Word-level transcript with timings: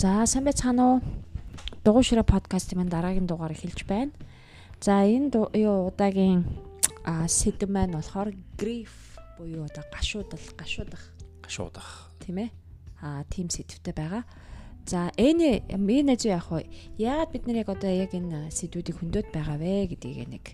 За 0.00 0.24
сайн 0.24 0.48
байцгаана 0.48 0.84
уу? 0.96 0.98
Дугуй 1.84 2.00
ширээ 2.08 2.24
подкастын 2.24 2.80
маань 2.80 2.88
дараагийн 2.88 3.28
дугаар 3.28 3.52
эхэлж 3.52 3.84
байна. 3.84 4.16
За 4.80 5.04
энэ 5.04 5.28
юу 5.60 5.92
удаагийн 5.92 6.48
сэдэв 7.04 7.68
маань 7.68 7.92
болохоор 7.92 8.32
grief 8.56 9.20
буюу 9.36 9.68
одоо 9.68 9.84
гашуудал, 9.92 10.40
гашуудах, 10.56 11.04
гашуудах 11.44 12.08
тийм 12.24 12.48
ээ. 12.48 12.50
Аа 13.04 13.28
тийм 13.28 13.52
сэдвтэй 13.52 13.92
байгаа. 13.92 14.24
За 14.88 15.12
энэ 15.20 15.68
зүй 16.16 16.32
яг 16.32 16.48
хуу 16.48 16.64
яагаад 16.96 17.32
бид 17.36 17.44
нар 17.44 17.60
яг 17.60 17.68
одоо 17.68 17.92
яг 17.92 18.16
энэ 18.16 18.48
сэдвүүдийг 18.56 19.04
хөндөд 19.04 19.28
байгаа 19.36 19.60
вэ 19.60 19.84
гэдгийг 19.92 20.32
нэг 20.32 20.44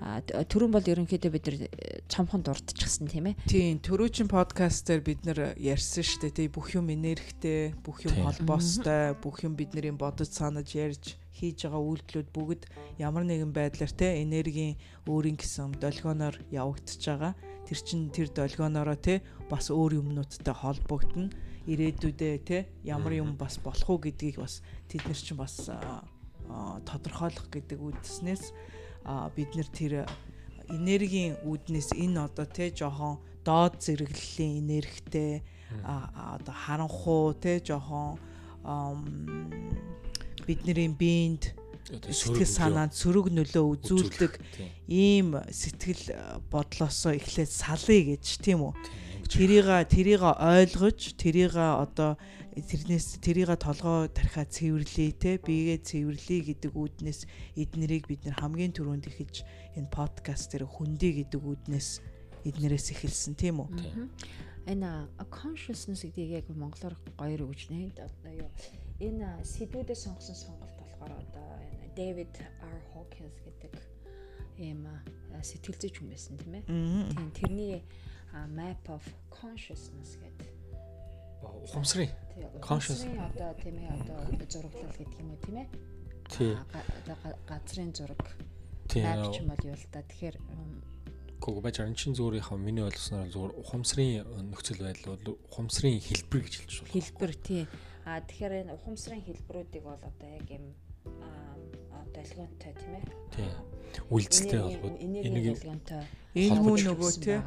түрүүн 0.00 0.74
бол 0.76 0.84
ерөнхийдөө 0.92 1.30
бид 1.32 1.46
нар 1.48 1.56
э, 1.64 2.00
цомхон 2.12 2.44
дурдчихсан 2.44 3.08
тийм 3.08 3.32
ээ. 3.32 3.40
Тийм, 3.48 3.80
түрүүчин 3.80 4.28
подкаст 4.28 4.92
дээр 4.92 5.00
бид 5.00 5.24
нар 5.24 5.56
ярьсан 5.56 6.04
шүү 6.04 6.28
дээ. 6.28 6.36
Тий 6.36 6.48
бүх 6.52 6.76
юм 6.76 6.92
энергитэй, 6.92 7.72
бүх 7.80 8.04
юм 8.04 8.20
холбоостой, 8.20 9.16
бүх 9.16 9.40
юм 9.40 9.56
бидний 9.56 9.96
бодож 9.96 10.28
санаж 10.36 10.76
ярьж 10.76 11.16
хийж 11.32 11.64
байгаа 11.64 11.80
үйлдэлүүд 11.80 12.28
бүгд 12.32 12.62
ямар 13.00 13.24
нэгэн 13.24 13.52
байдлаар 13.56 13.92
те 13.92 14.20
энергийн 14.20 14.76
өөрийн 15.08 15.40
гэсэн 15.40 15.80
долгионоор 15.80 16.36
явагдаж 16.52 17.00
байгаа. 17.00 17.32
Тэр 17.64 17.78
чин 17.80 18.08
тэр 18.12 18.28
долгионоороо 18.36 18.96
те 19.00 19.24
бас 19.48 19.72
өөр 19.72 20.00
юмнуудтай 20.00 20.52
холбогдно. 20.52 21.32
Ирээдүйдээ 21.66 22.36
те 22.44 22.68
ямар 22.84 23.16
юм 23.16 23.36
бас 23.40 23.56
болох 23.60 23.88
уу 23.88 24.00
гэдгийг 24.00 24.40
бас 24.44 24.60
тэд 24.88 25.08
нар 25.08 25.18
чинь 25.18 25.40
бас 25.40 25.56
тодорхойлох 26.86 27.50
гэдэг 27.50 27.80
үдснээс 27.80 28.54
бид 29.34 29.50
нэр 29.54 29.68
тэр 29.70 29.92
энергийн 30.68 31.38
үүднээс 31.46 31.94
энэ 31.94 32.26
одоо 32.26 32.46
те 32.46 32.74
жоохон 32.74 33.22
доод 33.46 33.78
зэрэглэлийн 33.78 34.66
энергитэй 34.66 35.42
одоо 35.86 36.54
харанхуу 36.54 37.34
те 37.38 37.62
жоохон 37.62 38.18
бидний 40.46 40.90
биед 40.90 41.54
сэтгэл 41.86 42.50
санаанд 42.50 42.98
сөрөг 42.98 43.30
нөлөө 43.30 43.64
үзүүлдэг. 43.78 44.32
ийм 44.90 45.38
сэтгэл 45.54 46.42
бодлосоо 46.50 47.14
эхлээд 47.14 47.50
салъя 47.50 48.02
гэж 48.10 48.42
тийм 48.42 48.66
үү 48.66 48.74
тэрийг 49.28 49.68
тэрийг 49.90 50.22
ойлгож 50.22 51.00
тэрийг 51.18 51.54
одоо 51.54 52.16
тэрнээс 52.56 53.20
тэрийг 53.20 53.52
толгой 53.60 54.08
тархиа 54.08 54.48
цэвэрлэе 54.48 55.12
те. 55.12 55.36
Биегээ 55.36 55.84
цэвэрлэе 55.84 56.40
гэдэг 56.56 56.72
үүднээс 56.72 57.28
эднэрийг 57.60 58.08
бид 58.08 58.24
нэр 58.24 58.40
хамгийн 58.40 58.72
түрүүнд 58.72 59.04
эхэлж 59.12 59.44
энэ 59.76 59.92
подкаст 59.92 60.56
дээр 60.56 60.64
хүндий 60.64 61.20
гэдэг 61.20 61.40
үүднээс 61.44 62.00
эднэрээс 62.48 62.86
эхэлсэн 62.96 63.36
тийм 63.36 63.60
үү? 63.60 63.68
Энэ 64.72 65.12
consciousness 65.28 66.02
гэдгийг 66.02 66.42
яг 66.42 66.46
монголоор 66.50 66.96
гоёр 67.20 67.52
өгч 67.52 67.68
нэ. 67.70 67.92
Одоо 67.92 68.32
юу? 68.32 68.50
Энэ 69.04 69.44
сэдвүүдээ 69.44 69.98
сонгосон 70.00 70.34
сонголт 70.34 70.74
болохоор 70.80 71.12
одоо 71.12 71.48
энэ 71.60 71.92
David 71.92 72.32
R. 72.64 72.80
Hawkins 72.96 73.36
гэдэг 73.44 73.74
ийм 74.56 74.88
сэтгэл 75.44 75.76
зүйч 75.76 75.94
хүн 76.00 76.08
байсан 76.08 76.34
тийм 76.40 76.54
ээ. 76.56 76.64
Тийм 76.64 77.30
тэрний 77.36 77.84
map 78.48 78.82
of 78.88 79.02
consciousness 79.30 80.16
гэдэг 80.20 80.50
ухамсарын? 81.42 82.10
Conscious 82.60 83.04
одоо 83.04 83.54
тийм 83.60 83.76
ээ 83.80 83.90
одоо 84.00 84.18
зураглал 84.50 84.94
гэдэг 84.96 85.20
юм 85.20 85.30
уу 85.30 85.40
тийм 85.44 85.56
ээ? 85.62 85.68
Тий. 86.28 86.54
Газрын 87.46 87.92
зураг. 87.94 88.22
Тий 88.88 89.02
ч 89.02 89.40
юм 89.40 89.48
бол 89.50 89.64
юу 89.64 89.76
л 89.76 89.86
да 89.92 90.02
тэгэхээр 90.02 90.36
Гүг 91.36 91.60
бач 91.60 91.76
аранчин 91.80 92.16
зүрийнхаа 92.16 92.56
миний 92.56 92.82
ойлгосноор 92.82 93.28
зүгээр 93.28 93.52
ухамсарын 93.60 94.24
нөхцөл 94.50 94.80
байдал 94.80 95.20
бол 95.20 95.36
ухамсарын 95.52 96.00
хэлбэр 96.00 96.40
гэж 96.42 96.54
хэлж 96.64 96.74
байна. 96.80 96.94
Хэлбэр 96.96 97.32
тий. 97.36 97.62
А 98.08 98.24
тэгэхээр 98.24 98.54
энэ 98.64 98.72
ухамсарын 98.72 99.20
хэлбэрүүдийг 99.20 99.84
бол 99.84 100.00
одоо 100.00 100.28
яг 100.32 100.48
юм 100.48 100.72
долгионтой 102.16 102.72
тийм 102.72 102.92
ээ. 102.96 103.04
Тий. 103.36 103.50
Үйлдэлтэй 104.08 104.60
холбоод 104.60 104.96
энийг 105.00 105.46
энэ 106.36 106.58
хүн 106.60 106.80
нөгөө 106.88 107.12
тий. 107.20 107.38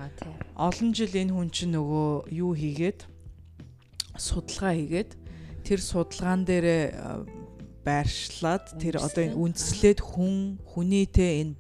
Олон 0.57 0.89
жил 0.93 1.13
энэ 1.13 1.33
хүн 1.33 1.49
чинь 1.49 1.73
нөгөө 1.73 2.09
юу 2.33 2.53
хийгээд 2.53 2.99
судалгаа 4.17 4.73
хийгээд 4.77 5.11
тэр 5.65 5.79
судалгаан 5.81 6.41
дээр 6.45 6.67
байршлаад 7.85 8.65
тэр 8.81 9.01
одоо 9.01 9.23
энэ 9.29 9.37
үндслээд 9.37 9.99
хүн 10.01 10.57
хүнийтэй 10.65 11.41
энэ 11.45 11.55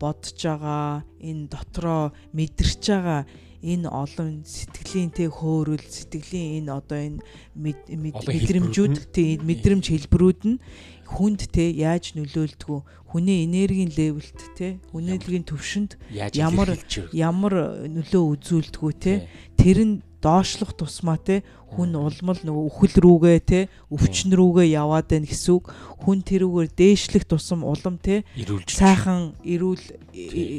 бодож 0.00 0.38
байгаа 0.40 1.04
энэ 1.20 1.48
дотроо 1.52 2.12
мэдэрч 2.32 2.82
байгаа 2.90 3.20
энэ 3.64 3.88
олон 3.88 4.44
сэтгэлийн 4.44 5.10
тэ 5.16 5.32
хөөрөл 5.32 5.80
сэтгэлийн 5.80 6.68
энэ 6.68 6.70
одоо 6.70 6.98
энэ 7.00 7.18
мэдрэмжүүд 7.56 8.96
тий 9.16 9.40
мэдрэмж 9.40 9.84
хэлбэрүүд 9.88 10.40
нь 10.44 10.60
хүнд 11.08 11.48
те 11.48 11.72
яаж 11.72 12.12
нөлөөлдгөө? 12.12 12.80
Хүний 13.08 13.48
энергийн 13.48 13.92
левелт 13.96 14.40
те 14.58 14.76
хүнээдгийн 14.92 15.48
төвшөнд 15.48 15.96
ямар 16.36 16.76
ямар 17.12 17.54
нөлөө 17.88 18.22
үзүүлдгүү 18.36 18.92
те 19.00 19.28
тэр 19.56 19.78
нь 19.84 19.94
доошлох 20.24 20.72
тусмаа 20.72 21.20
те 21.20 21.44
хүн 21.76 21.92
улмал 22.00 22.40
нөгөө 22.40 22.64
үхэл 22.72 22.96
рүүгээ 23.04 23.40
те 23.44 23.60
өвчин 23.92 24.32
рүүгээ 24.32 24.72
яваад 24.72 25.12
байна 25.12 25.28
гэсэн 25.28 25.52
үг. 25.52 25.68
Хүн 26.00 26.24
тэрүүгээр 26.24 26.70
дээшлэх 26.72 27.28
тусам 27.28 27.60
улам 27.60 28.00
те 28.00 28.24
сайхан 28.64 29.36
эрүүл 29.44 29.84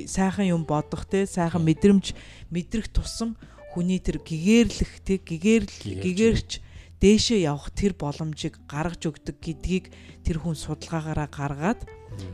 сайхан 0.05 0.53
юм 0.53 0.69
бодох 0.69 1.09
те 1.09 1.25
сайхан 1.25 1.65
мэдрэмж 1.65 2.13
мэдрэх 2.53 2.93
тусам 2.93 3.33
хүний 3.73 3.97
тэр 3.97 4.21
гэгээрлэх 4.21 5.01
те 5.01 5.17
гэгээрл 5.17 5.73
гэгээрч. 6.05 6.61
дээшээ 7.01 7.43
явах 7.45 7.75
тэр 7.75 7.93
боломжийг 7.97 8.55
гаргаж 8.71 9.03
өгдөг 9.03 9.35
гэдгийг 9.41 9.91
тэр 10.23 10.39
хүн 10.39 10.55
судалгаагаараа 10.55 11.27
гаргаад 11.27 11.83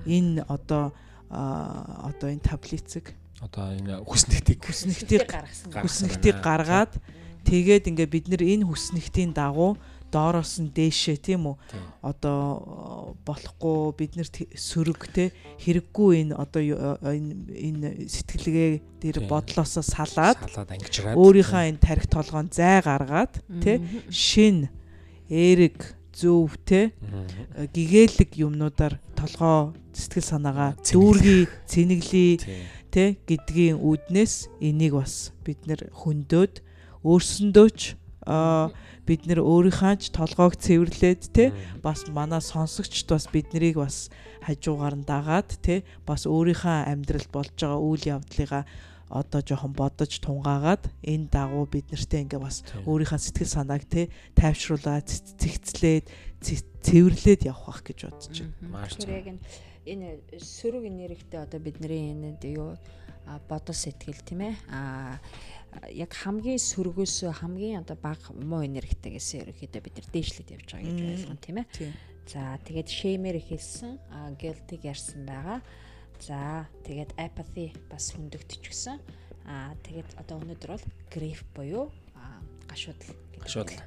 энэ 0.05 0.45
одоо 0.45 0.93
одоо 1.31 2.29
энэ 2.29 2.45
таблицэг 2.45 3.17
одоо 3.41 3.73
энэ 3.73 4.05
хүснэгтийг 4.05 4.61
хүснэгтийг 4.61 5.25
гаргасан. 5.25 5.81
хүснэгтийг 5.81 6.37
гаргаад 6.45 6.93
Тэгээд 7.45 7.89
ингээ 7.89 8.09
бид 8.09 8.25
нэр 8.29 8.43
энэ 8.43 8.67
хүснэгтийн 8.67 9.33
дагуу 9.33 9.77
доороос 10.11 10.59
нь 10.59 10.69
дээшээ 10.75 11.17
тийм 11.23 11.47
үү? 11.47 11.55
Одоо 12.03 13.15
болохгүй 13.23 13.95
бид 13.95 14.19
нэр 14.19 14.27
сөрөг 14.59 15.07
те 15.15 15.31
хэрэггүй 15.63 16.11
энэ 16.27 16.35
одоо 16.35 16.61
энэ 16.61 17.33
энэ 17.47 17.89
сэтгэлгээ 18.11 18.71
дээр 18.99 19.17
бодлоосоо 19.31 19.81
салаад 19.81 20.37
өөрийнхөө 21.15 21.63
энэ 21.71 21.79
тарих 21.79 22.11
толгоон 22.11 22.51
зай 22.51 22.83
гаргаад 22.83 23.39
те 23.63 23.79
шин 24.11 24.67
эрэг 25.31 25.95
зөв 26.11 26.59
те 26.67 26.91
гэгээлэг 27.55 28.35
юмнуудаар 28.35 28.99
толгоо 29.15 29.71
сэтгэл 29.95 30.27
санаагаа 30.27 30.75
дүүргий 30.83 31.47
цэнэглий 31.71 32.35
те 32.91 33.15
гэдгийн 33.23 33.79
үүднээс 33.79 34.51
энийг 34.59 34.99
бас 34.99 35.31
бид 35.47 35.63
нэр 35.63 35.87
хөндөөд 35.95 36.59
өөрсөндөө 37.03 37.67
ч 37.73 37.81
бид 39.05 39.25
нэр 39.25 39.41
өөрийнхөө 39.41 39.93
ч 39.97 40.13
толгойг 40.13 40.55
цэвэрлээд 40.61 41.21
те 41.33 41.49
бас 41.81 42.05
манай 42.07 42.39
сонсогчд 42.39 43.09
бас 43.09 43.25
биднийг 43.27 43.81
бас 43.81 44.13
хажуугаар 44.45 44.95
нь 45.01 45.07
дагаад 45.09 45.49
те 45.65 45.81
бас 46.05 46.29
өөрийнхөө 46.29 46.85
амьдралд 46.85 47.29
болж 47.33 47.55
байгаа 47.57 47.81
үйл 47.81 48.03
явдлыгаа 48.21 48.63
одоо 49.11 49.41
жоохон 49.43 49.73
бодож 49.75 50.21
тунгаагаад 50.23 50.87
энэ 51.03 51.27
дагуу 51.27 51.67
бид 51.67 51.91
нартэй 51.91 52.23
ингээ 52.23 52.39
бас 52.39 52.63
өөрийнхөө 52.87 53.19
сэтгэл 53.19 53.55
санааг 53.57 53.83
те 53.89 54.07
тайвшруулаад 54.39 55.07
цэгцлээд 55.35 56.05
цэвэрлээд 56.85 57.41
явах 57.51 57.83
гэж 57.83 58.07
бодож 58.07 58.37
байна. 58.39 58.87
Тэгэхээр 58.87 59.11
яг 59.19 59.27
энэ 59.83 60.07
сөрөг 60.39 60.83
энергитэй 60.87 61.41
одоо 61.43 61.59
бидний 61.59 62.15
энэ 62.15 62.39
юу 62.55 62.79
бодол 63.51 63.75
сэтгэл 63.75 64.23
тийм 64.23 64.47
ээ? 64.47 64.55
А 64.71 65.19
яг 65.91 66.11
хамгийн 66.13 66.59
сөргөөс 66.59 67.31
хамгийн 67.39 67.83
одоо 67.83 67.97
бага 67.99 68.33
муу 68.35 68.63
энергитэйгээс 68.67 69.29
ерөөхдөө 69.41 69.81
бид 69.81 69.95
нар 69.97 70.07
дээшлээд 70.11 70.53
явж 70.55 70.67
байгаа 70.71 70.91
гэж 70.91 70.99
ойлгоно 71.15 71.43
тийм 71.43 71.57
ээ. 71.63 71.67
За 72.27 72.41
тэгээд 72.63 72.89
шеймэр 72.91 73.37
ихэлсэн, 73.41 73.93
guilty 74.39 74.75
ярьсан 74.83 75.25
байгаа. 75.25 75.59
За 76.21 76.67
тэгээд 76.85 77.17
apathy 77.17 77.73
бас 77.89 78.13
хөндөгдчихсэн. 78.13 78.97
Аа 79.47 79.73
тэгээд 79.83 80.21
одоо 80.21 80.37
өнөөдөр 80.43 80.69
бол 80.75 80.85
grief 81.09 81.41
буюу 81.55 81.89
гашуудл 82.71 83.11
гэдэг. 83.11 83.41
Гашуудл. 83.41 83.79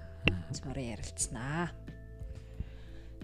Цморын 0.53 0.93
ярилцсанаа. 0.99 1.71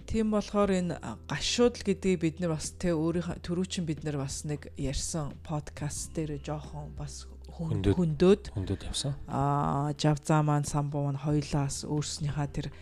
Тийм 0.09 0.33
болохоор 0.35 0.71
энэ 0.75 0.97
гашуудл 1.29 1.85
гэдгийг 1.85 2.19
бид 2.19 2.37
нар 2.41 2.57
бас 2.57 2.75
тэ 2.75 2.97
өөрийнхөө 2.97 3.45
төрүүчин 3.47 3.85
бид 3.87 4.03
нар 4.03 4.19
бас 4.19 4.43
нэг 4.43 4.73
ярьсан 4.75 5.37
подкаст 5.47 6.17
дээр 6.17 6.41
жоохон 6.43 6.91
бас 6.99 7.31
хөндөөд 7.69 8.57
хөндөөд 8.57 8.83
явсан. 8.89 9.13
Аа 9.29 9.93
Жавзаа 9.93 10.41
маань 10.41 10.65
самбуу 10.65 11.05
маань 11.05 11.21
хоёлаас 11.21 11.85
өөрснийхаа 11.85 12.49
тэр 12.49 12.73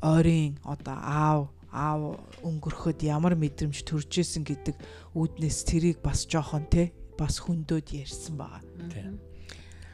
ойрын 0.00 0.56
одоо 0.64 0.96
аав 0.96 1.40
аав 1.68 2.00
өнгөрөхөд 2.40 3.04
ямар 3.04 3.36
мэдрэмж 3.36 3.84
төрж 3.84 4.24
исэн 4.24 4.48
гэдэг 4.48 4.76
үүднээс 5.12 5.58
тэрийг 5.68 6.00
бас 6.00 6.24
жоохон 6.24 6.64
те 6.72 6.96
бас 7.20 7.44
хөндөөд 7.44 7.86
ярьсан 7.92 8.40
байгаа. 8.40 8.64
Тийм. 8.88 9.20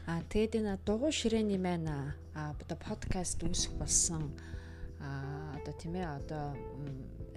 А 0.07 0.23
тэгээд 0.31 0.59
энэ 0.63 0.79
дугуй 0.87 1.11
ширээний 1.11 1.59
маань 1.59 2.15
одоо 2.35 2.77
подкаст 2.79 3.43
үүсэх 3.43 3.75
болсон 3.75 4.31
а 5.03 5.59
одоо 5.59 5.73
тийм 5.75 5.99
ээ 5.99 6.07
одоо 6.07 6.55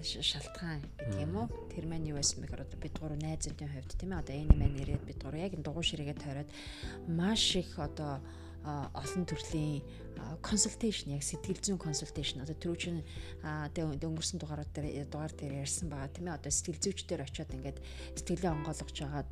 шалтгаан 0.03 0.83
гэдэг 1.01 1.21
юм 1.25 1.35
уу? 1.37 1.49
Тэр 1.73 1.87
маань 1.89 2.09
юу 2.09 2.21
байсан 2.21 2.43
бэхээр 2.45 2.65
одоо 2.65 2.79
бид 2.81 2.95
гурав 2.99 3.19
найзуудын 3.21 3.73
хувьд 3.73 3.93
тийм 3.97 4.13
ээ. 4.13 4.21
Одоо 4.21 4.35
энэ 4.37 4.57
маань 4.57 4.81
ирээд 4.83 5.05
бид 5.09 5.21
гурав 5.23 5.41
яг 5.41 5.53
дугуй 5.61 5.85
ширээгээ 5.85 6.19
тойроод 6.21 6.51
маш 7.09 7.57
их 7.57 7.79
одоо 7.79 8.21
олон 8.67 9.25
төрлийн 9.25 9.83
консультейшн 10.43 11.15
яг 11.15 11.23
сэтгэл 11.23 11.63
зүйн 11.63 11.79
консультейшн. 11.79 12.43
Одоо 12.43 12.57
түрүү 12.59 12.77
чинь 12.77 13.01
тэгээ 13.43 14.03
өнгөрсөн 14.03 14.39
дугаарууд 14.43 14.71
дээр 14.75 15.07
дугаар 15.07 15.33
дээр 15.33 15.63
ярьсан 15.63 15.87
байгаа 15.89 16.11
тийм 16.11 16.27
ээ. 16.29 16.39
Одоо 16.41 16.51
сэтгэл 16.51 16.83
зүйчдэр 16.83 17.23
очиод 17.23 17.55
ингээд 17.55 17.79
сэтгэлээ 18.19 18.53
онгойлгож 18.53 18.91
жагаад 18.91 19.31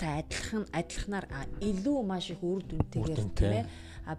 та 0.00 0.24
адилхан 0.24 0.64
адилханаар 0.72 1.26
илүү 1.60 1.98
маш 2.08 2.32
их 2.32 2.40
үр 2.40 2.64
дүнтэйгээр 2.64 3.22
тийм 3.36 3.52
ээ 3.52 3.64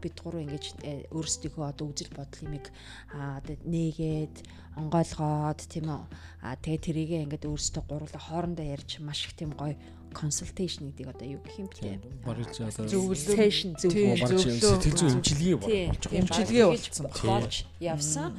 бид 0.01 0.16
гурав 0.22 0.42
ингэж 0.42 0.66
э, 0.83 1.06
өөрсдийнхөө 1.12 1.66
одоо 1.68 1.86
үзэл 1.92 2.12
бодлыг 2.13 2.66
одоо 3.12 3.56
нээгээд 3.66 4.36
онгойлгоод 4.78 5.62
тийм 5.68 5.88
үү? 5.92 6.04
А 6.42 6.56
тэгээ 6.57 6.86
тэрийгээ 6.86 7.24
ингээд 7.25 7.50
өөрсдөө 7.50 7.83
гурлаа 7.86 8.22
хоорондоо 8.22 8.66
ярьж 8.66 9.01
маш 9.04 9.28
их 9.28 9.36
тийм 9.36 9.51
гоё 9.57 9.75
консультейшн 10.13 10.92
гэдэг 10.92 11.07
одоо 11.07 11.28
юу 11.28 11.42
гэх 11.44 11.60
юм 11.60 11.69
бэ? 11.72 12.00
Барилж 12.24 12.56
одоо 12.60 12.88
зөвлөлөө 12.88 13.36
сешн 13.36 13.72
зөвлөлөө 13.80 14.39
сэтгэл 14.39 14.95
зүйн 15.00 15.16
эмчилгээ 15.19 15.56
болж 15.56 16.04
байгаа. 16.04 16.19
Эмчилгээ 16.19 16.66
болсон. 16.68 17.06
болж 17.27 17.54
явсан. 17.80 18.36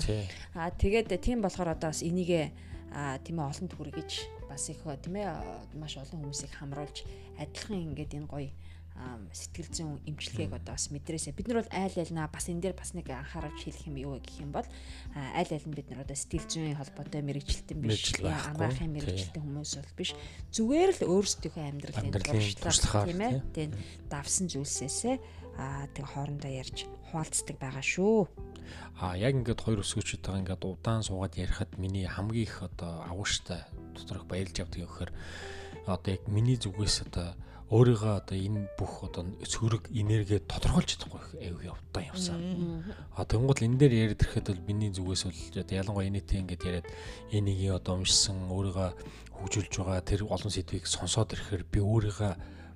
Аа 0.52 0.70
тэгээд 0.70 1.08
тийм 1.20 1.40
болохоор 1.40 1.72
одоо 1.72 1.90
бас 1.92 2.04
энийгээ 2.04 2.52
тийм 3.24 3.36
ээ 3.40 3.48
олон 3.48 3.66
төгөр 3.72 3.90
гэж 3.96 4.10
бас 4.48 4.68
их 4.68 4.84
тийм 5.00 5.16
ээ 5.16 5.32
маш 5.80 5.96
олон 5.96 6.28
хүмүүсийг 6.28 6.52
хамруулж 6.52 7.08
адилхан 7.40 7.96
ингээд 7.96 8.20
энэ 8.20 8.28
гоё 8.28 8.52
сэтгэл 9.32 9.70
зүйн 9.72 9.98
эмчилгээг 10.04 10.52
одоо 10.52 10.76
бас 10.76 10.92
мэдрээсээ 10.92 11.32
бид 11.32 11.48
нар 11.48 11.64
бол 11.64 11.72
айл 11.72 11.96
айлнаа 11.96 12.28
бас 12.28 12.46
энэ 12.52 12.62
дээр 12.62 12.76
бас 12.76 12.92
нэг 12.92 13.08
анхааруулж 13.08 13.60
хэлэх 13.64 13.88
юм 13.88 13.96
юу 13.96 14.20
гэх 14.20 14.44
юм 14.44 14.52
бол 14.52 14.68
айл 15.16 15.50
айл 15.50 15.66
нь 15.66 15.76
бид 15.76 15.88
нар 15.88 16.04
одоо 16.04 16.16
сэтгэл 16.16 16.46
зүйн 16.46 16.76
холбоотой 16.76 17.22
мэрэгчлэлтэн 17.24 17.78
биш. 17.80 18.14
Амаахын 18.20 18.92
мэрэгчлэлтэн 18.92 19.42
хүмүүс 19.42 19.72
бол 19.80 19.96
биш. 19.96 20.10
Зүгээр 20.52 20.90
л 20.92 21.08
өөрсдийнхөө 21.08 21.64
амьдралын 21.72 22.12
туршлага 22.12 23.08
тийм 23.08 23.20
ээ 23.24 23.32
тийм 23.56 23.70
давсан 24.12 24.46
зүйлсээсээ 24.52 25.16
аа 25.56 25.88
тэг 25.92 26.06
хоорондоо 26.12 26.52
ярьж 26.52 26.88
хуваалцдаг 27.12 27.56
байгаа 27.60 27.84
шүү. 27.84 28.28
А 29.00 29.16
яг 29.18 29.36
ингээд 29.36 29.60
хоёр 29.60 29.84
өсгөөчтэйгээ 29.84 30.40
ингээд 30.46 30.64
удаан 30.64 31.04
суугаад 31.04 31.36
ярихад 31.36 31.76
миний 31.76 32.08
хамгийн 32.08 32.48
их 32.48 32.62
одоо 32.62 33.04
агууштай 33.04 33.66
доторх 33.92 34.24
баярлж 34.24 34.56
явдаг 34.56 34.80
юм 34.80 34.88
гэхээр 34.88 35.12
одоо 35.86 36.10
яг 36.14 36.22
миний 36.28 36.56
зүгээс 36.56 37.04
одоо 37.10 37.36
өөрийгөө 37.72 38.12
одоо 38.20 38.36
энэ 38.36 38.68
бүх 38.76 39.08
одоо 39.08 39.24
сөрөг 39.48 39.88
энерги 39.96 40.44
тодорхойлж 40.44 40.92
чадахгүй 40.92 41.40
аюу 41.40 41.72
явтаа 41.72 42.04
явсан. 42.04 42.84
А 43.16 43.24
тэнгуул 43.24 43.64
энэ 43.64 43.80
дээр 43.80 44.12
яриад 44.12 44.20
ирэхэд 44.20 44.52
бол 44.52 44.66
миний 44.68 44.92
зүгээс 44.92 45.24
бол 45.24 45.40
ялангуяа 45.72 46.12
энэтэй 46.12 46.44
ингээд 46.44 46.68
яриад 46.68 46.88
энийг 47.32 47.72
одоо 47.72 47.96
уншсан 47.96 48.52
өөрийгөө 48.52 48.90
хөгжүүлж 49.40 49.72
байгаа 49.80 50.04
тэр 50.04 50.28
олон 50.28 50.52
сэдвийг 50.52 50.84
сонсоод 50.84 51.32
ирэхээр 51.32 51.64
би 51.64 51.80
өөрийгөө 51.80 52.32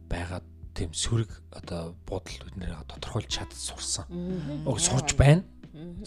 байгаад 0.09 0.47
тийм 0.73 0.97
сөрөг 0.97 1.31
одоо 1.53 1.93
бодол 2.09 2.41
бид 2.49 2.57
нэр 2.57 2.81
тодорхойлж 2.89 3.29
чад 3.29 3.53
сурсан. 3.53 4.09
Өг 4.65 4.81
сурч 4.81 5.13
байна. 5.13 5.45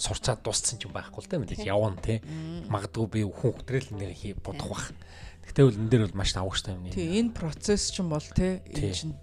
Сурцаад 0.01 0.41
дууссан 0.41 0.81
ч 0.81 0.89
юм 0.89 0.97
байхгүй 0.97 1.21
л 1.21 1.29
дээ 1.29 1.41
мэдээж 1.45 1.61
явна 1.69 2.01
тий 2.01 2.25
магадгүй 2.73 3.05
би 3.05 3.21
хүн 3.21 3.53
хөтрэл 3.53 3.93
нэг 4.01 4.17
бодох 4.41 4.73
бах 4.73 4.89
Гэтэ 5.49 5.65
бол 5.65 5.79
энэ 5.81 5.89
дээр 5.89 6.03
бол 6.05 6.19
маш 6.21 6.31
тавгаштай 6.37 6.77
юм. 6.77 6.85
Тий, 6.93 7.09
энэ 7.17 7.33
процесс 7.33 7.89
ч 7.89 8.05
юм 8.05 8.13
бол 8.13 8.21
те 8.21 8.61
энэ 8.69 8.93
чинь 8.93 9.17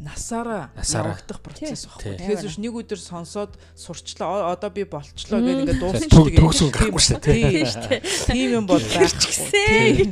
насаараа 0.00 0.72
явагдах 0.72 1.44
процесс 1.44 1.84
баггүй. 1.84 2.16
Тэгэхээс 2.16 2.44
биш 2.48 2.56
нэг 2.56 2.72
өдөр 2.80 2.96
сонсоод 2.96 3.60
сурчлаа 3.76 4.56
одоо 4.56 4.72
би 4.72 4.88
болчлоо 4.88 5.36
гэдэг 5.36 5.76
ингээд 5.76 5.80
дуусчихдаг. 5.84 6.32
Төгсөн 6.40 6.70
гарахгүй 6.72 7.02
шүү 7.04 7.20
дээ. 7.20 8.00
Тийм 8.24 8.48
юм 8.56 8.64
бол 8.64 8.80
байхгүй. 8.80 9.32
Тий, 9.52 10.08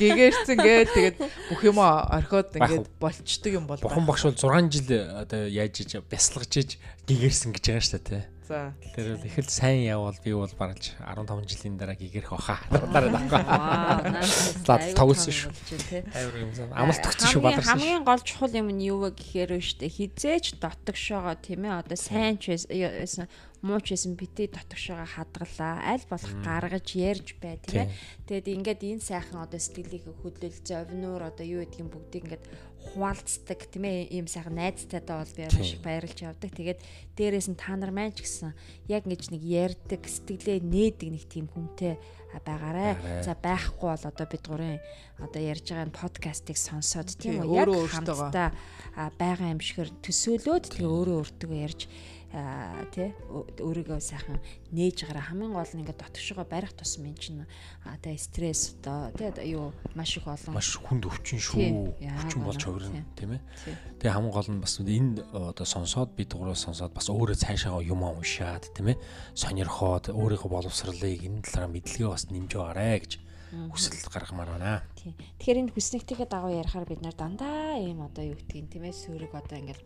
гэгэрсэн 0.00 0.56
гээд 0.56 0.88
тэгээд 0.96 1.16
бүх 1.20 1.60
юм 1.60 1.76
орхиод 1.84 2.56
ингээд 2.56 2.88
болчдөг 2.96 3.52
юм 3.52 3.68
бол. 3.68 3.84
Бурхан 3.84 4.08
багш 4.08 4.24
бол 4.24 4.36
6 4.40 4.72
жил 4.72 4.88
одоо 5.12 5.44
яаж 5.44 5.76
иж 5.84 6.00
бясалгаж 6.08 6.52
иж 6.56 6.70
гэгэрсэн 7.04 7.52
гэж 7.52 7.64
байгаа 7.68 7.84
шүү 7.84 8.00
дээ 8.00 8.08
тий. 8.08 8.24
За. 8.52 8.74
Тэр 8.92 9.16
бол 9.16 9.24
их 9.24 9.38
л 9.40 9.48
сайн 9.48 9.80
явбал 9.80 10.18
би 10.20 10.32
бол 10.36 10.52
баралж 10.60 10.92
15 11.00 11.48
жилийн 11.48 11.80
дараа 11.80 11.96
гэгэрх 11.96 12.36
баха. 12.36 12.60
Дараа 12.68 13.08
байхгүй. 13.16 13.40
За 14.68 14.76
тоглосон 14.92 15.32
шүү. 15.32 15.52
Амар 16.12 16.36
юм 16.36 16.52
сан. 16.52 16.68
Амлалт 16.76 17.00
өгсөн 17.00 17.32
шүү 17.32 17.40
бадарсан. 17.40 17.80
Хамгийн 17.80 18.04
гол 18.04 18.20
чухал 18.20 18.52
юм 18.52 18.68
нь 18.76 18.84
юу 18.92 19.08
вэ 19.08 19.16
гэхээр 19.16 19.56
өштэй 19.56 19.88
хизээч 19.88 20.60
дотгошоогоо 20.60 21.40
тийм 21.40 21.64
ээ 21.64 21.80
одоо 21.80 21.96
сайн 21.96 22.36
ч 22.36 22.52
байсан 22.52 23.24
муу 23.62 23.78
ч 23.78 23.94
байсан 23.94 24.18
битээ 24.18 24.50
дотгошоогоо 24.50 25.06
хадгалаа. 25.06 25.74
Аль 25.86 26.06
болох 26.10 26.34
гаргаж 26.42 26.86
ярьж 26.98 27.38
бай 27.38 27.56
тийм 27.62 27.86
ээ. 27.86 27.94
Тэгэд 28.26 28.46
ингээд 28.58 28.80
энэ 28.82 29.06
сайхан 29.06 29.38
одоо 29.46 29.62
сэтгэлийг 29.62 30.04
хөдлөл 30.20 30.58
зовноор 30.66 31.22
одоо 31.30 31.46
юу 31.46 31.62
гэдгийг 31.62 31.88
бүгдийг 31.88 32.22
ингээд 32.26 32.44
хуваалцдаг 32.82 33.60
тийм 33.70 33.86
ээ 33.86 34.10
ийм 34.18 34.26
сайхан 34.26 34.58
найзтайдаа 34.58 35.22
бол 35.22 35.34
би 35.38 35.46
маш 35.46 35.70
их 35.78 35.82
баярлж 35.86 36.18
явдаг. 36.26 36.50
Тэгээд 36.50 36.80
дээрээс 37.14 37.48
нь 37.54 37.58
та 37.58 37.78
нар 37.78 37.94
маань 37.94 38.10
ч 38.10 38.26
гэсэн 38.26 38.50
яг 38.90 39.06
ингэж 39.06 39.30
нэг 39.30 39.42
ярддаг, 39.46 40.02
сэтгэлээ 40.02 40.58
нээдэг 40.66 41.08
нэг 41.14 41.24
тийм 41.30 41.46
хүнтэй 41.46 41.94
байгаарэ. 42.42 43.22
За 43.22 43.38
байхгүй 43.38 43.88
бол 43.94 44.08
одоо 44.10 44.26
бид 44.26 44.42
гурийн 44.42 44.80
одоо 45.22 45.40
ярьж 45.40 45.70
байгаа 45.70 45.86
энэ 45.86 46.00
подкастыг 46.02 46.58
сонсоод 46.58 47.14
тийм 47.14 47.46
үү 47.46 47.62
яг 47.62 47.68
хамтдаа 47.70 48.50
байгаа 49.14 49.52
юм 49.54 49.60
шигээр 49.62 49.90
төсөөлөөд 50.02 50.64
тэгээ 50.72 50.88
өөрөө 50.88 51.16
өөртөө 51.22 51.52
ярьж 51.52 51.86
тий 52.32 53.12
өөрийгөө 53.60 54.00
сайхан 54.00 54.40
нээж 54.72 55.04
гараа. 55.04 55.28
Хамгийн 55.28 55.52
гол 55.52 55.68
нь 55.68 55.84
ингээд 55.84 56.00
дотгошоо 56.00 56.48
барих 56.48 56.72
тусам 56.72 57.04
эн 57.04 57.16
чинь 57.20 57.44
та 57.84 58.08
стресс 58.16 58.72
одоо 58.80 59.12
тий 59.12 59.52
юу 59.52 59.76
маш 59.92 60.16
их 60.16 60.24
олон 60.24 60.56
маш 60.56 60.80
хүнд 60.80 61.04
өвчин 61.04 61.36
шүү. 61.36 61.92
Өвчин 62.00 62.40
болж 62.40 62.62
хувирна 62.64 63.04
тийм 63.20 63.36
ээ. 63.36 63.40
Тэгээ 64.00 64.16
хамгийн 64.16 64.32
гол 64.32 64.48
нь 64.48 64.64
бас 64.64 64.80
энэ 64.80 65.20
одоо 65.28 65.66
сонсоод 65.68 66.16
бид 66.16 66.32
гурав 66.32 66.56
сонсоод 66.56 66.96
бас 66.96 67.12
өөрөө 67.12 67.36
цаашаа 67.36 67.84
юм 67.84 68.00
уншаад 68.00 68.72
тийм 68.72 68.96
ээ. 68.96 69.02
Сонирхоод 69.36 70.08
өөрийнхөө 70.08 70.48
боловсролыг 70.48 71.20
энэ 71.20 71.44
талаараа 71.44 71.68
мэдлэгээ 71.68 72.08
бас 72.08 72.32
нэмж 72.32 72.50
байгаарэ 72.56 72.96
гэж 73.04 73.12
хүсэл 73.52 74.08
гаргамаар 74.08 74.50
байна. 74.56 74.82
Тийм. 74.96 75.12
Тэгэхээр 75.36 75.60
энэ 75.60 75.74
хүснэгтийнхээ 75.76 76.28
дагуу 76.28 76.56
ярихаар 76.56 76.88
бид 76.88 77.04
нар 77.04 77.16
дандаа 77.16 77.76
ийм 77.76 78.00
одоо 78.00 78.24
юу 78.24 78.36
гэдгийг 78.40 78.72
тийм 78.72 78.84
ээ 78.88 78.96
сүрэг 78.96 79.32
одоо 79.36 79.56
ингээл 79.60 79.84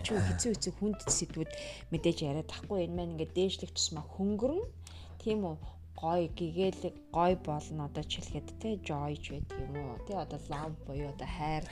хичүү 0.00 0.16
хэцүү 0.16 0.50
хэцүү 0.56 0.72
хүнд 0.80 1.00
сэдвүүд 1.04 1.50
мэдээж 1.92 2.18
яриад 2.24 2.48
тахгүй. 2.48 2.88
Энэ 2.88 2.96
маань 2.96 3.12
ингээд 3.20 3.36
дээшлэх 3.36 3.72
тусмаа 3.76 4.04
хөнгөрн 4.16 4.64
тийм 5.20 5.44
үү? 5.44 5.56
Гой 5.96 6.28
гэгээлэг 6.28 6.94
гой 7.08 7.32
болно 7.40 7.88
одоо 7.88 8.04
чилхэд 8.04 8.48
те 8.60 8.76
жойж 8.84 9.32
байдаг 9.32 9.56
юм 9.60 9.76
уу? 9.76 9.96
Те 10.04 10.12
одоо 10.16 10.40
лав 10.52 10.72
буюу 10.84 11.08
одоо 11.08 11.28
хайр. 11.28 11.64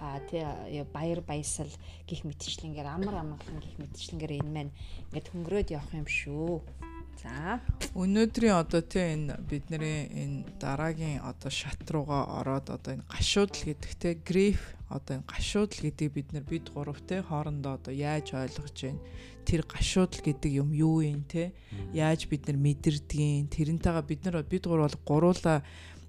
А 0.00 0.20
те 0.28 0.44
баяр 0.92 1.20
баясал 1.24 1.72
гих 2.08 2.24
мэтчлэнгээр 2.28 2.88
амар 2.88 3.24
амгалан 3.24 3.60
гих 3.64 3.80
мэтчлэнгээр 3.80 4.44
энэ 4.44 4.52
маань 4.52 4.72
ингээд 5.08 5.32
хөнгөрөөд 5.32 5.68
явах 5.72 5.92
юм 5.96 6.08
шүү 6.08 6.89
За. 7.18 7.60
Өнөөдрийн 7.98 8.54
одоо 8.54 8.80
тийм 8.80 9.28
энэ 9.28 9.42
бидний 9.44 10.08
энэ 10.08 10.56
дараагийн 10.62 11.20
одоо 11.20 11.50
шат 11.50 11.82
руугаа 11.90 12.40
ороод 12.40 12.70
одоо 12.70 12.96
энэ 12.96 13.08
гашуудл 13.10 13.60
гэдэг 13.66 13.92
те 13.98 14.14
гриф 14.14 14.78
одоо 14.88 15.20
энэ 15.20 15.28
гашуудл 15.28 15.84
гэдэг 15.84 16.08
бид 16.14 16.28
нар 16.32 16.44
бид 16.48 16.70
гурав 16.72 17.02
те 17.04 17.20
хоорондоо 17.20 17.76
одоо 17.76 17.92
яаж 17.92 18.32
ойлгож 18.32 18.72
байна? 18.72 19.04
Тэр 19.44 19.62
гашуудл 19.68 20.20
гэдэг 20.24 20.50
юм 20.64 20.72
юу 20.72 21.04
юм 21.04 21.26
те 21.28 21.52
яаж 21.92 22.24
бид 22.30 22.48
нар 22.48 22.56
мэдэрдгийг? 22.56 23.52
Тэрнтэйгээ 23.52 24.06
бид 24.08 24.20
нар 24.24 24.40
бид 24.46 24.64
гурав 24.64 24.88
бол 24.88 25.04
гуруула 25.04 25.60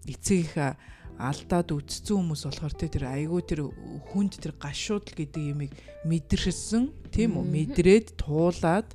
эцэг 0.08 0.38
их 0.48 0.55
алдаад 1.20 1.70
үтцсэн 1.75 2.17
хүмүүс 2.17 2.41
болохоор 2.48 2.74
те 2.74 2.88
тэр 2.88 3.05
айгүй 3.12 3.41
тэр 3.46 3.62
хүнд 4.10 4.41
тэр 4.41 4.55
гашуудл 4.58 5.12
гэдэг 5.13 5.43
юмыг 5.43 5.72
мэдэрсэн 6.08 7.12
тийм 7.12 7.38
үү? 7.38 7.46
Мэдрээд 7.46 8.17
туулаад 8.17 8.89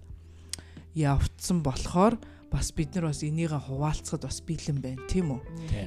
явцсан 0.97 1.61
болохоор 1.61 2.17
бас 2.51 2.73
бид 2.73 2.95
нар 2.97 3.13
бас 3.13 3.21
энийгээ 3.21 3.69
хуваалцахад 3.69 4.25
бас 4.25 4.41
бэлэн 4.41 4.79
байна 4.81 5.03
тийм 5.07 5.37
үү. 5.37 5.41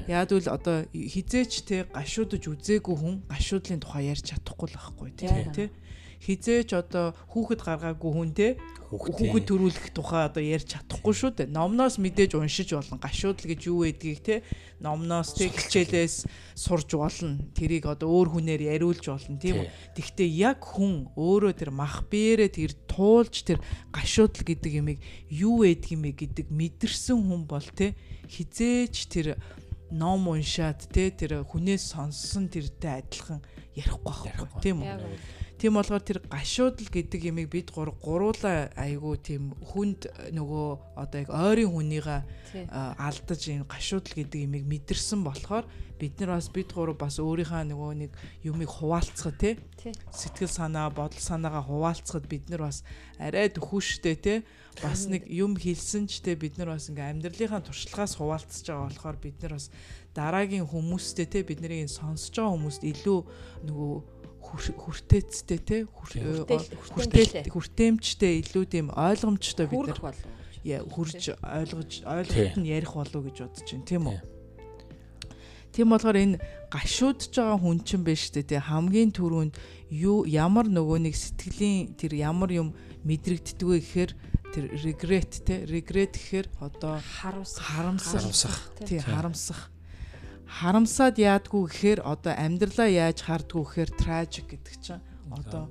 Яг 0.06 0.30
үл 0.30 0.46
одоо 0.46 0.86
хизээч 0.94 1.52
те 1.66 1.84
гашуудж 1.90 2.46
үзээгүй 2.46 2.96
хүн 2.96 3.16
гашуудлын 3.26 3.82
тухай 3.82 4.14
ярьж 4.14 4.30
чадахгүй 4.30 4.68
л 4.70 4.78
байхгүй 4.78 5.10
тийм 5.18 5.50
тий 5.50 5.68
хизээч 6.20 6.76
одоо 6.76 7.16
хүүхэд 7.32 7.60
гаргаагүй 7.64 8.12
хүн 8.12 8.30
те 8.36 8.48
хүүхэд 8.90 9.46
төрүүлэх 9.46 9.86
тухай 9.94 10.26
одоо 10.26 10.42
ярьж 10.42 10.74
чадахгүй 10.74 11.14
шүү 11.14 11.30
дээ. 11.38 11.54
Номноос 11.54 11.96
мэдээж 12.02 12.34
уншиж 12.34 12.74
болно. 12.74 12.98
Гашуудл 12.98 13.46
гэж 13.46 13.60
юу 13.70 13.86
байдгийг 13.86 14.20
те 14.20 14.42
номноос 14.82 15.32
те 15.38 15.46
хичээлээс 15.46 16.26
сурж 16.58 16.98
болно. 16.98 17.38
Тэрийг 17.54 17.86
одоо 17.86 18.10
өөр 18.10 18.34
хүнээр 18.34 18.66
яриулж 18.66 19.06
болно 19.06 19.38
тийм 19.38 19.62
үү. 19.62 19.68
Тэгвэл 19.94 20.34
яг 20.34 20.58
хүн 20.60 21.06
өөрөө 21.14 21.52
тэр 21.54 21.70
мах 21.70 22.04
биерээ 22.10 22.50
тэр 22.50 22.74
туулж 22.90 23.46
тэр 23.46 23.62
гашуудл 23.94 24.42
гэдэг 24.42 24.72
юмыг 24.82 24.98
юу 25.30 25.62
байдг 25.62 25.94
юм 25.94 26.02
бэ 26.04 26.18
гэдэг 26.18 26.46
мэдэрсэн 26.50 27.16
хүн 27.16 27.46
бол 27.46 27.68
те 27.78 27.94
хизээч 28.26 29.06
тэр 29.06 29.38
ном 29.94 30.26
уншаад 30.34 30.90
те 30.90 31.14
тэр 31.14 31.46
хүнээс 31.46 31.94
сонссон 31.94 32.50
тэртэй 32.50 33.02
адилхан 33.06 33.38
ярихгүй 33.74 34.02
байхгүй 34.06 34.62
тийм 34.62 34.82
үү 34.82 34.98
Тийм 35.60 35.76
болохоор 35.76 36.00
тэр 36.00 36.24
гашуудл 36.24 36.88
гэдэг 36.88 37.20
ямиг 37.28 37.52
бид 37.52 37.68
гур 37.68 37.92
гуруула 38.00 38.72
айгу 38.80 39.12
тийм 39.20 39.52
хүнд 39.60 40.08
нөгөө 40.32 40.96
одоо 40.96 41.20
яг 41.20 41.28
ойрын 41.28 41.68
хүнийгээ 41.68 42.20
алдаж 42.96 43.42
энэ 43.44 43.68
гашуудл 43.68 44.08
гэдэг 44.08 44.40
ямиг 44.48 44.64
мэдэрсэн 44.64 45.20
болохоор 45.20 45.68
бид 46.00 46.16
нар 46.16 46.40
бас 46.40 46.48
бид 46.48 46.72
гур 46.72 46.96
бас 46.96 47.20
өөрийнхөө 47.20 47.76
нөгөө 47.76 47.92
нэг 47.92 48.12
юмыг 48.40 48.72
хуваалцах 48.72 49.36
тий. 49.36 49.60
Сэтгэл 50.08 50.48
санаа 50.48 50.88
бодол 50.88 51.20
санаагаа 51.20 51.68
хуваалцахад 51.68 52.24
бид 52.24 52.48
нар 52.48 52.64
бас 52.64 52.80
арай 53.20 53.52
дөхөштэй 53.52 54.16
тий. 54.16 54.38
Бас 54.80 55.12
нэг 55.12 55.28
юм 55.28 55.60
хэлсэн 55.60 56.08
ч 56.08 56.24
тий 56.24 56.40
бид 56.40 56.56
нар 56.56 56.72
бас 56.72 56.88
ингээм 56.88 57.20
амьдралынхаа 57.20 57.60
туршлагаас 57.60 58.16
хуваалцаж 58.16 58.64
байгаа 58.64 58.88
болохоор 58.88 59.18
бид 59.20 59.36
нар 59.44 59.60
бас 59.60 59.68
дараагийн 60.16 60.64
хүмүүстэй 60.64 61.28
тий. 61.28 61.44
Бидний 61.44 61.84
сонсож 61.84 62.32
байгаа 62.32 62.56
хүмүүст 62.56 62.80
илүү 62.80 63.20
нөгөө 63.68 64.19
хүртээцтэй 64.50 65.60
те 65.62 65.76
хүртээмжтэй 67.54 68.32
илүү 68.42 68.64
тийм 68.66 68.86
ойлгомжтой 68.90 69.66
бид 69.70 69.94
нар 69.94 70.14
хурж 70.90 71.32
ойлгож 71.40 71.92
ойлголт 72.04 72.56
нь 72.58 72.68
ярих 72.68 72.92
болов 72.92 73.22
гэж 73.30 73.36
бодож 73.46 73.68
байна. 73.70 73.86
Тийм 73.86 74.04
үү 74.10 74.18
Тийм 75.70 75.94
болохоор 75.94 76.18
энэ 76.18 76.42
гашуудж 76.66 77.30
байгаа 77.30 77.58
хүн 77.62 77.78
чинь 77.86 78.02
биш 78.02 78.34
үү 78.34 78.42
те. 78.42 78.58
Хамгийн 78.58 79.14
түрүүнд 79.14 79.54
юу 79.94 80.26
ямар 80.26 80.66
нөгөө 80.66 81.06
нэг 81.06 81.14
сэтгэлийн 81.14 81.94
тэр 81.94 82.18
ямар 82.18 82.50
юм 82.50 82.68
мэдрэгддэг 83.06 83.62
вэ 83.70 83.78
гэхээр 83.78 84.12
тэр 84.50 84.64
regret 84.82 85.30
те. 85.46 85.62
Regret 85.70 86.18
гэхээр 86.18 86.50
одоо 86.58 86.98
харамсах. 86.98 88.74
тий. 88.82 88.98
харамсах 88.98 89.70
харамсаад 90.50 91.16
яадгүй 91.22 91.62
гэхээр 91.70 92.00
одоо 92.02 92.34
амьдралаа 92.34 92.90
яаж 92.90 93.22
хардггүй 93.22 93.62
гэхээр 93.62 93.90
tragic 93.94 94.46
гэдэг 94.50 94.74
чинь 94.82 95.04
одоо 95.30 95.70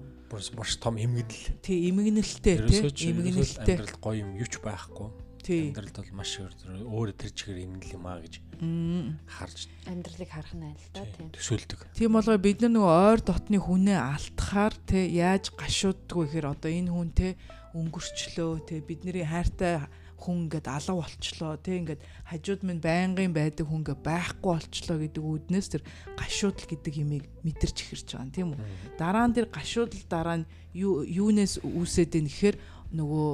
маш 0.55 0.77
том 0.79 0.95
эмгэнэл. 0.95 1.59
Тий, 1.59 1.89
эмгэнэлтэй 1.89 2.57
тий, 2.69 3.11
эмгэнэлтэй. 3.11 3.75
Амьдрал 3.75 3.99
гоё 3.99 4.23
юм 4.23 4.37
юуч 4.39 4.61
байхгүй. 4.63 5.09
Тий. 5.43 5.73
Амьдралд 5.73 5.95
бол 5.99 6.13
маш 6.15 6.31
өөр 6.39 7.09
тэр 7.17 7.31
чигээр 7.33 7.65
эмгэнэл 7.65 7.97
юм 7.97 8.05
аа 8.07 8.21
гэж 8.23 8.33
харж 8.59 9.71
амьдралыг 9.87 10.29
харах 10.29 10.53
нь 10.53 10.67
айл 10.67 10.87
та 10.91 11.03
тий. 11.07 11.27
Төсөөлдөг. 11.31 11.79
Тийм 11.95 12.11
болгоо 12.13 12.37
бид 12.37 12.59
нар 12.59 12.73
нөгөө 12.75 12.95
ойр 13.09 13.21
дотны 13.23 13.57
хүнээ 13.57 13.99
алтахаар 13.99 14.75
тий 14.83 15.05
яаж 15.15 15.55
гашууддгүй 15.55 16.27
гэхээр 16.27 16.47
одоо 16.51 16.69
энэ 16.69 16.91
хүн 16.91 17.09
тий 17.15 17.31
өнгөрчлөө 17.71 18.67
тий 18.67 18.79
бидний 18.83 19.23
хайртай 19.23 19.87
хүн 20.19 20.45
ингээд 20.45 20.67
алав 20.67 20.99
болчлоо 20.99 21.55
тий 21.63 21.79
ингээд 21.79 22.01
хажууд 22.27 22.61
минь 22.67 22.83
байнгын 22.83 23.31
байдаг 23.31 23.65
хүн 23.65 23.81
ингээд 23.81 24.03
байхгүй 24.03 24.51
болчлоо 24.59 24.97
гэдэг 24.99 25.23
үүднээс 25.23 25.67
тэр 25.71 25.83
гашуудл 26.19 26.65
гэдэг 26.67 26.93
имийг 26.99 27.25
мэдэрч 27.47 27.77
ихэрч 27.87 28.07
байгаа 28.13 28.35
тийм 28.35 28.47
үү? 28.53 28.59
Дараа 28.99 29.25
нь 29.25 29.35
тэр 29.35 29.47
гашуудл 29.47 30.03
дараа 30.11 30.43
нь 30.43 30.49
юу 30.75 31.07
юунаас 31.07 31.63
үүсээд 31.63 32.19
байна 32.19 32.29
гэхээр 32.29 32.57
нөгөө 32.93 33.29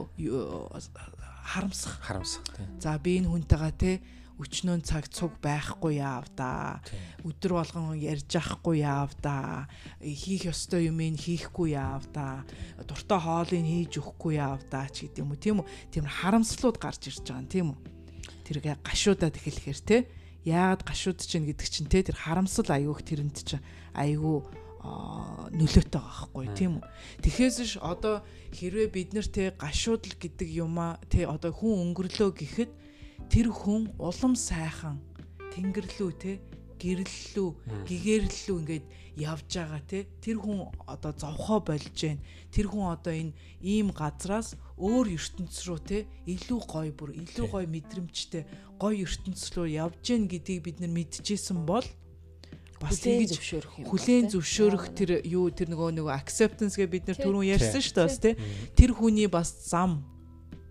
харамсах. 1.45 2.01
Харамсах 2.01 2.45
тий 2.53 2.65
за 2.81 2.97
би 2.97 3.21
энэ 3.21 3.29
хүнтэйгээ 3.29 3.73
тий 3.77 3.95
өчнөө 4.35 4.83
цаг 4.83 5.07
цуг 5.07 5.39
байхгүй 5.39 6.03
яав 6.03 6.27
да. 6.35 6.83
Өдөр 7.23 7.55
болгон 7.55 7.95
ярьж 7.95 8.35
авахгүй 8.35 8.83
яав 8.83 9.15
да. 9.23 9.67
Хийх 10.03 10.51
ёстой 10.51 10.91
юм 10.91 10.99
ин 10.99 11.15
хийхгүй 11.15 11.75
яав 11.79 12.03
да. 12.11 12.43
Дуртай 12.83 13.19
хоолыг 13.19 13.63
хийж 13.63 13.95
өгөхгүй 14.03 14.35
яав 14.35 14.61
да 14.67 14.87
ч 14.91 15.07
гэдэг 15.07 15.23
юм 15.23 15.31
уу 15.31 15.39
тийм 15.39 15.63
үү. 15.63 15.67
Тийм 15.91 16.03
харамслууд 16.03 16.75
гарч 16.75 17.07
ирж 17.07 17.23
байгаа 17.23 17.39
юм 17.39 17.47
тийм 17.47 17.67
үү. 17.71 17.79
Тэр 18.43 18.57
гашуудад 18.83 19.39
эхлэхээр 19.39 19.79
те 19.79 19.97
яагаад 20.43 20.83
гашууд 20.83 21.19
чинь 21.23 21.47
гэдэг 21.47 21.67
чинь 21.71 21.89
те 21.89 22.03
тэр 22.03 22.19
харамсал 22.19 22.69
аюух 22.69 23.01
тэрэнд 23.01 23.39
чинь 23.39 23.63
аюу 23.97 24.45
нөлөөтэй 24.85 25.97
байгаа 25.97 26.29
байхгүй 26.29 26.47
тийм 26.53 26.71
үү. 26.77 26.83
Тэгэхээс 27.25 27.57
ш 27.65 27.73
одоо 27.81 28.21
хэрвээ 28.53 28.87
бид 28.93 29.09
нар 29.17 29.25
те 29.25 29.55
гашуудл 29.57 30.13
гэдэг 30.13 30.49
юмаа 30.61 31.01
те 31.09 31.25
одоо 31.25 31.49
хүн 31.49 31.89
өнгөрлөө 31.89 32.29
гэхэд 32.37 32.71
тэр 33.29 33.51
хүн 33.51 33.91
улам 33.99 34.33
сайхан 34.35 35.01
тэнгэрлүү 35.53 36.11
те 36.19 36.33
гэрлэлүү 36.79 37.49
гэгэрлэлүү 37.87 38.57
ингээд 38.59 38.85
явж 39.15 39.47
байгаа 39.47 39.81
те. 39.87 40.05
Тэр 40.19 40.37
хүн 40.43 40.67
одоо 40.85 41.13
зовхоо 41.15 41.63
болж 41.63 41.87
гэн. 41.95 42.19
Тэр 42.51 42.67
хүн 42.67 42.91
одоо 42.91 43.13
энэ 43.15 43.33
ийм 43.63 43.95
газраас 43.95 44.59
өөр 44.75 45.15
ертөнц 45.15 45.55
рүү 45.65 45.79
те 45.87 45.97
илүү 46.27 46.59
гоё 46.67 46.91
бүр 46.91 47.15
илүү 47.15 47.47
гоё 47.47 47.67
мэдрэмжтэй 47.71 48.43
гоё 48.75 49.07
ертөнц 49.07 49.41
рүү 49.55 49.67
явж 49.71 50.03
гэн 50.03 50.27
гэдгийг 50.27 50.61
бид 50.67 50.77
нар 50.83 50.91
мэдчихсэн 50.91 51.63
бол 51.63 51.87
бас 52.83 52.99
тэгж 52.99 53.39
зөвшөөрөх 53.39 53.73
юм. 53.79 53.87
Хүлээн 53.87 54.27
зөвшөөрөх 54.35 54.85
тэр 54.91 55.11
юу 55.23 55.47
тэр 55.55 55.71
нөгөө 55.71 55.95
нөгөө 55.95 56.11
acceptance 56.11 56.75
гэ 56.75 56.91
бид 56.91 57.07
нар 57.07 57.17
түрүүн 57.17 57.55
ярьсан 57.55 57.79
шүү 57.79 57.95
дээ 57.95 58.03
бас 58.03 58.19
те. 58.19 58.31
Тэр 58.75 58.91
хүний 58.91 59.31
бас 59.31 59.49
зам 59.71 60.03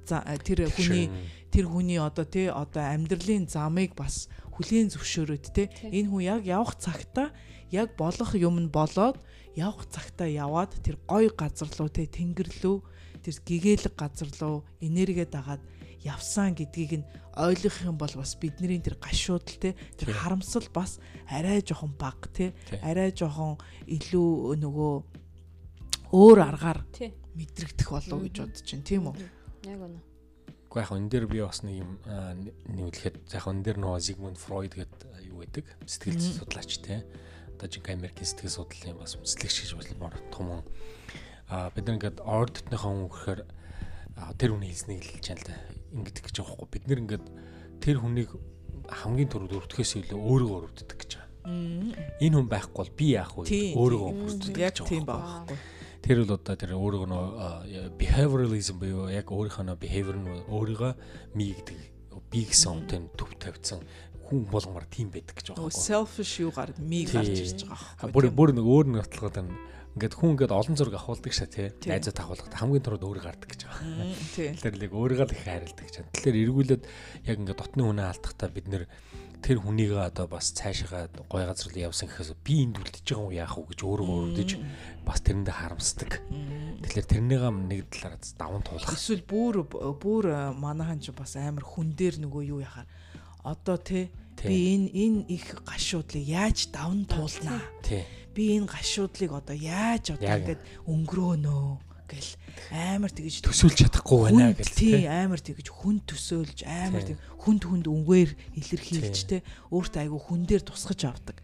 тэр 0.04 0.68
хүний 0.68 1.08
тэр 1.54 1.70
хүний 1.70 2.02
одоо 2.02 2.26
тий 2.26 2.50
одоо 2.50 2.82
амьдралын 2.82 3.46
замыг 3.46 3.94
бас 3.94 4.26
хүлээн 4.58 4.90
зөвшөөрөөд 4.90 5.46
тий 5.54 5.70
энэ 5.86 6.10
хүн 6.10 6.22
яг 6.26 6.42
явах 6.50 6.74
цагтаа 6.82 7.30
яг 7.70 7.94
болох 7.94 8.34
юм 8.34 8.58
нь 8.58 8.74
болоод 8.74 9.22
явах 9.54 9.86
цагтаа 9.86 10.26
яваад 10.26 10.74
тэр 10.82 10.98
гой 11.06 11.30
газар 11.30 11.70
руу 11.78 11.86
тий 11.94 12.10
тэнгэрлүү 12.10 12.76
тэр 13.22 13.34
гэгээлэг 13.46 13.94
газар 13.94 14.30
руу 14.42 14.66
энерги 14.82 15.22
дагаад 15.30 15.62
явсан 16.02 16.58
гэдгийг 16.58 16.92
нь 16.98 17.08
ойлгох 17.38 17.86
юм 17.86 17.96
бол 18.02 18.10
бас 18.18 18.34
бидний 18.34 18.82
тэр 18.82 18.98
гашуудл 18.98 19.54
те 19.62 19.78
тэр 19.94 20.10
харамсал 20.10 20.66
бас 20.74 20.98
арай 21.30 21.62
жоохон 21.62 21.94
баг 21.94 22.34
те 22.34 22.50
арай 22.82 23.14
жоохон 23.14 23.62
илүү 23.86 24.58
нөгөө 24.58 24.94
өөр 26.18 26.38
аргаар 26.50 26.82
мэдрэгдэх 27.38 27.88
болов 27.94 28.18
гэж 28.26 28.34
бодож 28.42 28.66
байна 28.66 28.84
тийм 28.84 29.02
үү? 29.06 29.14
Яг 29.70 29.80
үнэ 29.80 30.13
Уу 30.74 30.82
яг 30.82 30.90
энэ 30.90 31.06
дээр 31.06 31.26
би 31.30 31.38
бас 31.38 31.62
нэг 31.62 31.86
юм 31.86 32.02
нэмэлхэд 32.02 33.30
яг 33.30 33.46
энэ 33.46 33.62
дээр 33.62 33.78
нөгөө 33.78 34.00
Зигмунд 34.02 34.42
Фройд 34.42 34.74
гэдэг 34.74 35.06
юу 35.30 35.46
гэдэг 35.46 35.70
сэтгэл 35.86 36.18
судлаач 36.18 36.82
те. 36.82 37.06
Одоо 37.54 37.70
жинхэнэ 37.70 38.10
Америкийн 38.10 38.26
сэтгэл 38.26 38.58
судлалын 38.58 38.98
бас 38.98 39.14
үндэслэгч 39.14 39.70
гэж 39.70 39.70
болмоор 39.78 40.18
том 40.34 40.66
а 41.46 41.70
бид 41.70 41.86
нэгэд 41.86 42.18
орд 42.26 42.66
дотныхоо 42.66 43.06
өнгөхээр 43.06 43.40
тэр 44.34 44.50
хүний 44.50 44.74
хэлснийг 44.74 45.06
л 45.06 45.46
да. 45.46 45.54
Ингэдэг 45.94 46.26
гэж 46.26 46.36
байгаа. 46.42 46.66
Бид 46.66 46.84
нэгэд 46.90 47.24
тэр 47.78 48.02
хүнийг 48.02 48.34
хамгийн 48.90 49.30
түрүүд 49.30 49.54
өртөхөөс 49.54 49.92
илүү 50.02 50.18
өөрийгөө 50.18 50.58
өрөвддөг 50.58 50.98
гэж 50.98 51.10
байгаа. 51.22 51.30
Энэ 52.18 52.34
хүн 52.34 52.50
байхгүй 52.50 52.78
бол 52.82 52.98
би 52.98 53.06
яах 53.14 53.30
вэ? 53.38 53.46
Өөрийгөө 53.78 54.10
өрөвддөг. 54.10 54.58
Яг 54.58 54.74
тийм 54.82 55.06
байхгүй 55.06 55.54
Тэр 56.04 56.20
бол 56.28 56.36
одоо 56.36 56.52
тэр 56.52 56.76
өөрөг 56.76 57.04
нөө 57.08 57.96
behavioralism 57.96 58.76
буюу 58.76 59.08
яг 59.08 59.32
өөрийнхөө 59.32 59.64
нөө 59.64 59.78
behavior 59.80 60.16
нь 60.20 60.28
өөрийгөө 60.52 60.92
ми 61.32 61.46
гэдэг 61.56 61.78
би 62.28 62.44
гэсэн 62.44 62.84
үнтэй 62.84 63.00
төв 63.16 63.32
тавьсан 63.40 63.80
хүн 64.28 64.44
болгомоор 64.52 64.84
тийм 64.88 65.08
байдаг 65.08 65.32
гэж 65.32 65.56
байгаа 65.56 65.64
юм. 65.64 65.72
Selfish 65.72 66.44
юугаар 66.44 66.76
ми 66.76 67.04
гарч 67.08 67.40
ирж 67.40 67.64
байгаа. 67.64 68.12
Бүр 68.12 68.28
бүр 68.32 68.52
нэг 68.52 68.68
өөр 68.68 68.86
нэг 68.92 69.00
баталгаад 69.08 69.36
байна. 69.40 69.56
Ингээд 69.94 70.14
хүн 70.18 70.32
ингээд 70.34 70.50
олон 70.50 70.74
зураг 70.74 70.96
авахулдаг 70.98 71.32
шээ 71.32 71.48
тий. 71.54 71.68
Найзууд 71.86 72.18
авахулдаг. 72.18 72.50
Хамгийн 72.50 72.82
турууд 72.82 73.04
өөрөө 73.06 73.24
гардаг 73.24 73.48
гэж 73.48 73.60
байгаа. 73.62 74.60
Тэр 74.60 74.74
л 74.74 74.84
өөрийгөө 74.90 75.26
л 75.28 75.34
их 75.38 75.44
хайрладаг 75.46 75.84
гэж. 75.86 75.94
Тэгэхээр 76.18 76.40
эргүүлээд 76.50 76.82
яг 77.30 77.36
ингээд 77.38 77.60
дотны 77.62 77.82
хүнээ 77.86 78.10
алдахдаа 78.10 78.48
бид 78.50 78.66
нэр 78.66 78.84
тэр 79.44 79.60
хүнийг 79.60 79.92
одоо 80.00 80.24
бас 80.24 80.56
цаашаа 80.56 81.12
гой 81.28 81.44
газар 81.44 81.68
руу 81.68 81.92
явсан 81.92 82.08
гэхээс 82.08 82.32
би 82.40 82.64
энд 82.64 82.80
үлдчихэж 82.80 83.12
байгаа 83.12 83.28
юм 83.28 83.36
яах 83.36 83.54
вэ 83.60 83.68
гэж 83.76 83.80
өөрөө 83.84 84.08
өрөвдөж 84.08 84.50
бас 85.04 85.20
тэрэндээ 85.20 85.52
харамсдаг. 85.60 86.12
Тэгэхээр 86.80 87.10
тэрнийгээ 87.12 87.52
нэг 87.52 87.80
талаараа 87.92 88.20
даван 88.40 88.62
туулах. 88.64 88.88
Эсвэл 88.88 89.20
бүр 89.28 89.68
бүр 89.68 90.24
манайхан 90.56 91.04
ч 91.04 91.12
бас 91.12 91.36
амар 91.36 91.60
хүн 91.60 91.92
дээр 91.92 92.24
нөгөө 92.24 92.42
юу 92.56 92.64
яхаар. 92.64 92.88
Одоо 93.44 93.76
те 93.76 94.08
би 94.40 94.80
энэ 94.80 94.88
энэ 94.96 95.20
их 95.28 95.60
гашуудлыг 95.68 96.24
яаж 96.24 96.72
даван 96.72 97.04
туулнаа. 97.04 97.60
Би 98.32 98.56
энэ 98.56 98.64
гашуудлыг 98.64 99.28
одоо 99.28 99.52
яаж 99.52 100.16
одоо 100.16 100.40
ингээд 100.40 100.62
өнгөрөөнөө 100.88 101.93
гэл 102.06 102.30
амар 102.70 103.10
тэгэж 103.10 103.42
төсөөлж 103.44 103.78
чадахгүй 103.80 104.18
байна 104.28 104.52
гэл 104.52 104.76
тий 104.76 105.04
амар 105.08 105.40
тэгэж 105.40 105.68
хүн 105.72 106.04
төсөөлж 106.04 106.58
амар 106.68 107.02
тэг 107.02 107.18
хүнд 107.40 107.62
хүнд 107.64 107.86
өнгөөр 107.88 108.30
илэрхийлж 108.60 109.18
те 109.26 109.42
өөртөө 109.72 110.00
айгу 110.04 110.18
хүн 110.20 110.44
дээр 110.44 110.62
тусгаж 110.62 111.00
авдаг. 111.08 111.40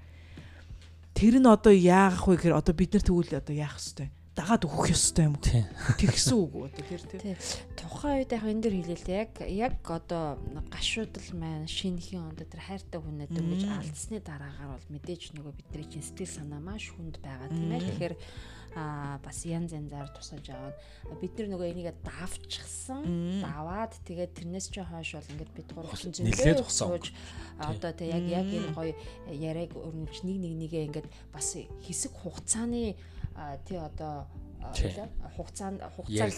Тэр 1.17 1.40
нь 1.40 1.49
одоо 1.49 1.73
яах 1.73 2.29
вэ 2.29 2.37
гэхээр 2.37 2.59
одоо 2.61 2.75
бид 2.76 2.93
нар 2.95 3.05
тэгвэл 3.05 3.40
одоо 3.40 3.55
яах 3.57 3.76
хэвтэй 3.81 4.09
дагаад 4.35 4.63
өгөх 4.65 4.95
ёстой 4.95 5.27
юм. 5.27 5.37
Тэгсэн 5.39 6.37
үг 6.39 6.71
одоо 6.71 6.85
тэр 6.87 7.03
тий. 7.03 7.35
Тухайн 7.75 8.23
үед 8.23 8.31
яг 8.31 8.45
энэ 8.47 8.63
дэр 8.63 8.77
хэлээ 8.79 9.19
яг 9.27 9.33
яг 9.51 9.77
одоо 9.85 10.39
гашуудл 10.71 11.29
маань 11.35 11.67
шинэхийн 11.67 12.31
онд 12.31 12.39
тэр 12.39 12.63
хайртай 12.63 13.01
хүнээ 13.03 13.27
дөрвөж 13.27 13.63
алдсны 13.67 14.23
дараагаар 14.23 14.79
бол 14.79 14.87
мэдээж 14.95 15.35
нөгөө 15.35 15.53
бидний 15.59 15.87
чинь 15.91 16.07
сэтгэл 16.07 16.47
санаа 16.47 16.63
маш 16.63 16.95
хүнд 16.95 17.19
байгаа 17.19 17.51
тийм 17.51 17.75
ээ. 17.75 17.85
Тэгэхээр 17.91 18.15
а 18.77 19.19
бас 19.25 19.43
янз 19.45 19.73
янзаар 19.75 20.09
тусаж 20.15 20.47
аваад 20.47 20.79
бид 21.19 21.35
нар 21.35 21.49
нөгөө 21.51 21.71
энийгээ 21.75 21.97
давчсан 22.07 23.43
даваад 23.43 23.99
тэгээд 24.07 24.39
тэрнээс 24.39 24.71
ч 24.71 24.79
хойш 24.79 25.19
бол 25.19 25.31
ингээд 25.35 25.53
бид 25.59 25.69
гурав 25.75 25.91
нэлээд 25.99 26.63
тусаж 26.63 27.11
одоо 27.59 27.91
тэг 27.91 28.15
яг 28.15 28.25
яг 28.31 28.47
энэ 28.47 28.71
гоё 28.71 28.95
яриаг 29.27 29.75
өрнөж 29.75 30.23
нэг 30.23 30.39
нэг 30.39 30.55
нэгээ 30.55 30.87
ингээд 30.87 31.09
бас 31.35 31.59
хэсэг 31.83 32.15
хугацааны 32.15 32.95
тий 33.65 33.79
одоо 33.79 34.27
хугацаанд 35.37 35.81
хугацаанд 35.97 36.35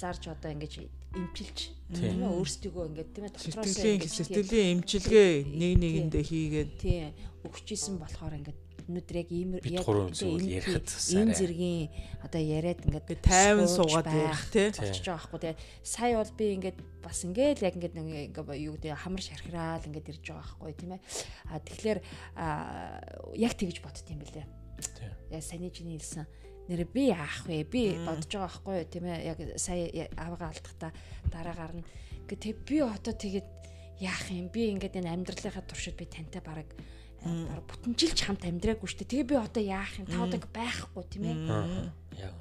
зарж 0.00 0.22
одоо 0.32 0.50
ингэж 0.52 0.74
эмчилж. 1.12 1.58
Тийм 1.92 2.24
ээ 2.24 2.32
өөрсдөө 2.32 2.84
ингээд 2.88 3.10
тийм 3.12 3.24
ээ 3.28 3.32
дотроос 3.36 3.68
сэтгэлийн 3.76 4.00
сэтгэлийн 4.08 4.72
эмчилгээ 4.80 5.32
нэг 5.44 5.72
нэгэндээ 5.80 6.24
хийгээд. 6.24 6.70
Тий. 6.80 7.12
Өгчээсэн 7.44 7.96
болохоор 8.00 8.34
ингээд 8.40 8.60
өнөөдөр 8.88 9.16
яг 9.20 9.28
ийм 9.28 9.50
яг 9.60 9.84
энэ 9.84 11.36
зэргийн 11.36 11.92
одоо 12.24 12.40
яриад 12.40 12.80
ингээд 12.88 13.20
тайван 13.20 13.68
суугаад 13.68 14.08
ярих 14.08 14.44
тий. 14.48 14.72
болчихж 14.72 15.04
байгаа 15.04 15.28
байхгүй 15.28 15.40
тий. 15.44 15.54
Сая 15.84 16.16
бол 16.16 16.32
би 16.40 16.44
ингээд 16.56 16.78
бас 17.04 17.20
ингээд 17.28 17.58
яг 17.68 17.74
ингээд 17.76 17.96
ингээ 18.00 18.64
юу 18.64 18.80
гэдэг 18.80 18.96
хамар 18.96 19.20
шархираал 19.20 19.84
ингээд 19.84 20.08
ирж 20.08 20.24
байгаа 20.24 20.56
байхгүй 20.56 20.72
тийм 20.72 20.92
ээ. 20.96 21.04
А 21.52 21.60
тэгэхээр 21.60 21.98
яг 23.36 23.52
тэгж 23.60 23.76
бодд 23.84 24.08
юм 24.08 24.24
бэлээ 24.24 24.57
яг 25.30 25.42
саний 25.42 25.70
чиний 25.70 25.98
хэлсэн 25.98 26.26
нэр 26.68 26.84
би 26.84 27.08
яах 27.08 27.48
вэ? 27.48 27.64
Би 27.64 27.96
бодож 28.04 28.28
байгаа 28.28 28.48
байхгүй 28.48 28.74
юу 28.76 28.88
тийм 28.92 29.04
ээ. 29.08 29.20
Яг 29.32 29.38
сая 29.56 29.88
авгаа 30.20 30.52
алдахта 30.52 30.92
дараагаар 31.32 31.80
нь 31.80 31.84
ингээ 32.28 32.38
тэг 32.38 32.56
би 32.68 32.76
одоо 32.84 33.14
тэгээд 33.16 33.48
яах 34.04 34.24
юм? 34.28 34.52
Би 34.52 34.68
ингээд 34.76 35.00
энэ 35.00 35.12
амьдралынхаа 35.16 35.64
туршид 35.64 35.96
би 35.96 36.04
тантай 36.04 36.44
бараг 36.44 36.68
бараг 37.24 37.64
бүтэнжилж 37.66 38.18
хамт 38.20 38.44
амьдраагүй 38.44 38.84
шүү 38.84 39.00
дээ. 39.00 39.12
Тэгээ 39.16 39.30
би 39.32 39.36
одоо 39.40 39.62
яах 39.64 39.92
юм? 39.96 40.06
Та 40.06 40.22
одоо 40.28 40.40
байхгүй 40.52 41.02
тийм 41.08 41.24
ээ. 41.24 41.36
Яг. 42.20 42.36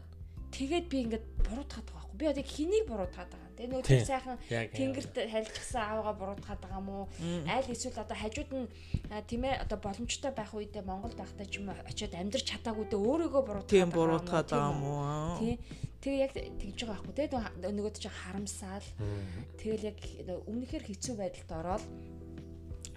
Тэгээд 0.51 0.85
би 0.91 0.97
ингээд 1.07 1.25
буруутгаад 1.47 1.87
байгаа 1.87 2.03
байхгүй. 2.03 2.17
Би 2.19 2.25
одоо 2.27 2.43
хэнийг 2.43 2.85
буруутгаад 2.91 3.31
байгаа 3.31 3.46
Тэгээ 3.57 3.69
нөгөө 3.73 3.85
тэр 3.89 4.05
сайхан 4.05 4.37
тэнгэрт 4.47 5.15
хайлтгсан 5.33 5.81
аавгаа 5.81 6.13
буруутгаад 6.13 6.61
байгаа 6.61 6.81
мó 6.85 7.09
аль 7.49 7.69
эсвэл 7.73 7.97
одоо 7.97 8.13
хажууд 8.13 8.51
нь 8.53 8.69
тийм 9.25 9.49
ээ 9.49 9.65
одоо 9.65 9.81
боломжтой 9.81 10.29
байх 10.29 10.53
үедээ 10.53 10.85
Монгол 10.85 11.17
байхдаа 11.17 11.49
ч 11.49 11.57
юм 11.57 11.73
уу 11.73 11.81
очиод 11.89 12.13
амьдрч 12.13 12.45
чадаагүй 12.53 12.85
дэ 12.85 12.97
өөрийгөө 13.01 13.43
буруутгаад 13.49 13.73
тийм 13.73 13.89
байгаа 13.89 14.73
мó 14.77 15.41
тий. 15.41 15.57
Тэгээ 15.97 16.21
яг 16.21 16.33
тэгж 16.37 16.79
байгаа 16.85 17.01
байхгүй 17.01 17.15
тий 17.17 17.27
нөгөөд 17.73 17.97
чинь 17.97 18.13
харамсаал 18.13 18.87
тэгэл 19.57 19.89
яг 19.89 19.97
өмнөхөр 20.45 20.83
хэцүү 20.85 21.15
байдалд 21.17 21.51
ороод 21.57 21.83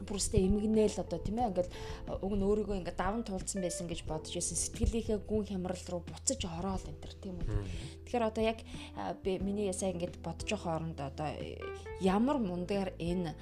бүрстэ 0.07 0.39
эмгэнэл 0.41 1.03
одоо 1.03 1.19
тийм 1.21 1.39
ээ. 1.41 1.51
Ингээл 1.51 1.73
уг 2.21 2.33
нь 2.37 2.45
өөрийгөө 2.47 2.77
ингээд 2.81 3.01
даван 3.01 3.25
туулсан 3.25 3.61
байсан 3.61 3.87
гэж 3.89 4.05
бодож 4.09 4.33
байсан. 4.35 4.57
Сэтгэлийнхээ 4.57 5.19
гүн 5.25 5.45
хямрал 5.49 5.85
руу 5.89 6.03
буцаж 6.05 6.41
ороод 6.45 6.85
энэ 6.89 7.03
төр 7.03 7.15
тийм 7.21 7.37
үү? 7.41 7.49
Тэгэхээр 8.09 8.29
одоо 8.29 8.43
яг 8.45 8.59
би 9.23 9.39
миний 9.39 9.69
ясаа 9.71 9.93
ингээд 9.93 10.19
бодож 10.25 10.49
байгаа 10.49 10.65
хооронд 10.65 10.99
одоо 11.01 11.29
ямар 12.01 12.39
мундагаар 12.41 12.97
энэ 12.99 13.35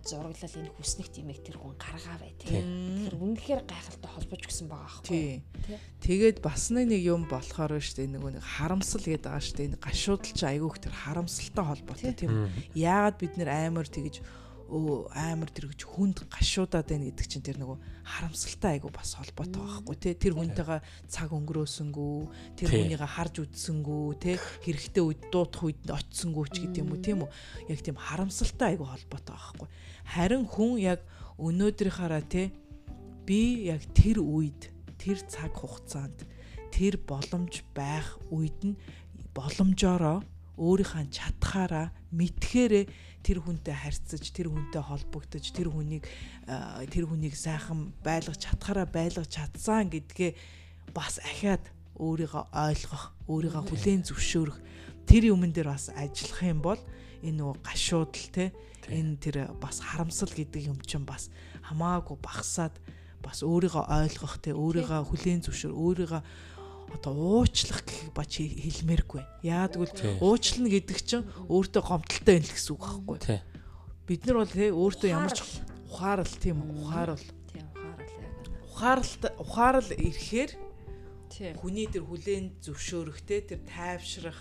зураглал 0.00 0.56
энэ 0.56 0.72
хүснэх 0.80 1.12
тимийг 1.12 1.44
тэр 1.44 1.60
хүн 1.60 1.76
гаргаа 1.76 2.16
бай 2.16 2.32
тийм 2.40 2.64
тэгэхээр 3.04 3.20
үнэхээр 3.20 3.62
гайхалтай 3.68 4.10
холбож 4.16 4.42
гисэн 4.48 4.68
байгаа 4.72 4.88
аахгүй. 4.88 5.44
Тэгээд 6.00 6.40
бас 6.40 6.72
нэг 6.72 6.88
юм 7.04 7.28
болохоор 7.28 7.76
шүү 7.76 8.08
дээ. 8.08 8.16
Нөгөө 8.16 8.32
нэг 8.40 8.44
харамсал 8.48 9.04
гэдэг 9.04 9.28
байгаа 9.28 9.44
шүү 9.44 9.56
дээ. 9.60 9.68
Энэ 9.68 9.82
гашуудл 9.84 10.32
чи 10.32 10.44
айгүйх 10.48 10.76
тэр 10.80 10.94
харамсалтай 10.96 11.64
холбоотой 11.68 12.12
тийм 12.16 12.32
яагаад 12.72 13.16
бид 13.20 13.34
нэр 13.36 13.50
амар 13.52 13.88
тэгж 13.92 14.24
өө 14.64 15.12
амар 15.12 15.50
тэргэж 15.52 15.84
хүнд 15.84 16.24
гашуудаад 16.32 16.88
байна 16.88 17.12
гэдэг 17.12 17.26
чинь 17.28 17.44
тэр 17.44 17.60
нөгөө 17.60 17.78
харамсалтай 18.04 18.80
айгу 18.80 18.88
бас 18.88 19.12
холбоотой 19.12 19.60
байхгүй 19.60 19.96
тий 20.00 20.14
тэр 20.16 20.34
хүнтэйгээ 20.40 20.80
цаг 21.12 21.28
өнгөрөөсөнгүү 21.36 22.16
тэр 22.56 22.68
хүнийгээ 22.72 23.12
харж 23.12 23.34
үдсэнгүү 23.44 24.04
тий 24.24 24.36
хэрэгтэй 24.64 25.04
үед 25.04 25.20
дуудах 25.28 25.68
үед 25.68 25.84
очисонгүү 25.84 26.44
ч 26.48 26.56
гэдэг 26.64 26.80
юм 26.80 26.96
уу 26.96 27.04
тийм 27.04 27.20
үү? 27.28 27.30
Яг 27.68 27.80
тийм 27.84 27.96
харамсалтай 28.00 28.72
айгу 28.72 28.88
холбоотой 28.88 29.36
байхгүй. 29.36 29.68
Харин 30.08 30.44
хүн 30.48 30.72
яг 30.80 31.00
өнөөдрийнхаараа 31.36 32.24
тий 32.24 32.56
би 33.28 33.68
яг 33.68 33.84
тэр 33.92 34.24
үед 34.24 34.72
тэр 34.96 35.20
цаг 35.28 35.52
хугацаанд 35.60 36.24
тэр 36.72 36.96
боломж 37.04 37.60
байх 37.76 38.16
үед 38.32 38.58
нь 38.64 38.80
боломжоороо 39.36 40.24
өөрийнхөө 40.58 41.10
чадхаараа 41.10 41.90
мэдхээрээ 42.14 42.84
тэр 43.24 43.38
хүнтэй 43.40 43.74
харьцаж 43.74 44.24
тэр 44.30 44.52
хүнтэй 44.52 44.82
холбогдож 44.84 45.44
тэр 45.50 45.72
хүнийг 45.72 46.04
тэр 46.92 47.04
хүнийг 47.08 47.34
сайхан 47.34 47.90
байлгаж 48.04 48.38
чадхаараа 48.38 48.86
байлгаж 48.86 49.28
чадсан 49.32 49.88
гэдгээ 49.90 50.36
бас 50.94 51.18
ахиад 51.24 51.64
өөрийгөө 51.98 52.44
ойлгох 52.52 53.04
өөрийгөө 53.26 53.62
хүлээн 53.64 54.02
зөвшөөрөх 54.04 54.58
тэр 55.08 55.32
юмн 55.32 55.50
дээр 55.50 55.72
бас 55.72 55.88
ажиллах 55.94 56.40
юм 56.42 56.60
бол 56.60 56.80
энэ 57.24 57.38
нөгөө 57.40 57.56
гашуудл 57.64 58.26
те 58.34 58.52
энэ 58.92 59.16
тэр 59.18 59.36
бас 59.56 59.80
харамсал 59.80 60.28
гэдэг 60.28 60.68
юм 60.68 60.78
чинь 60.84 61.08
бас 61.08 61.32
хамаагүй 61.64 62.18
багасаад 62.20 62.76
бас 63.24 63.40
өөрийгөө 63.40 63.84
ойлгох 63.88 64.34
те 64.44 64.52
өөрийгөө 64.52 65.00
хүлээн 65.08 65.40
зөвшөөр 65.48 65.72
өөрийгөө 65.72 66.22
одоо 66.94 67.42
уучлах 67.42 67.82
гэх 67.82 68.14
бач 68.14 68.38
хэлмээргүй. 68.38 69.22
Яагаад 69.42 69.74
гэвэл 69.74 70.22
уучлна 70.22 70.68
гэдэг 70.70 70.98
чинь 71.02 71.26
өөртөө 71.50 71.82
гомдолтой 71.82 72.34
юм 72.38 72.46
л 72.46 72.54
гэсэн 72.54 72.72
үг 72.74 72.82
байхгүй. 72.82 73.38
Бид 74.06 74.20
нар 74.24 74.36
бол 74.40 74.52
тий 74.54 74.70
өөртөө 74.70 75.10
ямар 75.10 75.32
ч 75.34 75.42
ухаарал 75.90 76.34
тийм 76.38 76.58
ухаарал. 76.62 77.26
Тийм 77.50 77.66
ухаарал 77.74 78.10
яг. 78.14 78.34
Ухаарал 78.70 79.12
ухаарал 79.42 79.90
ирэхээр 79.90 80.50
хүний 81.58 81.90
тэр 81.90 82.06
хүлээн 82.06 82.62
зөвшөөрөхтэй 82.62 83.40
тэр 83.42 83.60
тайвшрах 83.66 84.38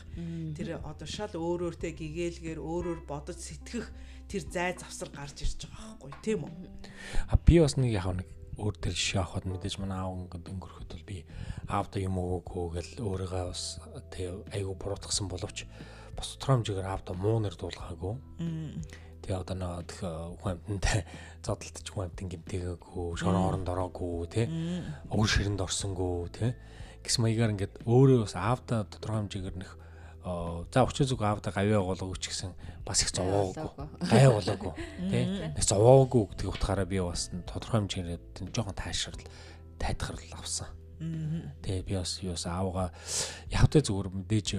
тэр 0.54 0.78
одоо 0.86 1.08
шал 1.10 1.34
өөрөөртэй 1.34 1.90
гэгээлгээр 1.98 2.60
өөрөөр 2.62 3.02
бодож 3.10 3.42
сэтгэх 3.42 3.90
тэр 4.30 4.44
зай 4.46 4.78
завсар 4.78 5.10
гарч 5.10 5.42
ирж 5.42 5.66
байгаа 5.66 5.98
байхгүй 5.98 6.12
тийм 6.22 6.46
үү? 6.46 6.54
А 7.34 7.36
би 7.42 7.58
бас 7.58 7.82
нэг 7.82 7.98
яг 7.98 8.14
нэг 8.14 8.30
өөр 8.58 8.76
төр 8.78 8.94
жишээ 8.94 9.22
авахад 9.22 9.46
мэдээж 9.50 9.76
манай 9.82 10.00
аав 10.02 10.14
ингээд 10.30 10.52
өнгөрөхөд 10.54 10.90
бол 10.94 11.06
би 11.10 11.18
аавда 11.68 11.98
юм 12.04 12.16
өгөөгүй 12.22 12.66
гэл 12.76 12.92
өөрийгөө 13.02 13.46
бас 13.50 13.64
тэг 14.14 14.46
айгу 14.54 14.74
буруутгасан 14.78 15.28
боловч 15.32 15.66
бас 16.14 16.28
тодорхой 16.38 16.56
хэмжээгээр 16.62 16.92
аавда 16.92 17.12
муу 17.18 17.40
нэр 17.42 17.56
дуулгаагүй. 17.58 18.14
Тэгээ 19.24 19.40
одоо 19.40 19.56
нэг 19.56 19.90
хүн 19.98 20.52
амьтантай 20.54 21.08
зодтолтч 21.46 21.88
хүн 21.90 22.12
амьтан 22.12 22.28
гимтээггүй, 22.30 23.18
шорон 23.18 23.48
оронд 23.48 23.72
ороогүй, 23.72 24.28
тэ. 24.28 24.52
Өвөр 25.10 25.30
ширэнд 25.32 25.64
орсонгүй, 25.64 26.30
тэ. 26.36 26.54
Гэс 27.02 27.18
маягаар 27.24 27.56
ингээд 27.56 27.88
өөрөө 27.88 28.28
бас 28.28 28.36
аавда 28.36 28.84
тодорхой 28.92 29.24
хэмжээгээр 29.24 29.58
нэх 29.58 29.72
за 30.24 30.88
өчөө 30.88 31.06
зүг 31.12 31.22
аавда 31.22 31.52
гавьяа 31.52 31.84
голгоо 31.84 32.16
ч 32.16 32.32
гэсэн 32.32 32.56
бас 32.88 33.04
их 33.04 33.12
зовоогүй. 33.12 33.68
гай 34.08 34.32
болоогүй 34.32 34.74
тий? 35.12 35.24
Нэг 35.52 35.64
зовоогүй 35.68 36.32
гэдэг 36.32 36.48
утгаараа 36.48 36.88
би 36.88 37.04
бас 37.04 37.28
тодорхой 37.44 37.84
хэмжээгээр 37.84 38.56
жоохон 38.56 38.72
таашрал 38.72 39.20
тайтгарл 39.76 40.24
авсан. 40.40 40.72
Тэгээ 41.60 41.84
би 41.84 41.94
бас 42.00 42.24
юу 42.24 42.40
бас 42.40 42.48
аавга 42.48 42.96
явтай 43.52 43.84
зүгээр 43.84 44.10
мэдээж 44.16 44.50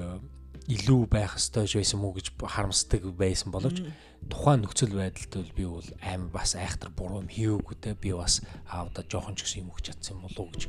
илүү 0.68 1.00
байх 1.09 1.40
ёстой 1.40 1.64
байсан 1.64 2.00
мүү 2.00 2.12
гэж 2.20 2.27
харамсдаг 2.44 3.03
байсан 3.16 3.48
боловч 3.48 3.81
тухайн 4.29 4.68
нөхцөл 4.68 4.92
байдалд 4.92 5.33
бол 5.33 5.53
би 5.57 5.64
бол 5.64 5.88
аим 6.05 6.29
бас 6.29 6.57
айхтар 6.61 6.92
буруу 6.92 7.24
юм 7.24 7.29
хийгээгүй 7.33 7.77
те 7.81 7.96
би 7.96 8.12
бас 8.12 8.44
аавда 8.68 9.05
жоохон 9.09 9.37
ч 9.37 9.48
гэсэн 9.48 9.64
юм 9.64 9.72
өгч 9.72 9.92
чадсан 9.92 10.20
болов 10.20 10.40
уу 10.40 10.53
гэж 10.53 10.68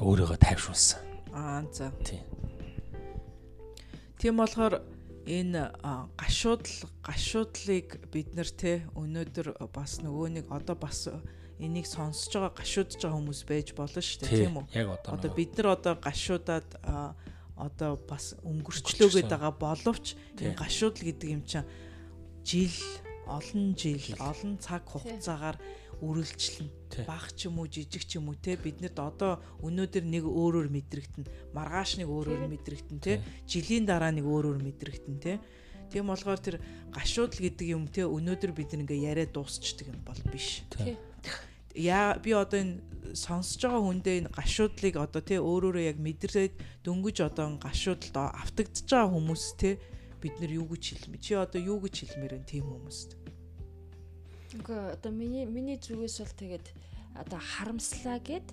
өөрийгөө 0.00 0.40
тайвшруулсан. 0.40 1.00
Аа 1.32 1.64
за. 1.72 1.92
Тий 2.04 2.20
Тийм 4.16 4.40
болохоор 4.40 4.80
энэ 5.26 5.62
гашуудл 6.16 6.88
гашуудлыг 7.02 8.08
бид 8.14 8.32
нар 8.32 8.48
те 8.48 8.86
өнөөдөр 8.94 9.58
бас 9.74 9.98
нөгөө 10.00 10.28
нэг 10.40 10.46
одоо 10.48 10.76
бас 10.78 11.10
энийг 11.58 11.84
сонсож 11.84 12.32
байгаа 12.32 12.54
гашуудж 12.56 12.96
байгаа 12.96 13.16
хүмүүс 13.18 13.42
байж 13.44 13.74
болно 13.74 14.00
шүү 14.00 14.20
дээ 14.22 14.40
тийм 14.46 14.56
үү? 14.60 14.66
Яг 14.72 14.88
одоо 14.96 15.10
одоо 15.18 15.30
бид 15.34 15.52
нар 15.58 15.68
одоо 15.74 15.94
гашуудаад 15.98 16.68
одоо 17.56 17.92
бас 18.08 18.36
өнгөрчлөөгээд 18.44 19.28
байгаа 19.32 19.52
боловч 19.52 20.14
энэ 20.38 20.54
гашуудл 20.54 21.02
гэдэг 21.02 21.28
юм 21.32 21.42
чинь 21.44 21.66
жил 22.44 22.76
олон 23.26 23.74
жил. 23.74 24.04
олон 24.22 24.60
цаг 24.62 24.86
хугацаагаар 24.86 25.56
үргэлжлэн 26.04 26.68
баг 27.04 27.34
ч 27.36 27.50
юм 27.50 27.60
уу 27.60 27.68
жижиг 27.68 28.08
ч 28.08 28.16
юм 28.16 28.32
уу 28.32 28.38
те 28.40 28.56
биднэрд 28.56 28.96
одоо 28.96 29.42
өнөөдөр 29.60 30.04
нэг 30.08 30.24
өөрөөр 30.24 30.68
мэдрэгтэн 30.72 31.24
маргааш 31.52 32.00
нэг 32.00 32.08
өөрөөр 32.08 32.48
мэдрэгтэн 32.48 32.98
те 33.04 33.20
жилийн 33.44 33.84
дараа 33.84 34.14
нэг 34.14 34.24
өөрөөр 34.24 34.64
мэдрэгтэн 34.64 35.16
те 35.20 35.42
тийм 35.92 36.08
болохоор 36.10 36.40
тэр 36.40 36.56
гашуудл 36.94 37.38
гэдэг 37.42 37.66
юм 37.70 37.84
те 37.90 38.06
өнөөдөр 38.06 38.52
бид 38.56 38.74
ингээ 38.74 39.12
яриа 39.12 39.26
дуусчдаг 39.28 39.92
юм 39.92 40.00
бол 40.02 40.20
биш. 40.32 40.64
Яа 41.76 42.16
би 42.16 42.32
одоо 42.32 42.56
энэ 42.56 42.80
сонсож 43.12 43.60
байгаа 43.60 43.84
хүндээ 43.84 44.16
энэ 44.24 44.32
гашуудлыг 44.32 44.94
одоо 44.96 45.20
тий 45.20 45.36
өөрөөрөө 45.36 45.84
яг 45.92 45.98
мэдрээд 46.00 46.54
дөнгөж 46.82 47.16
одоо 47.20 47.60
гашуудалд 47.60 48.16
автагдж 48.16 48.88
байгаа 48.88 49.12
хүмүүс 49.12 49.44
те 49.60 49.76
бид 50.24 50.34
нар 50.40 50.52
юу 50.56 50.66
гэж 50.72 50.96
хэлмэ? 50.96 51.20
Чи 51.20 51.36
одоо 51.36 51.60
юу 51.60 51.78
гэж 51.84 52.08
хэлмээр 52.08 52.40
энэ 52.40 52.48
тийм 52.48 52.64
хүмүүст 52.64 53.25
Үгүй 54.56 54.78
одоо 54.96 55.12
миний 55.12 55.44
миний 55.44 55.76
зүгээс 55.76 56.24
бол 56.24 56.34
тэгээд 56.40 56.66
одоо 57.20 57.40
харамслаа 57.40 58.18
гэд 58.24 58.46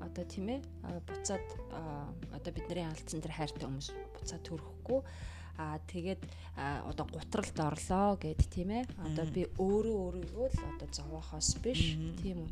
одоо 0.00 0.24
тийм 0.24 0.48
ээ 0.48 0.60
буцаад 1.06 1.46
одоо 2.32 2.52
бидний 2.52 2.88
алдсан 2.88 3.20
тэр 3.22 3.36
хайртай 3.36 3.68
хүмүүс 3.68 3.88
буцаад 4.16 4.42
төрөхгүй. 4.48 5.00
Аа 5.60 5.78
тэгээд 5.86 6.22
одоо 6.58 7.06
гутралд 7.12 7.56
орлоо 7.60 8.16
гэд 8.16 8.40
тийм 8.48 8.70
ээ. 8.72 8.84
Одоо 9.06 9.26
би 9.28 9.42
өөрөө 9.60 9.96
өөрийгөө 10.08 10.48
л 10.48 10.64
одоо 10.72 10.88
зовоохоос 10.90 11.60
биш 11.62 11.94
тийм 12.24 12.48
үү. 12.48 12.50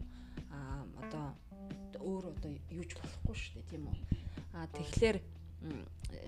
Аа 0.53 0.85
одоо 1.03 1.27
өөр 2.05 2.25
одоо 2.37 2.51
юуж 2.71 2.91
болохгүй 3.01 3.35
шүү 3.35 3.53
дээ 3.57 3.71
тийм 3.73 3.85
үү. 3.89 3.97
А 4.55 4.69
тэгэхээр 4.69 5.17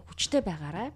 хүчтэй 0.08 0.42
байгаарай. 0.42 0.90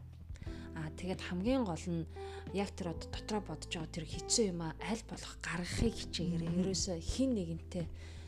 А 0.76 0.90
тэгээд 0.92 1.20
хамгийн 1.24 1.64
гол 1.64 1.84
нь 1.88 2.04
яг 2.52 2.70
тэр 2.76 2.92
одоо 2.92 3.08
дотроо 3.10 3.40
бодож 3.40 3.72
байгаа 3.72 3.94
тэр 3.94 4.06
хэцүү 4.06 4.44
юм 4.52 4.60
аль 4.62 5.04
болох 5.08 5.34
гаргахыг 5.40 5.94
хичээгээрэй. 5.96 6.52
Ерөөсө 6.60 6.92
хин 7.00 7.30
нэгэнтэй 7.34 7.86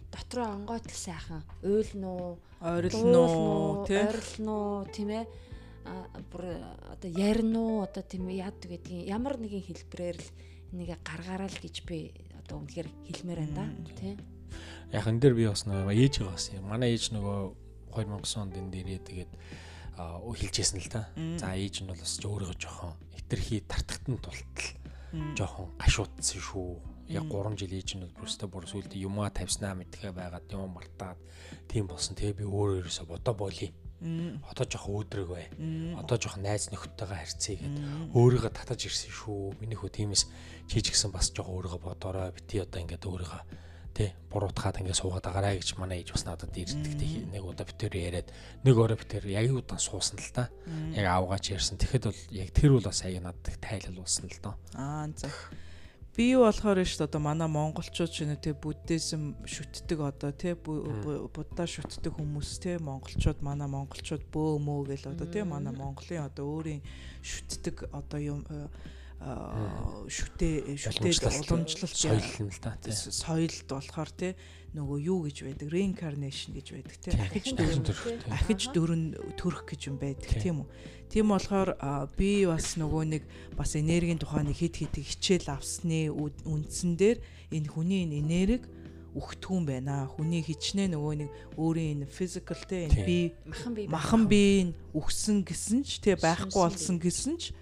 дотроо 0.08 0.46
онгойтл 0.56 0.96
сайхан 0.96 1.42
уйлнуу, 1.62 2.40
ойрлнуу, 2.64 3.84
ойрлнуу 3.84 4.88
тийм 4.88 5.10
ээ. 5.12 5.24
Бүр 6.32 6.44
одоо 6.92 7.10
яринуу 7.12 7.84
одоо 7.84 8.02
тийм 8.02 8.28
яадаг 8.32 8.68
гэдгийг 8.72 9.08
ямар 9.08 9.36
нэгэн 9.36 9.64
хэлбэрээр 9.64 10.18
л 10.20 10.30
энийг 10.72 11.00
гаргаараа 11.04 11.48
л 11.48 11.62
гэж 11.62 11.84
би 11.84 12.12
одоо 12.44 12.60
үнэхээр 12.60 12.88
хэлмээр 13.08 13.40
байна 13.44 13.72
да 13.72 13.96
тийм 13.96 14.20
яг 14.92 15.04
энэ 15.04 15.20
дээр 15.20 15.34
би 15.36 15.44
бас 15.48 15.64
нөгөө 15.68 15.92
ээжээ 15.92 16.26
бас 16.28 16.44
юм. 16.56 16.64
Манай 16.68 16.96
ээж 16.96 17.12
нөгөө 17.12 17.38
2009 17.92 18.40
онд 18.40 18.54
энэ 18.56 18.72
дээрээ 18.72 19.00
тэгээд 19.04 19.30
хэлжсэн 19.98 20.78
л 20.78 20.88
та. 20.88 21.10
За 21.38 21.54
ээж 21.58 21.82
нь 21.82 21.90
бол 21.90 21.98
бас 21.98 22.14
өөрийгөө 22.22 22.58
жоохон 22.58 22.94
хитрхи 23.14 23.66
тартагтан 23.66 24.18
тултал 24.22 24.66
жоохон 25.34 25.74
гашуудсан 25.78 26.40
шүү. 26.40 26.78
Яг 27.08 27.26
3 27.26 27.56
жил 27.56 27.72
ээж 27.72 27.96
нь 27.96 28.04
бол 28.04 28.16
бүрстэ 28.22 28.46
бүр 28.46 28.64
сүлд 28.68 28.92
юмаа 28.94 29.32
тавьснаа 29.32 29.74
мэдхэ 29.74 30.12
байгаад 30.12 30.46
юм 30.52 30.76
мартаад 30.76 31.18
тийм 31.66 31.88
болсон. 31.88 32.14
Тэгээ 32.14 32.38
би 32.40 32.44
өөрөө 32.46 32.84
ерөөсө 32.84 33.08
бодо 33.08 33.32
болий. 33.34 33.72
Одоо 34.46 34.64
жоохон 34.68 34.94
өөдрөг 35.02 35.28
бай. 35.32 35.46
Одоо 35.98 36.16
жоохон 36.20 36.46
найз 36.46 36.70
нөхдөйгээ 36.70 37.18
харьцъя 37.18 37.56
гэд 37.58 37.76
өөрийгөө 38.14 38.52
татаж 38.54 38.86
ирсэн 38.86 39.10
шүү. 39.10 39.58
Миний 39.58 39.74
хөө 39.74 39.90
тиймээс 39.90 40.30
чи 40.70 40.78
ч 40.78 40.94
гэсэн 40.94 41.10
бас 41.10 41.32
жоохон 41.34 41.58
өөрийгөө 41.58 41.82
бодорой. 41.82 42.30
Бити 42.30 42.62
одоо 42.62 42.78
ингээд 42.78 43.08
өөрийгөө 43.08 43.42
тий 43.94 44.12
буруутгаад 44.32 44.80
ингээд 44.80 45.00
суугаад 45.00 45.26
агараа 45.26 45.54
гэж 45.56 45.78
манай 45.78 46.02
ээж 46.02 46.12
бас 46.14 46.24
надад 46.26 46.56
ирдэг 46.56 46.94
тий 46.98 47.24
нэг 47.28 47.42
удаа 47.44 47.66
битэр 47.66 47.94
яриад 47.96 48.28
нэг 48.64 48.74
өрөө 48.76 48.98
битэр 49.00 49.24
яг 49.28 49.52
удаан 49.52 49.80
суусан 49.80 50.18
л 50.20 50.32
та. 50.34 50.50
Яг 50.94 51.06
аавгаач 51.08 51.52
ярьсан. 51.54 51.78
Тэгэхэд 51.80 52.04
бол 52.08 52.22
яг 52.30 52.48
тэр 52.52 52.76
бол 52.76 52.86
бас 52.88 53.02
аяг 53.04 53.22
надад 53.24 53.56
тайлал 53.58 54.02
болсон 54.02 54.28
л 54.28 54.38
доо. 54.42 54.54
Аа 54.76 55.08
за 55.16 55.32
би 56.18 56.34
юу 56.34 56.42
болохоор 56.42 56.82
шүү 56.82 56.98
дээ 56.98 57.08
одоо 57.14 57.22
манай 57.22 57.46
монголчууд 57.46 58.10
ч 58.10 58.26
нэ 58.26 58.42
тий 58.42 58.50
буддизм 58.50 59.38
шүтдэг 59.46 60.02
одоо 60.02 60.34
тий 60.34 60.58
будда 60.58 61.62
шүтдэг 61.62 62.10
хүмүүс 62.18 62.58
тий 62.58 62.74
монголчууд 62.82 63.38
манай 63.38 63.70
монголчууд 63.70 64.26
бөө 64.26 64.58
мөө 64.58 64.98
гэл 64.98 65.14
одоо 65.14 65.30
тий 65.30 65.46
манай 65.46 65.70
монголын 65.78 66.26
одоо 66.26 66.58
өөрийн 66.58 66.82
шүтдэг 67.22 67.94
одоо 67.94 68.18
юм 68.18 68.42
шүтээ 69.18 70.78
шүтээ 70.78 71.42
уламжлалт 71.42 71.90
соёл 71.90 72.22
нь 72.22 72.54
л 72.54 72.62
та 72.62 72.78
соёлд 72.86 73.66
болохоор 73.66 74.10
тий 74.14 74.32
нөгөө 74.78 74.98
юу 75.02 75.26
гэж 75.26 75.36
байдаг? 75.42 75.66
Reincarnation 75.74 76.54
гэж 76.54 76.66
байдаг 76.70 76.96
тий. 77.02 77.12
Ахиж 77.18 77.46
дөрөн 77.58 77.82
ахиж 78.30 78.62
дөрөн 78.70 79.02
төрөх 79.34 79.66
гэж 79.66 79.90
юм 79.90 79.98
байдаг 79.98 80.38
тийм 80.38 80.62
үү? 80.62 80.68
Тийм 81.10 81.34
болохоор 81.34 81.74
би 82.14 82.46
бас 82.46 82.78
нөгөө 82.78 83.02
нэг 83.10 83.22
бас 83.58 83.74
энергийн 83.74 84.22
тухай 84.22 84.46
нэг 84.46 84.54
хэд 84.54 84.86
хэд 84.86 84.94
хичээл 85.02 85.50
авсны 85.50 86.14
үндсэн 86.14 86.94
дээр 86.94 87.18
энэ 87.50 87.68
хүний 87.74 88.06
энэ 88.06 88.22
энерги 88.22 88.70
өгтгүүн 89.18 89.64
байна. 89.66 90.06
Хүний 90.06 90.46
хичнээн 90.46 90.94
нөгөө 90.94 91.14
нэг 91.26 91.30
өөрийн 91.58 92.04
энэ 92.04 92.06
physical 92.06 92.60
те 92.70 92.86
энэ 92.86 93.02
би 93.02 93.18
махан 93.90 94.30
бие 94.30 94.76
өгсөн 94.94 95.42
гэсэн 95.42 95.82
ч 95.82 95.98
те 96.04 96.14
байхгүй 96.14 96.54
болсон 96.54 97.02
гэсэн 97.02 97.34
ч 97.40 97.56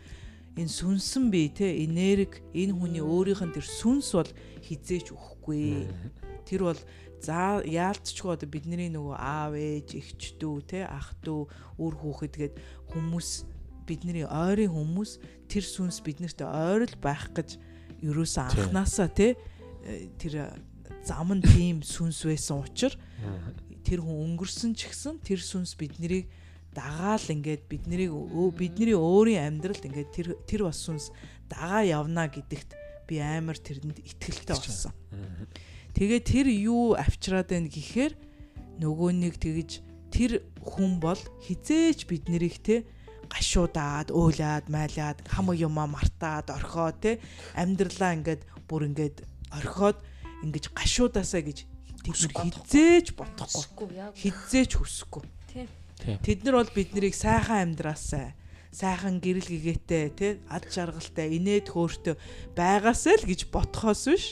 энэ 0.57 0.73
сүнсэн 0.73 1.29
бие 1.29 1.53
те 1.53 1.69
энерги 1.85 2.41
энэ 2.57 2.73
хүний 2.73 3.05
өөрийнх 3.05 3.45
нь 3.45 3.55
тэр 3.55 3.67
сүнс 3.69 4.17
бол 4.17 4.33
хизээч 4.65 5.13
өгөхгүй. 5.13 5.85
Тэр 6.49 6.61
бол 6.65 6.81
за 7.21 7.61
яалтчгүй 7.65 8.33
одоо 8.33 8.49
бидний 8.49 8.89
нөгөө 8.89 9.17
аав 9.21 9.53
ээж 9.57 9.89
эгч 10.01 10.23
дүү 10.41 10.57
те 10.65 10.81
ах 10.89 11.13
дүү 11.21 11.45
үр 11.81 11.95
хүүхэд 11.97 12.35
гээд 12.41 12.55
хүмүүс 12.93 13.29
бидний 13.87 14.25
ойрын 14.25 14.73
хүмүүс 14.73 15.21
тэр 15.49 15.65
сүнс 15.65 16.01
биднэрт 16.05 16.41
ойрол 16.43 16.95
байх 17.01 17.31
гэж 17.33 17.57
ерөөсөө 18.03 18.43
анханасаа 18.49 19.09
те 19.09 19.37
тэр 20.19 20.57
зам 21.07 21.31
нь 21.37 21.45
тийм 21.45 21.81
сүнс 21.87 22.27
байсан 22.27 22.61
учраас 22.61 22.99
тэр 23.87 24.03
хүн 24.03 24.35
өнгөрсөн 24.35 24.75
ч 24.75 24.91
гэсэн 24.91 25.23
тэр 25.23 25.41
сүнс 25.41 25.79
биднийг 25.79 26.27
дагаал 26.77 27.25
ингээд 27.33 27.65
биднийг 27.73 28.13
бидний 28.53 28.93
өөрийн 28.93 29.49
амьдралд 29.49 29.81
ингээд 29.81 30.11
тэр 30.13 30.29
тэр 30.45 30.69
бас 30.69 30.85
сүнс 30.85 31.09
дагаа 31.49 31.89
явна 31.89 32.29
гэдэгт 32.29 32.77
би 33.09 33.17
амар 33.17 33.57
тэрэнд 33.57 34.05
итгэлтэй 34.05 34.53
болсон. 34.53 34.93
Тэгээ 35.97 36.21
тэр 36.21 36.47
юу 36.53 36.93
авчраад 36.93 37.49
байна 37.49 37.73
гэхээр 37.73 38.13
нөгөө 38.85 39.11
нэг 39.17 39.41
тэгж 39.41 39.81
тэр 40.13 40.45
хүн 40.61 41.01
бол 41.01 41.19
хизээч 41.49 42.05
биднэрийг 42.05 42.61
те 42.61 42.85
гашуудаад 43.33 44.13
өөлаад 44.13 44.69
майлаад 44.69 45.25
хамаг 45.33 45.57
юмаа 45.57 45.89
мартаад 45.89 46.53
орхоод 46.53 47.01
те 47.01 47.13
амьдралаа 47.57 48.13
ингээд 48.21 48.43
бүр 48.69 48.93
ингээд 48.93 49.25
орхоод 49.57 49.99
ингэж 50.45 50.77
гашуудаасаа 50.77 51.41
гэж 51.41 51.65
хизээч 52.05 53.17
бодохгүй. 53.17 53.89
Хизээч 54.15 54.79
хүсэхгүй 54.79 55.25
Тэд 56.01 56.45
нар 56.45 56.55
бол 56.61 56.71
биднийг 56.77 57.15
сайхан 57.15 57.73
амьдраасаа 57.73 58.37
сайхан 58.77 59.17
гэрэл 59.25 59.49
гэгээтэй 59.49 60.05
тий? 60.13 60.33
Ад 60.53 60.69
жаргалтай 60.69 61.33
инээд 61.41 61.73
хөөртэй 61.73 62.21
байгаасаа 62.53 63.17
л 63.17 63.25
гэж 63.25 63.49
ботхоос 63.49 64.05
биш. 64.05 64.25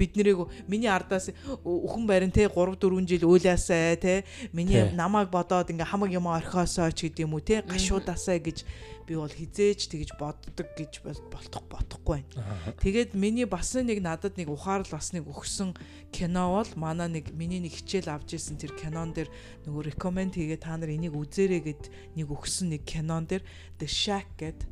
Бид 0.00 0.16
нарыг 0.16 0.48
миний 0.64 0.88
ардаас 0.88 1.28
өхөн 1.60 2.08
барин 2.08 2.32
тий? 2.32 2.48
3 2.48 2.80
4 2.80 3.04
жил 3.04 3.28
уйлаасаа 3.28 4.00
тий? 4.00 4.24
Миний 4.56 4.88
намайг 4.96 5.28
бодоод 5.28 5.68
ингээ 5.68 5.92
хамаг 5.92 6.16
юм 6.16 6.32
орхиосоо 6.32 6.88
ч 6.96 7.12
гэдэм 7.12 7.28
үү 7.28 7.44
тий? 7.44 7.60
Гашуудаасаа 7.60 8.40
гэж 8.40 8.64
би 9.10 9.18
бол 9.18 9.26
хизээж 9.26 9.90
тэгж 9.90 10.14
боддог 10.22 10.70
гэж 10.78 11.02
болтох 11.02 11.66
бодохгүй 11.66 12.22
байна. 12.22 12.78
Тэгээд 12.78 13.18
миний 13.18 13.42
бас 13.42 13.74
нэг 13.74 13.98
надад 13.98 14.38
нэг 14.38 14.46
ухаарл 14.46 14.86
бас 14.86 15.10
нэг 15.10 15.26
өгсөн 15.26 15.74
кино 16.14 16.54
бол 16.54 16.70
манай 16.78 17.10
нэг 17.10 17.34
миний 17.34 17.58
нэг 17.58 17.74
хичээл 17.74 18.06
авч 18.06 18.38
исэн 18.38 18.54
тэр 18.54 18.70
кинон 18.78 19.10
дээр 19.10 19.26
нөгөө 19.66 19.90
recommend 19.90 20.38
хийгээ 20.38 20.62
та 20.62 20.78
нар 20.78 20.94
энийг 20.94 21.18
үзээрэй 21.18 21.58
гэд 21.58 21.82
нэг 22.14 22.30
өгсөн 22.30 22.70
нэг 22.70 22.86
кинон 22.86 23.26
дээр 23.26 23.42
The 23.82 23.89
Shack 23.90 24.30
гэд 24.38 24.70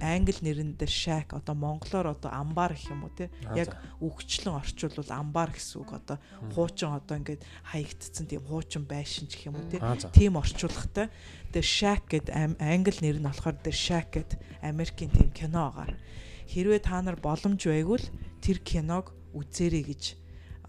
англи 0.00 0.36
нэрэн 0.44 0.76
The 0.76 0.86
Shack 0.86 1.32
одоо 1.32 1.54
монголоор 1.56 2.14
одоо 2.14 2.30
амбар 2.30 2.76
гэх 2.76 2.92
юм 2.92 3.08
уу 3.08 3.12
те 3.16 3.32
яг 3.56 3.76
үгчлэн 3.98 4.56
орчуулвал 4.60 5.10
амбар 5.10 5.50
гэсэн 5.56 5.80
үг 5.80 5.90
одоо. 5.96 6.16
Хуучин 6.54 6.92
одоо 6.92 7.16
ингээд 7.18 7.42
хаягдцсан 7.72 8.28
тийм 8.28 8.44
хуучин 8.44 8.84
байшин 8.84 9.26
гэх 9.26 9.48
юм 9.48 9.56
уу 9.58 9.66
те 9.72 9.80
тийм 10.12 10.36
орчуулгатай. 10.36 11.08
The 11.52 11.62
Shack 11.64 12.12
гэд 12.12 12.30
англи 12.30 13.00
нэр 13.00 13.18
нь 13.18 13.26
болохоор 13.26 13.56
The 13.64 13.72
Shack 13.74 14.14
гэд 14.14 14.30
Америкийн 14.62 15.10
тийм 15.10 15.32
кино 15.32 15.72
байгаа. 15.72 15.98
Хэрвээ 16.46 16.80
та 16.84 17.02
нар 17.02 17.18
боломж 17.18 17.64
байгвал 17.66 18.04
тэр 18.40 18.58
киног 18.62 19.12
үзээрэй 19.34 19.84
гэж 19.88 20.02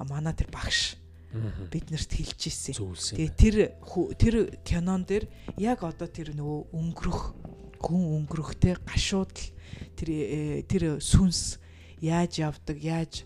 манай 0.09 0.33
тэр 0.33 0.49
багш 0.49 0.97
биднэрт 1.71 2.11
хэлж 2.11 2.41
ирсэн. 2.51 2.75
Тэгээ 3.15 3.31
тэр 3.39 3.55
тэр 4.19 4.35
кинон 4.67 5.07
дээр 5.07 5.31
яг 5.55 5.85
одоо 5.87 6.07
тэр 6.09 6.35
нөгөө 6.35 6.75
өнгөрөх 6.75 7.21
хүн 7.81 8.23
өнгөрөхтэй 8.23 8.77
гашуудл 8.85 9.49
тэр 9.97 10.09
э, 10.09 10.61
тэр 10.69 11.01
сүнс 11.01 11.57
яаж 12.01 12.39
явдаг 12.39 12.77
яаж 12.77 13.25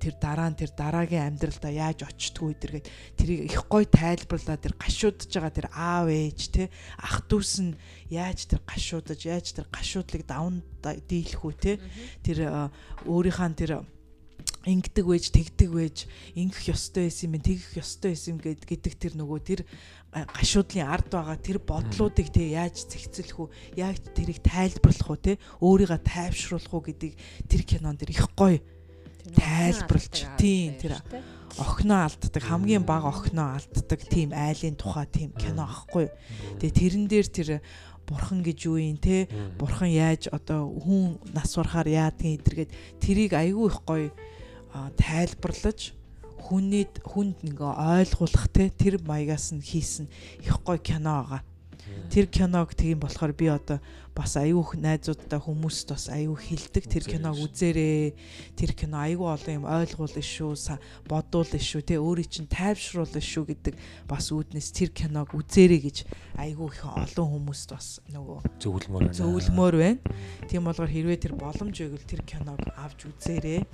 тэр 0.00 0.16
дараа 0.16 0.48
нь 0.48 0.56
тэр 0.56 0.72
дараагийн 0.72 1.28
амьдралдаа 1.36 1.68
яаж 1.68 2.08
очтгүй 2.08 2.56
тэргээд 2.56 2.88
тэрийг 3.20 3.40
их 3.52 3.68
гой 3.68 3.84
тайлбарлаад 3.84 4.64
тэр 4.64 4.74
гашуудж 4.80 5.28
байгаа 5.28 5.52
тэр 5.52 5.68
аав 5.76 6.08
ээж 6.08 6.40
те 6.56 6.64
ах 6.96 7.28
дүүс 7.28 7.60
нь 7.60 7.76
яаж 8.08 8.48
тэр 8.48 8.64
гашуудаж 8.64 9.20
яаж 9.20 9.52
тэр 9.52 9.68
гашуудлыг 9.68 10.24
давн 10.24 10.64
дийлэх 10.80 11.44
үү 11.44 11.54
те 11.60 11.72
тэр 12.24 12.72
өөрийнхөө 13.04 13.52
тэр 13.52 13.84
ингэдэг 14.62 15.06
вэж 15.06 15.24
тэгдэг 15.34 15.70
вэж 15.70 15.96
ингэх 16.38 16.70
ёстой 16.70 17.10
байсан 17.10 17.34
юм 17.34 17.42
тэгэх 17.42 17.82
ёстой 17.82 18.14
байсан 18.14 18.38
гэд 18.38 18.62
гэдэг 18.62 18.94
тэр 18.94 19.12
нөгөө 19.18 19.40
тэр 19.42 19.60
гашуудлын 20.12 20.86
ард 20.86 21.08
байгаа 21.10 21.38
тэр 21.40 21.58
бодлуудыг 21.58 22.28
те 22.30 22.52
яаж 22.54 22.86
зэгцэлэх 22.86 23.38
үү 23.42 23.48
яаж 23.80 23.98
тэрийг 24.14 24.44
тайлбарлах 24.44 25.08
уу 25.08 25.18
те 25.18 25.40
өөрийгөө 25.58 26.00
тайвшруулах 26.04 26.72
уу 26.72 26.84
гэдгийг 26.84 27.14
тэр 27.48 27.62
кинон 27.64 27.96
дэр 27.96 28.12
их 28.14 28.28
гоё 28.36 28.60
тайлбарлаж 29.34 30.16
тийм 30.38 30.78
тэр 30.78 31.00
охиноо 31.58 32.06
алддаг 32.06 32.42
хамгийн 32.42 32.84
бага 32.84 33.08
охиноо 33.08 33.56
алддаг 33.56 34.00
тийм 34.08 34.32
айлын 34.32 34.76
тухай 34.76 35.06
тийм 35.06 35.30
кино 35.32 35.68
ахгүй. 35.68 36.08
Тэгээ 36.58 36.78
тэрэн 36.78 37.04
дээр 37.06 37.28
тэр 37.28 37.48
бурхан 38.08 38.42
гэж 38.42 38.58
юу 38.66 38.78
юм 38.80 38.98
те 38.98 39.28
бурхан 39.58 39.88
яаж 39.88 40.26
одоо 40.32 40.68
хүн 40.68 41.20
нас 41.32 41.54
барахаар 41.54 41.88
яадгийн 41.88 42.40
эдэргээд 42.40 42.70
тэрийг 42.98 43.32
айгүй 43.36 43.66
их 43.68 43.78
гоё 43.86 44.10
тайлбарлаж 44.72 45.92
хүнийд 46.42 47.02
хүнд 47.06 47.46
ингээ 47.46 47.72
ойлгуулах 47.76 48.46
те 48.50 48.68
тэр 48.72 48.98
маягаас 49.06 49.54
нь 49.54 49.62
хийсэн 49.62 50.06
их 50.42 50.58
гоё 50.66 50.80
кино 50.82 51.22
байгаа. 51.22 51.42
Тэр 52.10 52.26
киног 52.26 52.74
тийм 52.74 53.00
болохоор 53.00 53.32
би 53.32 53.46
одоо 53.48 53.80
бас 54.14 54.36
аюух 54.36 54.76
найзуудтай 54.76 55.40
хүмүүст 55.40 55.88
бас 55.88 56.04
аюу 56.12 56.36
хилдэг 56.36 56.84
тэр 56.84 57.04
киног 57.08 57.40
үзээрээ 57.40 58.12
тэр 58.54 58.70
кино 58.76 59.00
аюу 59.00 59.32
олон 59.32 59.56
юм 59.56 59.64
ойлгуул 59.64 60.12
шүү 60.12 60.76
бодуул 61.08 61.48
шүү 61.48 61.82
те 61.82 61.96
өөрийн 61.96 62.28
чинь 62.28 62.50
тайвшруул 62.52 63.08
шүү 63.08 63.44
гэдэг 63.48 63.74
бас 64.04 64.28
үүднээс 64.28 64.68
тэр 64.76 64.92
киног 64.92 65.32
үзээрэй 65.32 65.80
гэж 65.88 65.96
аюу 66.36 66.68
их 66.68 66.84
олон 66.84 67.28
хүмүүст 67.40 67.68
бас 67.72 67.88
нөгөө 68.12 68.38
зөвлөмөр. 68.60 69.02
Зөвлөмөр 69.16 69.74
байна. 69.80 69.98
Тийм 70.52 70.68
болохоор 70.68 70.92
хэрвээ 70.92 71.18
тэр 71.18 71.34
боломж 71.40 71.76
өгвөл 71.80 72.04
тэр 72.04 72.22
киног 72.28 72.60
авч 72.76 73.08
үзээрэй. 73.08 73.64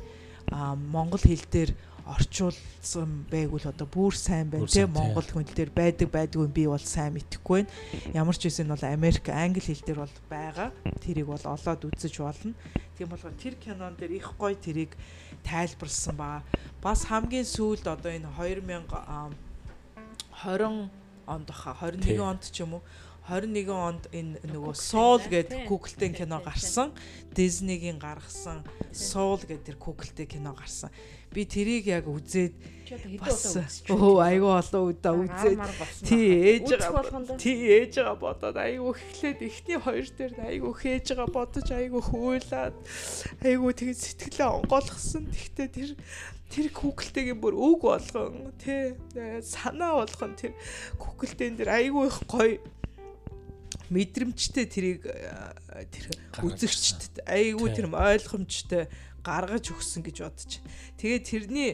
Монгол 0.51 1.21
хэл 1.21 1.45
дээр 1.51 1.71
орчуулсан 2.09 3.29
байгвал 3.29 3.69
одоо 3.69 3.85
бүр 3.85 4.17
сайн 4.17 4.49
байна 4.49 4.65
тийм 4.65 4.97
монгол 4.97 5.29
хүн 5.29 5.45
дээр 5.45 5.69
байдаг 5.69 6.09
байдгүй 6.09 6.49
би 6.49 6.65
бол 6.65 6.81
сайн 6.81 7.13
мэдэхгүй 7.13 7.69
байна. 7.69 7.73
Ямар 8.17 8.37
ч 8.37 8.49
үсэн 8.49 8.73
бол 8.73 8.81
Америк 8.81 9.29
англи 9.29 9.61
хэл 9.61 9.85
дээр 9.85 10.01
бол 10.09 10.17
байгаа. 10.33 10.73
Тэрийг 11.05 11.29
бол 11.29 11.45
олоод 11.45 11.85
үзэж 11.85 12.15
болно. 12.25 12.57
Тийм 12.97 13.13
болохоор 13.13 13.37
тэр 13.37 13.61
кинон 13.61 13.93
дээр 14.01 14.17
их 14.17 14.33
гоё 14.41 14.57
тэрийг 14.57 14.97
тайлбарлсан 15.45 16.17
ба 16.17 16.41
бас 16.81 17.05
хамгийн 17.05 17.45
сүүлд 17.45 17.85
одоо 17.85 18.09
энэ 18.09 18.33
2020 18.33 18.89
онд 21.29 21.49
хаа 21.53 21.77
21 21.77 22.25
онд 22.25 22.43
ч 22.49 22.65
юм 22.65 22.81
уу 22.81 22.83
21 23.29 23.69
онд 23.69 24.09
энэ 24.09 24.41
нөгөө 24.49 24.73
Soul 24.73 25.21
гэдэг 25.29 25.69
Google-тэй 25.69 26.17
кино 26.17 26.41
гарсан. 26.41 26.97
Disney-гийн 27.37 28.01
гаргасан 28.01 28.65
Soul 28.89 29.45
гэдэг 29.45 29.69
тэр 29.69 29.77
Google-тэй 29.77 30.25
кино 30.25 30.57
гарсан. 30.57 30.89
Би 31.29 31.45
тэрийг 31.45 31.85
яг 31.93 32.09
үзээд 32.09 32.57
бас 33.21 33.53
өө 33.93 34.17
айгүй 34.25 34.49
олон 34.49 34.85
удаа 34.89 35.13
үзээд. 35.13 35.61
тий 36.09 36.57
ээж 36.57 36.73
байгаа 36.73 37.37
тий 37.37 37.69
ээж 37.69 38.01
байгаа 38.01 38.17
бодоод 38.17 38.57
айгүй 38.57 38.97
эхлээд 38.97 39.45
эхний 39.45 39.77
хоёр 39.77 40.09
дээр 40.09 40.33
айгүй 40.49 40.73
хээж 40.73 41.07
байгаа 41.13 41.29
бодож 41.29 41.69
айгүй 41.69 42.01
хөөлаад 42.01 42.77
айгүй 43.45 43.73
тэгээд 43.77 44.01
сэтгэлээ 44.09 44.49
онгойлгосон. 44.57 45.29
Тэгтээ 45.29 45.69
тэр 45.69 45.91
тэр 46.49 46.67
Google-тэйгийн 46.73 47.37
бүр 47.37 47.53
үг 47.53 47.85
болгон 47.85 48.57
тий 48.57 48.97
санаа 49.45 50.01
болгон 50.01 50.33
тэр 50.33 50.57
Google-тэн 50.97 51.61
дээр 51.61 51.77
айгүй 51.77 52.09
их 52.09 52.25
гоё 52.25 52.57
мэдрэмжтэй 53.91 54.67
тэрийг 54.69 55.03
тэр 55.07 56.07
үзэгчд 56.45 57.25
айгүй 57.25 57.69
тэр 57.73 57.89
ойлгомжтой 57.93 58.89
гаргаж 59.25 59.73
өгсөн 59.73 60.03
гэж 60.05 60.17
бодож. 60.25 60.53
Тэгээд 61.01 61.25
тэрний 61.25 61.71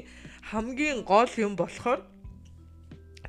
хамгийн 0.51 1.03
гол 1.07 1.31
юм 1.39 1.55
болохоор 1.59 2.07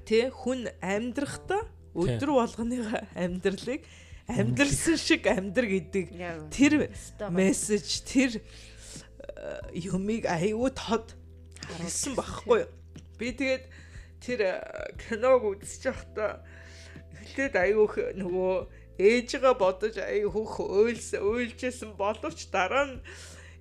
тэ 0.05 0.29
хүн 0.29 0.69
амьдрахдаа 0.81 1.65
өдөр 1.95 2.31
болгоныхаа 2.35 3.09
амьдралыг 3.15 3.81
амьдралсан 4.27 4.97
шиг 4.97 5.25
амьдр 5.29 5.65
гэдэг 5.65 6.05
тэр 6.51 6.89
мессеж 7.29 8.05
тэр 8.05 8.31
юмыг 9.73 10.25
аюу 10.25 10.69
тод 10.73 11.13
харсан 11.61 12.17
байхгүй. 12.17 12.65
Юу. 12.65 12.71
Би 13.17 13.31
тэгээд 13.31 13.65
тэр 14.19 14.39
киног 14.97 15.45
үзэж 15.45 15.81
байхдаа 15.87 16.41
эхлээд 17.25 17.55
аюу 17.57 17.89
нөгөө 18.21 18.53
ээжигээ 19.01 19.55
бодож 19.57 19.95
аюу 19.99 20.29
хөх 20.31 20.61
ойлс 20.61 21.17
ойлжсэн 21.17 21.97
боловч 21.97 22.47
дараа 22.53 22.85
нь 22.87 23.01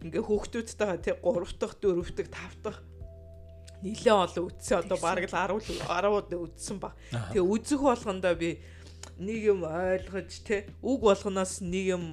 ингээ 0.04 0.20
хүүхдүүдтэй 0.20 1.00
тий 1.00 1.14
3 1.16 1.58
дахь 1.58 1.76
4 1.80 2.12
дахь 2.12 2.30
5 2.30 2.62
дахь 2.62 2.80
нилээ 3.82 4.14
олон 4.14 4.44
үтсэн 4.52 4.84
одоо 4.84 4.98
бараг 5.00 5.24
л 5.28 5.36
10 5.36 5.80
10-ууд 5.80 6.30
үтсэн 6.32 6.76
ба. 6.80 6.92
Тэгээ 7.10 7.44
үзэх 7.44 7.80
болгондоо 7.80 8.34
би 8.36 8.60
нэг 9.18 9.40
юм 9.52 9.60
ойлгож 9.64 10.30
тий 10.44 10.64
үг 10.80 11.00
болгоноос 11.04 11.60
нэг 11.60 11.84
юм 11.96 12.04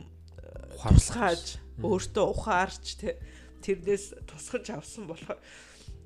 хавсгааж 0.83 1.61
өөртөө 1.79 2.25
ухаарч 2.31 2.85
тий 2.99 3.15
тэрнээс 3.63 4.05
тусгаж 4.27 4.65
авсан 4.75 5.07
болохоор 5.07 5.39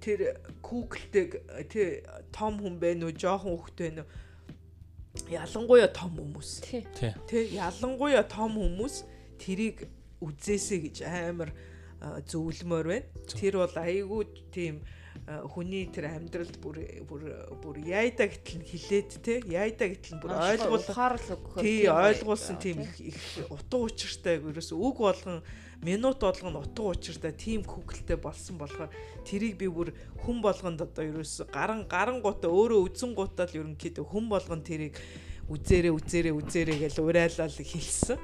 тэр 0.04 0.40
Google-дэг 0.62 1.30
тий 1.72 2.04
том 2.36 2.60
хүн 2.62 2.78
бэ 2.78 3.00
нүү 3.00 3.16
жоохон 3.18 3.58
хүүхдтэй 3.58 3.92
нүү 3.96 4.08
ялангуяа 5.32 5.90
том 5.94 6.14
хүмүүс. 6.18 6.52
Тий. 6.66 7.46
Ялангуяа 7.56 8.26
том 8.30 8.58
хүмүүс 8.60 9.04
тэрийг 9.42 9.88
үзээсэй 10.24 10.80
гэж 10.90 11.02
амар 11.06 11.54
зөвлөмөр 12.30 12.92
байна. 12.92 13.26
Тэр 13.34 13.62
бол 13.64 13.76
айгүй 13.82 14.28
тийм 14.54 14.84
хүний 15.26 15.88
тэр 15.90 16.12
амьдралд 16.12 16.60
бүр 16.62 16.78
бүр 17.10 17.24
бүр 17.64 17.80
яйда 17.82 18.28
гэтэл 18.30 18.62
хилээд 18.62 19.16
те 19.26 19.40
яйда 19.50 19.90
гэтэл 19.90 20.22
бүр 20.22 20.36
ойлгуулахаар 20.38 21.18
л 21.18 21.30
өгөхөөр 21.34 21.66
тий 21.66 21.88
ойлгуулсан 21.90 22.60
тийм 22.62 22.84
их 22.86 23.18
утга 23.50 23.80
учиртай 23.90 24.38
ерөөс 24.38 24.70
үг 24.76 25.02
болгон 25.02 25.42
минут 25.82 26.20
болгон 26.22 26.56
утга 26.56 26.92
учиртай 26.94 27.32
тийм 27.32 27.64
күгэлтэй 27.64 28.16
болсон 28.16 28.58
болохоор 28.58 28.92
тэрийг 29.28 29.58
би 29.58 29.68
бүр 29.68 29.92
хүн 30.24 30.42
болгонд 30.42 30.82
одоо 30.82 31.04
ерөөс 31.04 31.50
гаран 31.52 31.84
гарангуудаа 31.90 32.52
өөрөө 32.52 32.86
үзэн 32.88 33.12
гутал 33.16 33.52
ерөнхийдөө 33.52 34.06
хүн 34.06 34.30
болгон 34.30 34.62
тэрийг 34.64 34.96
үзээрээ 35.46 35.94
үзээрээ 35.94 36.34
үзээрээ 36.34 36.78
гэж 36.90 36.96
урайлал 37.06 37.54
хэлсэн. 37.54 38.18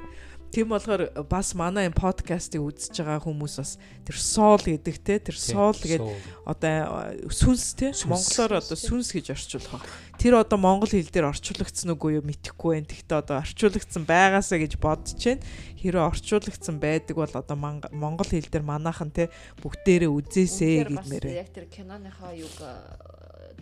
Тийм 0.51 0.67
болохоор 0.67 1.23
бас 1.31 1.55
манай 1.55 1.87
энэ 1.87 1.95
подкастыг 1.95 2.59
үзэж 2.59 2.99
байгаа 2.99 3.23
хүмүүс 3.23 3.55
бас 3.55 3.79
тэр 4.03 4.17
soul 4.19 4.59
гэдэг 4.59 4.95
те 4.99 5.15
тэр 5.23 5.37
soul 5.39 5.71
гэдэг 5.71 6.03
одоо 6.43 7.15
сүнс 7.31 7.71
те 7.79 7.95
монголоор 8.03 8.59
одоо 8.59 8.75
сүнс 8.75 9.15
гэж 9.15 9.31
орчуулах. 9.31 9.87
Тэр 10.19 10.35
одоо 10.43 10.59
монгол 10.59 10.91
хэл 10.91 11.07
дээр 11.07 11.31
орчуулагдсан 11.31 11.95
үгүй 11.95 12.19
юу 12.19 12.27
мэдэхгүй 12.27 12.83
байна. 12.83 12.91
Тэгтээ 12.91 13.17
одоо 13.23 13.39
орчуулагдсан 13.39 14.03
байгаасаа 14.03 14.59
гэж 14.59 14.75
бодож 14.75 15.15
байна. 15.23 15.39
Хэрэв 15.79 16.03
орчуулагдсан 16.11 16.75
байдаг 16.83 17.15
бол 17.15 17.31
одоо 17.31 17.55
монгол 17.95 18.27
хэл 18.27 18.51
дээр 18.51 18.67
манайхан 18.67 19.07
те 19.07 19.31
бүгдээрээ 19.63 20.11
үзээсэй 20.11 20.83
гэдмээр. 20.91 21.25
Яг 21.31 21.55
тэр 21.55 21.71
киноныхоо 21.71 22.35
юг 22.35 22.59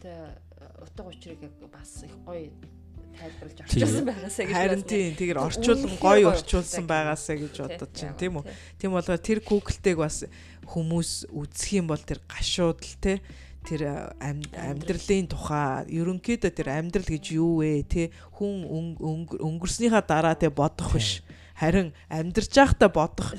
тэ 0.01 0.41
утга 0.81 1.05
учирыг 1.05 1.45
бас 1.69 2.03
их 2.03 2.17
гоё 2.25 2.49
тайлбарлаж 3.17 3.57
орчуулсан 3.65 4.05
байгаасаа 4.05 4.45
гэж 4.45 4.53
харин 4.53 4.83
тийм 4.85 5.13
тэгэр 5.17 5.39
орчуулсан 5.41 5.93
гоё 5.97 6.25
орчуулсан 6.33 6.85
байгаасаа 6.85 7.35
гэж 7.41 7.53
бодож 7.63 7.91
чинь 7.95 8.19
тийм 8.19 8.39
үү 8.39 8.45
тийм 8.77 8.91
болохоор 8.93 9.21
тэр 9.21 9.39
Google-тэйг 9.41 9.97
бас 9.97 10.17
хүмүүс 10.69 11.11
үзэх 11.33 11.69
юм 11.79 11.87
бол 11.89 12.03
тэр 12.03 12.19
гашуудл 12.29 12.93
те 13.01 13.19
тэр 13.65 14.13
амьдралын 14.19 15.27
тухай 15.27 15.85
ерөнхийдөө 15.91 16.51
тэр 16.53 16.69
амьдрал 16.71 17.09
гэж 17.09 17.25
юу 17.35 17.59
вэ 17.59 17.83
те 17.83 18.09
хүн 18.39 18.95
өнгөрснийхаа 18.97 20.03
дараа 20.05 20.35
те 20.39 20.47
бодох 20.47 20.95
биш 20.95 21.19
харин 21.59 21.91
амьдарч 22.07 22.55
байхдаа 22.55 22.87
бодох 22.87 23.35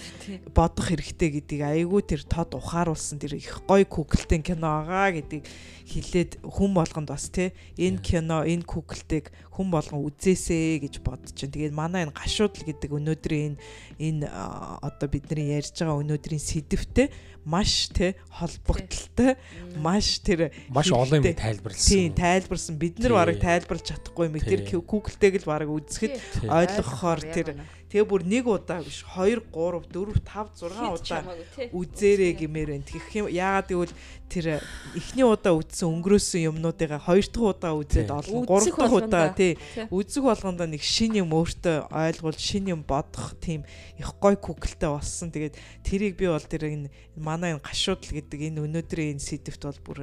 бодох 0.53 0.93
хэрэгтэй 0.93 1.41
гэдгийг 1.41 1.63
айгүй 1.65 2.05
тэр 2.05 2.23
тод 2.29 2.53
ухааруулсан 2.53 3.17
тэр 3.17 3.41
их 3.41 3.65
гоё 3.65 3.89
Google-тэй 3.89 4.45
кино 4.45 4.85
байгаа 4.85 5.17
гэдгийг 5.17 5.49
хилээд 5.89 6.33
хүн 6.45 6.77
болгонд 6.77 7.09
бас 7.09 7.33
тий. 7.33 7.57
Энэ 7.81 8.05
кино 8.05 8.45
энэ 8.45 8.69
Google-тэйг 8.69 9.33
хүн 9.57 9.69
болгон 9.73 10.05
үзээсэй 10.05 10.85
гэж 10.85 11.01
бодож 11.01 11.33
чинь. 11.33 11.51
Тэгээд 11.51 11.75
манай 11.75 12.05
энэ 12.05 12.15
гашуудл 12.15 12.63
гэдэг 12.63 12.93
өнөөдрийн 12.93 13.57
энэ 13.99 14.29
энэ 14.29 14.29
одоо 14.85 15.09
бидний 15.09 15.57
ярьж 15.57 15.81
байгаа 15.81 15.99
өнөөдрийн 15.99 16.45
сэдвтэй 16.45 17.09
маш 17.45 17.89
тий 17.91 18.15
холбогдолтой 18.31 19.41
маш 19.81 20.21
тэр 20.21 20.53
маш 20.69 20.93
олон 20.93 21.25
юм 21.25 21.35
тайлбарласан. 21.35 21.89
Тийм 21.89 22.13
тайлбарсан. 22.15 22.77
Бид 22.77 23.01
нар 23.01 23.17
барыг 23.17 23.41
тайлбарлаж 23.41 23.89
чадахгүй 23.91 24.29
юм. 24.29 24.37
Тэр 24.39 24.63
Google-тэйг 24.85 25.43
л 25.43 25.49
барыг 25.49 25.71
үзэхэд 25.73 26.47
ойлгохоор 26.47 27.21
тэр 27.33 27.49
Тэгээ 27.91 28.07
бүр 28.07 28.23
нэг 28.23 28.47
удаа 28.47 28.87
биш 28.87 29.03
2 29.03 29.51
3 29.51 29.91
4 29.91 30.23
5 30.23 30.63
6 30.63 30.95
удаа 30.95 31.27
үзээрэй 31.75 32.33
гэмээр 32.39 32.69
байна. 32.71 32.87
Тэгэх 32.87 33.11
юм 33.19 33.27
яагаад 33.27 33.67
гэвэл 33.67 33.95
тэр 34.31 34.47
эхний 34.95 35.27
удаа 35.27 35.59
үзсэн 35.59 35.91
өнгөрөөсөн 35.91 36.47
юмнуудыгаа 36.55 37.03
хоёр 37.03 37.27
дахь 37.27 37.51
удаа 37.51 37.75
үзээд 37.75 38.11
олон 38.15 38.47
гурав 38.47 38.71
дахь 38.71 38.95
удаа 38.95 39.27
тий 39.35 39.59
үзэг 39.91 40.23
болгондоо 40.23 40.71
нэг 40.71 40.87
шин 40.87 41.19
юм 41.19 41.35
өөртөө 41.35 41.91
ойлгуул 41.91 42.39
шин 42.39 42.71
юм 42.71 42.87
бодох 42.87 43.35
тийм 43.43 43.67
их 43.99 44.15
гой 44.23 44.39
күгэлтэй 44.39 44.87
болсон. 44.87 45.35
Тэгээд 45.35 45.59
тэрийг 45.83 46.15
би 46.15 46.31
бол 46.31 46.47
тэр 46.47 46.71
энэ 46.71 46.95
манай 47.19 47.59
энэ 47.59 47.67
гашуудл 47.67 48.07
гэдэг 48.07 48.55
энэ 48.55 48.71
өнөөдрийн 48.71 49.19
энэ 49.19 49.27
сэдвт 49.27 49.67
бол 49.67 49.83
бүр 49.83 49.99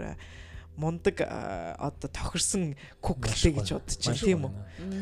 мундаг 0.77 1.25
одоо 1.25 2.07
тохирсон 2.07 2.77
куклтэй 3.01 3.51
гэж 3.57 3.73
бодож 3.73 3.97
байна 3.97 4.21
тийм 4.21 4.41
үү. 4.45 4.53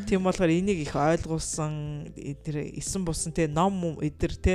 Тийм 0.08 0.24
болохоор 0.24 0.48
энийг 0.48 0.80
их 0.80 0.96
ойлгуулсан 0.96 2.16
тэр 2.40 2.72
эсэн 2.80 3.04
бусан 3.04 3.36
те 3.36 3.44
ном 3.44 4.00
эдэр 4.00 4.32
те 4.40 4.54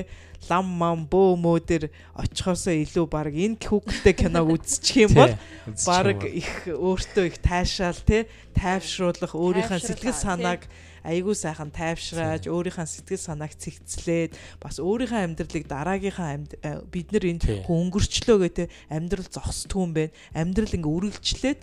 лам 0.50 0.66
мам 0.66 1.06
бөө 1.06 1.38
мөө 1.38 1.60
дэр 1.62 1.84
очихоосоо 2.18 2.74
илүү 2.74 3.06
баг 3.06 3.38
энэ 3.38 3.62
куклтэй 3.62 4.18
киног 4.18 4.50
үзчих 4.50 5.06
юм 5.06 5.14
бол 5.14 5.38
баг 5.86 6.26
их 6.26 6.66
өөртөө 6.66 7.26
их 7.30 7.38
таашаал 7.38 8.02
те 8.02 8.26
тайвшруулах 8.58 9.38
өөрийнхөө 9.38 9.78
сэтгэл 9.78 10.18
санааг 10.18 10.66
айгүй 11.04 11.36
сайхан 11.36 11.72
тайвшрааж 11.74 12.46
өөрийнхөө 12.48 12.88
сэтгэл 12.88 13.22
санааг 13.22 13.54
цэгцлээд 13.58 14.38
бас 14.62 14.78
өөрийнхөө 14.78 15.22
амьдралыг 15.26 15.66
дараагийнхаа 15.66 16.30
э, 16.38 16.82
бид 16.88 17.12
нар 17.12 17.26
энд 17.26 17.44
өнгөрчлөө 17.66 18.38
гэдэг 18.46 18.68
амьдрал 18.90 19.30
зогсдгүй 19.30 19.82
юм 19.82 19.92
байна. 19.98 20.16
Амьдрал 20.34 20.76
ингээ 20.78 20.96
үргэлжлээд 20.98 21.60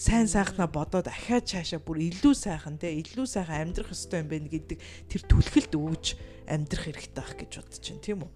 сайн 0.00 0.24
сайхнаа 0.24 0.64
бодоод 0.64 1.12
ахаад 1.12 1.44
цаашаа 1.44 1.76
бүр 1.76 2.00
илүү 2.08 2.32
сайхан 2.32 2.80
те 2.80 2.88
илүү 3.04 3.26
сайхан 3.28 3.68
амьдрах 3.68 3.92
ёстой 3.92 4.24
юм 4.24 4.32
байна 4.32 4.48
гэдэг 4.48 4.78
тэр 5.12 5.22
түлхэлд 5.28 5.72
өгж 5.76 6.16
амьдрах 6.50 6.84
хэрэгтэй 6.90 7.14
байх 7.14 7.34
гэж 7.38 7.52
бодож 7.62 7.78
байна 7.86 8.02
тийм 8.02 8.20
үү? 8.26 8.32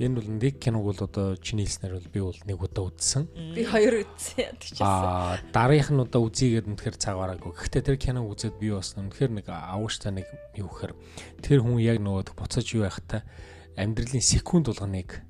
Энэ 0.00 0.16
бол 0.16 0.28
нэг 0.40 0.54
киног 0.56 0.84
бол 0.88 1.00
одоо 1.04 1.36
чиний 1.36 1.68
хэлснээр 1.68 1.94
бол 2.00 2.08
би 2.08 2.20
бол 2.24 2.40
нэг 2.48 2.58
удаа 2.58 2.84
үзсэн. 2.88 3.28
Би 3.52 3.62
хоёр 3.68 4.08
үзсэн 4.08 4.38
яддаг 4.40 4.68
ч 4.72 4.80
Аа 4.80 5.36
дараагийнх 5.52 5.92
нь 5.92 6.00
удаа 6.00 6.22
үзийгээд 6.24 6.66
үнэхээр 6.72 6.96
цагаараагүй. 6.96 7.52
Гэхдээ 7.52 7.82
тэр 7.84 7.98
киног 8.00 8.24
үзээд 8.32 8.56
би 8.56 8.72
бас 8.72 8.96
үнэхээр 8.96 9.32
нэг 9.36 9.46
авууштай 9.52 10.12
нэг 10.16 10.26
юу 10.56 10.72
гэхээр 10.72 10.92
тэр 11.44 11.60
хүн 11.60 11.78
яг 11.84 12.00
нөгөө 12.00 12.32
буцаж 12.32 12.66
юу 12.72 12.88
байхтай 12.88 13.20
амьдралын 13.76 14.24
секунд 14.24 14.72
болгоныг 14.72 15.20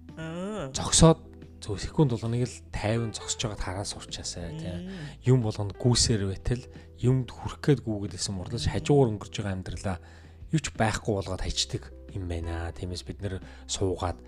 зогсоод 0.77 1.19
зөв 1.59 1.81
секунд 1.83 2.15
болгоныг 2.15 2.47
л 2.47 2.57
50 2.71 3.19
зогсож 3.19 3.41
байгаад 3.43 3.65
хараа 3.67 3.87
сурчаасаа 3.89 4.55
тийм. 4.55 4.95
Юм 5.27 5.43
болгонд 5.43 5.75
гүйсээр 5.75 6.31
байтал 6.31 6.63
юмд 7.03 7.35
хүрх 7.35 7.59
гээд 7.59 7.81
гүгэдсэн 7.83 8.35
мурлаж 8.35 8.71
хажуугаар 8.71 9.11
өнгөрч 9.19 9.35
байгаа 9.43 9.55
амьдралаа 9.59 9.99
юу 10.55 10.61
ч 10.63 10.71
байхгүй 10.75 11.13
болгоод 11.19 11.43
хайчдаг 11.43 11.98
юм 12.15 12.29
байна. 12.29 12.73
Тиймээс 12.73 13.05
бид 13.05 13.21
нэр 13.21 13.41
суугаад 13.67 14.19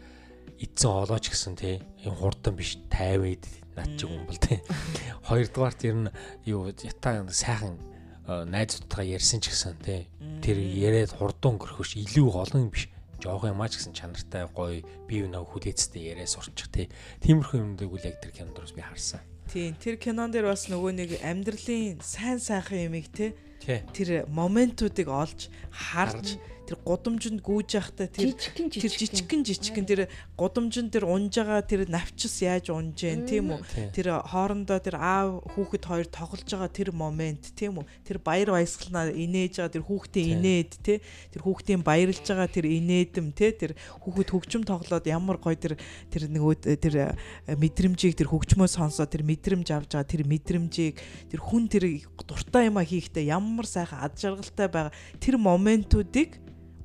эдсэн 0.60 0.90
олооч 0.90 1.30
гэсэн 1.30 1.54
тий 1.56 1.80
энэ 2.04 2.16
хурдан 2.20 2.54
биш 2.56 2.76
50 2.92 3.32
эд 3.32 3.44
над 3.76 3.90
чиг 3.96 4.10
юм 4.10 4.26
бол 4.26 4.36
тий. 4.36 4.60
Хоёрдугаарт 5.28 5.80
ер 5.88 5.96
нь 5.96 6.12
юу 6.44 6.68
ята 6.68 7.24
сайхан 7.32 7.80
найзуудтайгаа 8.26 9.16
ярьсан 9.16 9.40
ч 9.40 9.50
гэсэн 9.50 9.80
тий 9.80 10.06
тэр 10.44 10.58
яриад 10.60 11.16
хурдан 11.16 11.56
өнгөрөхөш 11.56 11.96
илүү 11.96 12.28
олон 12.28 12.68
биш 12.68 12.92
жоох 13.20 13.48
юм 13.48 13.60
аа 13.60 13.68
ч 13.68 13.80
гэсэн 13.80 13.96
чанартай 13.96 14.48
гоё 14.52 14.84
бие 15.08 15.24
биенээ 15.24 15.44
хүлээцтэй 15.44 16.12
яриа 16.12 16.28
сурчих 16.28 16.68
тий. 16.72 16.86
Тиймэрхүү 17.24 17.58
юмдаг 17.60 17.88
үл 17.88 18.04
яг 18.04 18.20
тэр 18.20 18.32
кинонд 18.32 18.60
би 18.76 18.82
харсан. 18.84 19.20
Тийм 19.50 19.74
тэр 19.76 19.96
кинон 19.98 20.30
дээр 20.30 20.46
бас 20.46 20.70
нөгөө 20.70 20.92
нэг 20.94 21.10
амьдралын 21.20 21.98
сайн 22.00 22.38
сайхан 22.38 22.86
юмыг 22.86 23.10
те 23.10 23.34
тэр 23.66 24.30
моментуудыг 24.30 25.10
олж 25.10 25.50
харж 25.74 26.38
тэр 26.70 26.78
гудамжинд 26.86 27.42
гүйж 27.42 27.82
явахдаа 27.82 28.06
тэр 28.06 28.30
тэр 28.38 28.94
жижигхэн. 28.94 29.42
жижигхэн 29.42 29.86
тэр 29.90 30.06
гудамжинд 30.38 30.94
тэр 30.94 31.02
унж 31.10 31.34
байгаа 31.34 31.66
тэр 31.66 31.90
навчис 31.90 32.46
яаж 32.46 32.70
унж 32.70 32.94
जैन 32.94 33.26
тийм 33.26 33.50
үү? 33.58 33.90
Тэр 33.90 34.22
хоорондоо 34.22 34.78
тэр 34.78 34.94
аав 35.02 35.42
хүүхэд 35.50 35.82
хоёр 35.82 36.06
тоглож 36.06 36.46
байгаа 36.46 36.70
тэр 36.70 36.94
момент 36.94 37.50
тийм 37.58 37.82
үү? 37.82 37.90
Тэр 38.06 38.22
баяр 38.22 38.54
баясгалнаа 38.54 39.10
инээж 39.10 39.58
байгаа 39.58 39.74
тэр 39.74 39.82
хүүхдээ 39.82 40.24
инээд 40.30 40.72
тий 40.78 40.98
тэр 41.34 41.42
хүүхдийн 41.42 41.82
баярлж 41.82 42.22
байгаа 42.22 42.46
тэр 42.46 42.66
инээдэм 42.70 43.26
тий 43.34 43.50
тэр 43.50 43.74
хүүхэд 43.74 44.30
хөгжим 44.30 44.62
тоглоод 44.62 45.10
ямар 45.10 45.42
гоё 45.42 45.58
тэр 45.58 45.74
тэр 46.06 46.30
нөгөө 46.30 46.54
тэр 46.78 46.94
э, 46.94 47.58
мэдрэмжийг 47.58 48.14
тэр 48.14 48.30
хөгжмөө 48.30 48.70
сонсоо 48.70 49.10
тэр 49.10 49.26
мэдрэмж 49.26 49.74
авж 49.74 49.90
байгаа 49.98 50.06
тэр 50.06 50.22
мэдрэмжийг 50.22 50.94
тэр 51.34 51.40
хүн 51.42 51.66
тэр 51.66 51.98
дуртай 52.22 52.70
юма 52.70 52.86
хийхдээ 52.86 53.26
ямар 53.34 53.66
сайхан 53.66 54.06
ад 54.06 54.14
жаргалтай 54.14 54.70
байгаа. 54.70 54.94
Тэр 55.18 55.34
моментуудыг 55.34 56.38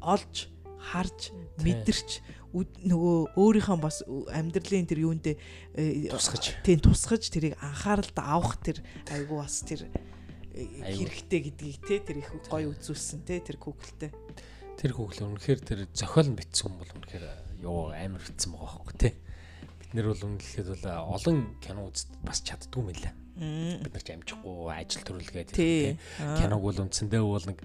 олж 0.05 0.47
харж 0.85 1.33
мэдэрч 1.65 2.09
нөгөө 2.55 3.35
өөрийнхөө 3.35 3.77
бас 3.81 3.99
амьдралын 4.07 4.87
тэр 4.87 5.03
юундээ 5.03 5.35
э, 5.75 6.07
тусгаж 6.07 6.55
тийм 6.63 6.79
тусгаж 6.79 7.27
тэрийг 7.27 7.59
анхааралд 7.59 8.15
авах 8.15 8.55
тэр 8.63 8.79
айгу 9.11 9.43
бас 9.43 9.59
тэр 9.67 9.91
э, 10.55 10.63
хэрэгтэй 10.87 11.41
гэдгийг 11.51 11.79
те 11.83 11.99
тэр 11.99 12.23
их 12.23 12.31
гоё 12.47 12.71
үзүүлсэн 12.71 13.27
те 13.27 13.43
тэр 13.43 13.59
Google-тэй. 13.59 14.13
Тэр 14.79 14.95
Google 14.95 15.35
үнэхээр 15.35 15.59
тэр 15.59 15.79
зохиол 15.91 16.31
нь 16.31 16.39
битсэн 16.39 16.71
юм 16.71 16.79
бол 16.79 16.91
үнэхээр 16.95 17.25
ёо 17.67 17.91
амар 17.91 18.23
битсэн 18.23 18.55
байгаа 18.55 18.71
хөөхгүй 18.71 18.95
те. 18.95 19.11
Нэр 19.95 20.11
бол 20.11 20.23
үнэхээр 20.27 20.67
бол 20.75 20.85
олон 21.15 21.55
кино 21.63 21.87
үзд 21.87 22.11
бас 22.19 22.43
чаддгүй 22.43 22.83
мэлээ. 22.83 23.13
Бид 23.79 23.93
нар 23.95 24.03
ч 24.03 24.09
амжихгүй 24.11 24.75
ажил 24.75 25.07
төрүүлгээд 25.07 25.49
те. 25.55 25.95
Киног 26.19 26.59
бол 26.59 26.83
үндсэндээ 26.83 27.23
бол 27.23 27.47
нэг 27.47 27.63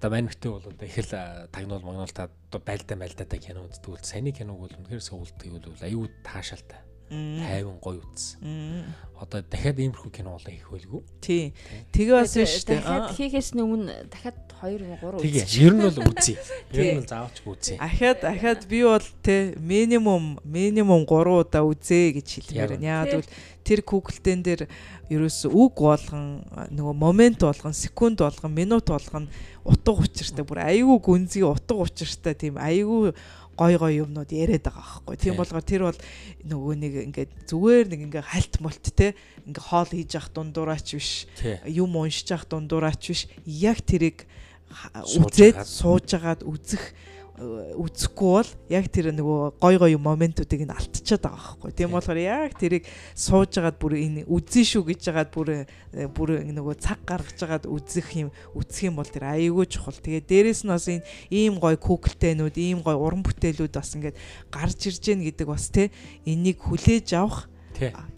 Одоо 0.00 0.16
мань 0.16 0.30
битүү 0.32 0.50
бол 0.56 0.64
одоо 0.64 0.86
их 0.88 0.96
л 0.96 1.12
тагнуул 1.52 1.84
магнуул 1.84 2.08
та 2.08 2.30
байлдаа 2.56 2.96
байлдаа 2.96 3.26
та 3.28 3.36
кино 3.36 3.68
үздэг 3.68 3.92
бол 3.92 4.00
саяны 4.00 4.32
киног 4.32 4.56
бол 4.56 4.72
үнэхээр 4.72 5.04
суулдаг 5.04 5.44
бол 5.60 5.84
аюу 5.84 6.08
таашаалтай. 6.24 6.80
50 7.10 7.80
гоё 7.82 7.98
үзсэн. 7.98 8.86
Одоо 9.20 9.42
дахиад 9.42 9.82
иймэрхүү 9.82 10.10
кино 10.14 10.38
болоо 10.38 10.48
хийх 10.48 10.70
байлгүй. 10.70 11.02
Тий. 11.20 11.52
Тэгээ 11.92 12.16
бас 12.16 12.34
биш 12.38 12.62
үү. 12.62 12.78
Дахиад 12.78 13.10
хийхээс 13.18 13.50
өмнө 13.58 14.06
дахиад 14.08 14.38
2 14.62 14.78
3 14.96 15.18
үзье. 15.18 15.44
Ер 15.60 15.74
нь 15.74 15.82
бол 15.82 15.98
үзье. 16.08 16.38
Ер 16.72 17.02
нь 17.02 17.04
заавч 17.04 17.42
үзье. 17.44 17.76
Ахаад 17.82 18.22
ахаад 18.24 18.64
би 18.70 18.86
бол 18.86 19.04
те 19.20 19.58
минимум 19.58 20.38
минимум 20.46 21.02
3 21.04 21.42
удаа 21.42 21.66
үзье 21.66 22.14
гэж 22.14 22.28
хэлмээр 22.46 22.78
байна. 22.78 22.86
Яагаад 22.86 23.26
гэвэл 23.26 23.34
тэр 23.66 23.80
Google-тэн 23.84 24.40
дээр 24.40 24.62
ерөөс 25.10 25.50
үг 25.50 25.74
болгон 25.82 26.46
нөгөө 26.70 26.94
момент 26.94 27.42
болгон 27.42 27.74
секунд 27.74 28.22
болгон 28.22 28.54
минут 28.54 28.86
болгон 28.88 29.28
утга 29.66 29.92
учиртай 29.98 30.46
бүр 30.46 30.62
айгүй 30.64 30.96
гүнзгий 30.96 31.44
утга 31.44 31.76
учиртай 31.76 32.34
тийм 32.38 32.56
айгүй 32.56 33.12
гой 33.56 33.76
гой 33.76 33.92
юмнууд 34.00 34.30
яриад 34.32 34.66
байгаа 34.68 35.02
байхгүй. 35.04 35.16
Тийм 35.16 35.34
болгоор 35.36 35.64
тэр 35.64 35.82
бол 35.88 35.98
нөгөө 36.46 36.74
нэг 36.80 36.92
ингээд 37.10 37.32
зүгээр 37.50 37.86
нэг 37.90 38.00
ингээ 38.08 38.24
хальт 38.24 38.54
молт 38.60 38.84
те 38.94 39.14
ингээ 39.46 39.64
хоол 39.68 39.90
хийж 39.90 40.16
явах 40.16 40.30
дундуураач 40.32 40.88
биш. 40.96 41.26
Юм 41.66 41.96
уншиж 41.96 42.30
явах 42.30 42.48
дундуураач 42.48 43.02
биш. 43.10 43.28
Яг 43.44 43.84
тэрийг 43.84 44.24
үзээд 44.70 45.66
суужгаад 45.66 46.46
үзэх 46.46 46.94
үзэхгүй 47.40 48.30
бол 48.36 48.50
яг 48.68 48.86
тэр 48.92 49.16
нөгөө 49.16 49.56
гой 49.56 49.76
гой 49.80 49.96
моментуудыг 49.96 50.60
нь 50.60 50.74
алдчихад 50.74 51.24
байгаа 51.24 51.40
байхгүй. 51.40 51.72
Тийм 51.72 51.90
болохоор 51.96 52.20
яг 52.20 52.52
тэрийг 52.60 52.84
суужгаад 53.16 53.80
бүр 53.80 53.96
энэ 53.96 54.28
үзэн 54.28 54.66
шүү 54.68 54.82
гэж 54.92 55.00
жагаад 55.08 55.30
бүр 55.32 55.48
э, 55.64 55.64
бүр 56.12 56.44
нөгөө 56.44 56.76
цаг 56.76 57.00
гаргаж 57.08 57.40
жагаад 57.40 57.64
үзэх 57.64 58.12
юм 58.20 58.28
үзэх 58.52 58.92
юм 58.92 59.00
бол 59.00 59.08
тэр 59.08 59.24
аяйгүй 59.32 59.66
чухал. 59.72 59.96
Тэгээ 59.96 60.28
дээрэс 60.28 60.68
нь 60.68 60.72
бас 60.74 60.84
энэ 60.92 61.06
ийм 61.32 61.56
гой 61.56 61.80
куклтэнүүд, 61.80 62.56
ийм 62.60 62.84
гой 62.84 62.96
уран 62.96 63.24
бүтээлүүд 63.24 63.72
бас 63.72 63.96
ингээд 63.96 64.20
гарч 64.52 64.92
ирж 64.92 65.00
гэн 65.00 65.24
гэдэг 65.24 65.46
бас 65.48 65.72
те 65.72 65.88
энийг 66.28 66.60
хүлээж 66.60 67.16
авах 67.16 67.48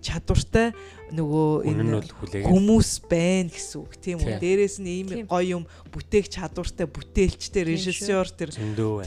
чадвартай 0.02 0.72
нөгөө 1.08 1.66
энэ 1.72 2.46
хүмүүс 2.46 2.92
байна 3.08 3.50
гэсэн 3.50 3.78
үг 3.80 3.94
тийм 3.98 4.20
үү. 4.22 4.38
Дээрээс 4.38 4.78
нь 4.84 4.92
ийм 4.92 5.08
гоё 5.26 5.64
юм 5.64 5.64
бүтээх 5.90 6.28
чадвартай 6.30 6.86
бүтээлчтэй 6.86 7.64
режиссер 7.64 8.28
тэр 8.36 8.52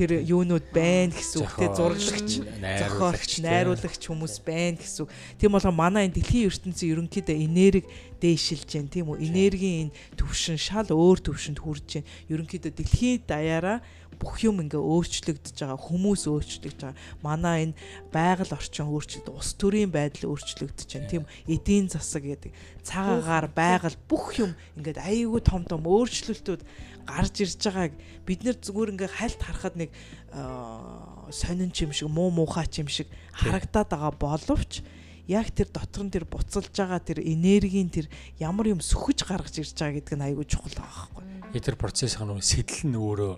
тэр 0.01 0.11
юунууд 0.25 0.67
байна 0.73 1.13
гэсэн 1.13 1.45
үг. 1.45 1.53
Тэ 1.55 1.69
зурагч, 1.77 2.31
зохиолч, 2.41 3.31
найруулагч 3.45 4.03
хүмүүс 4.09 4.41
байна 4.43 4.81
гэсэн 4.81 5.07
үг. 5.07 5.11
Тийм 5.39 5.55
болохоор 5.55 5.77
манай 5.77 6.09
энэ 6.09 6.17
дэлхийн 6.19 6.49
ертөнцийн 6.49 6.93
ерөнхийдөө 6.99 7.37
энерги 7.37 7.87
дээшилж 8.19 8.65
जैन 8.65 8.89
тийм 8.89 9.13
үү. 9.13 9.21
Энергийн 9.21 9.93
энэ 9.93 9.95
төвшин 10.17 10.57
шал 10.57 10.89
өөр 10.89 11.21
төвшөнд 11.21 11.61
хүрж 11.61 11.85
जैन. 12.01 12.05
Ерөнхийдөө 12.33 12.73
дэлхийн 12.75 13.23
даяараа 13.29 13.85
бүх 14.18 14.42
юм 14.42 14.64
ингээ 14.64 14.82
өөрчлөгдөж 14.82 15.56
байгаа 15.60 15.80
хүмүүс 15.80 16.24
өөрчлөгдөж 16.32 16.82
байгаа. 16.82 16.98
Манай 17.22 17.58
энэ 17.70 17.78
байгаль 18.10 18.56
орчин 18.56 18.90
өөрчлөгдөж 18.90 19.36
ус 19.36 19.50
төрийн 19.60 19.92
байдал 19.92 20.34
өөрчлөгдөж 20.34 20.90
байна 20.90 21.12
тийм 21.12 21.24
эдийн 21.46 21.88
засаг 21.92 22.24
гэдэг 22.24 22.52
цагаагаар 22.82 23.48
байгаль 23.52 23.98
бүх 24.10 24.40
юм 24.40 24.56
ингээд 24.80 25.04
аюулгүй 25.04 25.42
том 25.44 25.64
том 25.68 25.84
өөрчлөлтүүд 25.84 26.62
гарч 27.06 27.36
ирж 27.46 27.62
байгааг 27.62 27.94
бид 28.26 28.40
нэр 28.42 28.58
зүгээр 28.58 28.94
ингээ 28.98 29.12
хальт 29.14 29.42
харахад 29.42 29.76
нэг 29.78 29.90
сонин 31.30 31.72
ч 31.72 31.86
юм 31.86 31.94
шиг 31.94 32.10
муу 32.10 32.34
муухай 32.34 32.66
ч 32.66 32.82
юм 32.82 32.90
шиг 32.90 33.08
харагдаад 33.32 33.90
байгаа 33.94 34.14
боловч 34.18 34.82
яг 35.28 35.50
тэр 35.54 35.70
дотор 35.74 36.06
нь 36.06 36.14
тэр 36.14 36.26
буцалж 36.26 36.70
байгаа 36.70 37.02
тэр 37.02 37.22
энергийн 37.22 37.90
тэр 37.90 38.10
ямар 38.38 38.70
юм 38.70 38.82
сөхөж 38.82 39.26
гаргаж 39.26 39.58
ирж 39.58 39.74
байгаа 39.74 39.98
гэдэг 40.02 40.16
нь 40.18 40.26
айгүй 40.26 40.46
чухал 40.46 40.76
байгаа 40.78 41.10
байхгүй. 41.14 41.62
Тэр 41.62 41.78
процессын 41.82 42.30
нөө 42.30 42.42
сэтэл 42.46 42.90
нь 42.90 42.98
өөрөө 43.00 43.34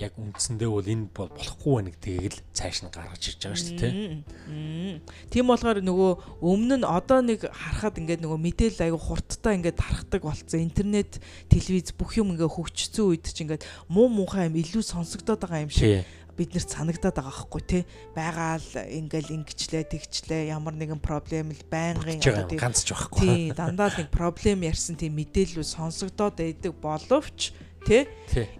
яг 0.00 0.16
үндсэндээ 0.16 0.70
бол 0.72 0.88
энэ 0.88 1.12
болохгүй 1.12 1.72
байна 1.76 1.92
гэдгийг 1.92 2.32
л 2.32 2.40
цааш 2.56 2.76
нь 2.82 2.90
гаргаж 2.90 3.22
ирж 3.28 3.40
байгаа 3.44 3.60
шүү 3.60 3.76
дээ. 3.76 5.00
Тийм 5.28 5.44
болохоор 5.46 5.78
нөгөө 5.84 6.10
өмнө 6.40 6.76
нь 6.80 6.88
одоо 6.88 7.20
нэг 7.20 7.44
харахад 7.44 8.00
ингээд 8.00 8.24
нөгөө 8.24 8.40
мэдээлэл 8.40 8.84
аягүй 8.88 9.02
хурдтай 9.04 9.52
ингээд 9.60 9.76
тархдаг 9.76 10.24
болцсон. 10.24 10.64
Интернет, 10.64 11.20
телевиз 11.52 11.92
бүх 11.92 12.16
юм 12.16 12.32
ингээд 12.32 12.48
хөгжсөн 12.48 13.04
үед 13.12 13.28
чи 13.28 13.44
ингээд 13.44 13.68
муу 13.92 14.08
муухай 14.08 14.48
юм 14.48 14.56
илүү 14.56 14.80
сонсогдоод 14.80 15.44
байгаа 15.44 15.68
юм 15.68 15.72
шиг 15.72 16.08
биднэрт 16.40 16.72
санагдаад 16.72 17.16
байгаа 17.20 17.36
байхгүй 17.36 17.62
тий 17.68 17.82
байгаал 18.16 18.68
ингээл 18.88 19.34
ингэчлээ 19.36 19.84
тэгчлээ 19.92 20.48
ямар 20.56 20.72
нэгэн 20.72 21.02
проблем 21.02 21.52
л 21.52 21.64
байнгын 21.68 22.24
ганц 22.56 22.88
ч 22.88 22.96
байхгүй. 22.96 23.20
Тий 23.20 23.40
дандаа 23.52 23.92
л 23.92 24.00
нэг 24.00 24.08
проблем 24.08 24.64
ярьсан 24.64 24.96
тийм 24.96 25.20
мэдээлэл 25.20 25.60
сонсогдоод 25.66 26.40
байдаг 26.40 26.72
боловч 26.80 27.52
Тэ? 27.86 28.06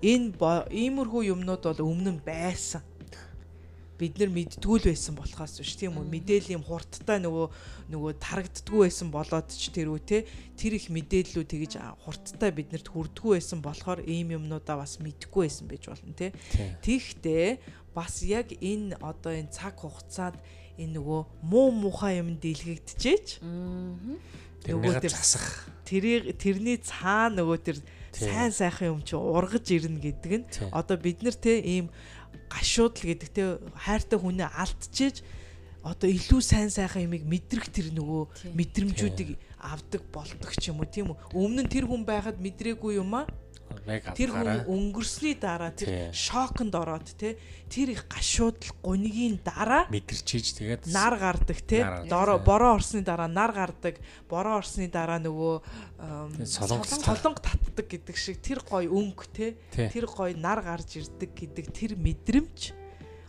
Энэ 0.00 0.32
иймэрхүү 0.72 1.22
юмнууд 1.34 1.62
бол 1.64 1.80
өмнө 1.92 2.16
нь 2.16 2.22
байсан. 2.24 2.82
Бид 4.00 4.16
нар 4.16 4.32
мэдтгүүл 4.32 4.88
байсан 4.88 5.12
болохоос 5.12 5.60
биш 5.60 5.76
тийм 5.76 6.00
үү? 6.00 6.08
Мэдээлэл 6.08 6.56
юм 6.56 6.64
хурдтай 6.64 7.20
нөгөө 7.20 7.46
нөгөө 7.92 8.12
тарагддггүй 8.16 8.88
байсан 8.88 9.12
болоод 9.12 9.52
ч 9.52 9.68
тэр 9.68 9.92
үү 9.92 10.00
те 10.00 10.18
тэр 10.56 10.80
их 10.80 10.88
мэдээллүүд 10.88 11.44
тэгж 11.52 11.76
хурдтай 12.08 12.48
биднэрт 12.48 12.88
хүрдггүй 12.88 13.36
байсан 13.36 13.60
болохоор 13.60 14.00
ийм 14.08 14.32
юмнуудаа 14.40 14.80
бас 14.80 14.96
мэдхгүй 15.04 15.52
байсан 15.52 15.68
байж 15.68 15.84
болно 15.92 16.16
те. 16.16 16.32
Тэгтээ 16.80 17.60
бас 17.92 18.24
яг 18.24 18.56
энэ 18.56 18.96
одоо 19.04 19.36
энэ 19.36 19.52
цаг 19.52 19.76
хугацаанд 19.84 20.40
энэ 20.80 20.96
нөгөө 20.96 21.20
муу 21.44 21.68
мухай 21.68 22.24
юм 22.24 22.40
дэлгэгдэжээч. 22.40 23.44
Тэрнийг 24.64 24.96
тэр- 25.04 25.12
засах. 25.12 25.68
тэрийг 25.84 26.40
тэрний 26.40 26.80
цаана 26.80 27.44
нөгөө 27.44 27.58
тэр 27.60 27.76
Тийм. 27.84 27.99
Сайн 28.12 28.52
сайхан 28.52 28.98
юм 28.98 29.00
чи 29.02 29.14
ургаж 29.16 29.66
ирнэ 29.70 30.00
гэдэг 30.00 30.32
нь. 30.32 30.46
Одоо 30.70 30.96
бид 30.96 31.22
нар 31.22 31.34
те 31.34 31.58
ийм 31.60 31.90
гашуудл 32.50 33.06
гэдэг 33.06 33.28
те 33.30 33.42
хайртай 33.74 34.18
хүнээ 34.18 34.48
алдчихэж 34.50 35.22
одоо 35.82 36.08
илүү 36.12 36.40
сайн 36.44 36.70
сайхан 36.70 37.08
юмыг 37.08 37.24
мэдрэх 37.24 37.72
тэр 37.72 37.90
нөгөө 37.96 38.52
мэдрэмжүүдийг 38.52 39.40
авдаг 39.56 40.02
болдог 40.12 40.50
ч 40.52 40.68
юм 40.68 40.84
уу. 40.84 40.88
Тийм 40.88 41.16
үү? 41.16 41.16
Өмнө 41.32 41.64
нь 41.64 41.72
тэр 41.72 41.88
хүн 41.88 42.04
байхад 42.04 42.36
мэдрээгүй 42.36 43.00
юм 43.00 43.16
а? 43.16 43.24
Яг 43.24 43.49
тэр 44.16 44.30
хүн 44.34 44.64
өнгөрсний 44.66 45.36
дараа 45.38 45.70
тэр 45.70 46.10
шоконд 46.14 46.74
ороод 46.74 47.10
те 47.14 47.38
тэр 47.70 47.94
их 47.94 48.06
гашуудл 48.10 48.74
гунигийн 48.82 49.38
дараа 49.44 49.86
мэдэрчиж 49.90 50.58
тэгээд 50.58 50.82
нар 50.90 51.14
гардаг 51.18 51.58
те. 51.62 51.86
Бороо 52.10 52.74
орсны 52.74 53.02
дараа 53.02 53.28
нар 53.28 53.52
гардаг. 53.52 53.98
Бороо 54.28 54.58
орсны 54.58 54.90
дараа 54.90 55.22
нөгөө 55.22 55.54
солонгос 56.46 56.98
солонго 56.98 57.42
татдаг. 57.42 57.86
гэдэг 57.90 58.16
шиг 58.16 58.42
тэр 58.42 58.62
гой 58.66 58.86
өнгө 58.86 59.26
те. 59.30 59.54
Тэр 59.70 60.06
гой 60.06 60.34
нар 60.34 60.62
гарч 60.62 60.98
ирдэг 60.98 61.30
гэдэг 61.34 61.66
тэр 61.70 61.94
мэдрэмж. 61.94 62.74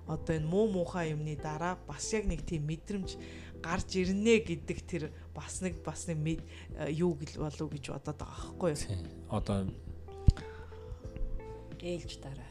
Одоо 0.07 0.35
энэ 0.35 0.47
муу 0.47 0.67
муухай 0.67 1.13
юмны 1.13 1.37
дараа 1.37 1.77
бас 1.87 2.11
яг 2.13 2.25
нэг 2.25 2.43
тийм 2.43 2.67
мэдрэмж 2.67 3.15
гарч 3.61 3.95
ирнэ 3.95 4.41
гэдэг 4.41 4.79
тэр 4.83 5.03
бас 5.35 5.61
нэг 5.61 5.79
бас 5.85 6.09
нэг 6.09 6.41
э, 6.75 6.91
юу 6.91 7.13
гэл 7.15 7.45
болов 7.45 7.69
гэж 7.71 7.93
бодоод 7.93 8.17
байгаа 8.17 8.51
байхгүй 8.57 8.69
юу. 8.73 9.05
Одоо 9.29 9.69
ээлж 11.81 12.17
дараа 12.21 12.50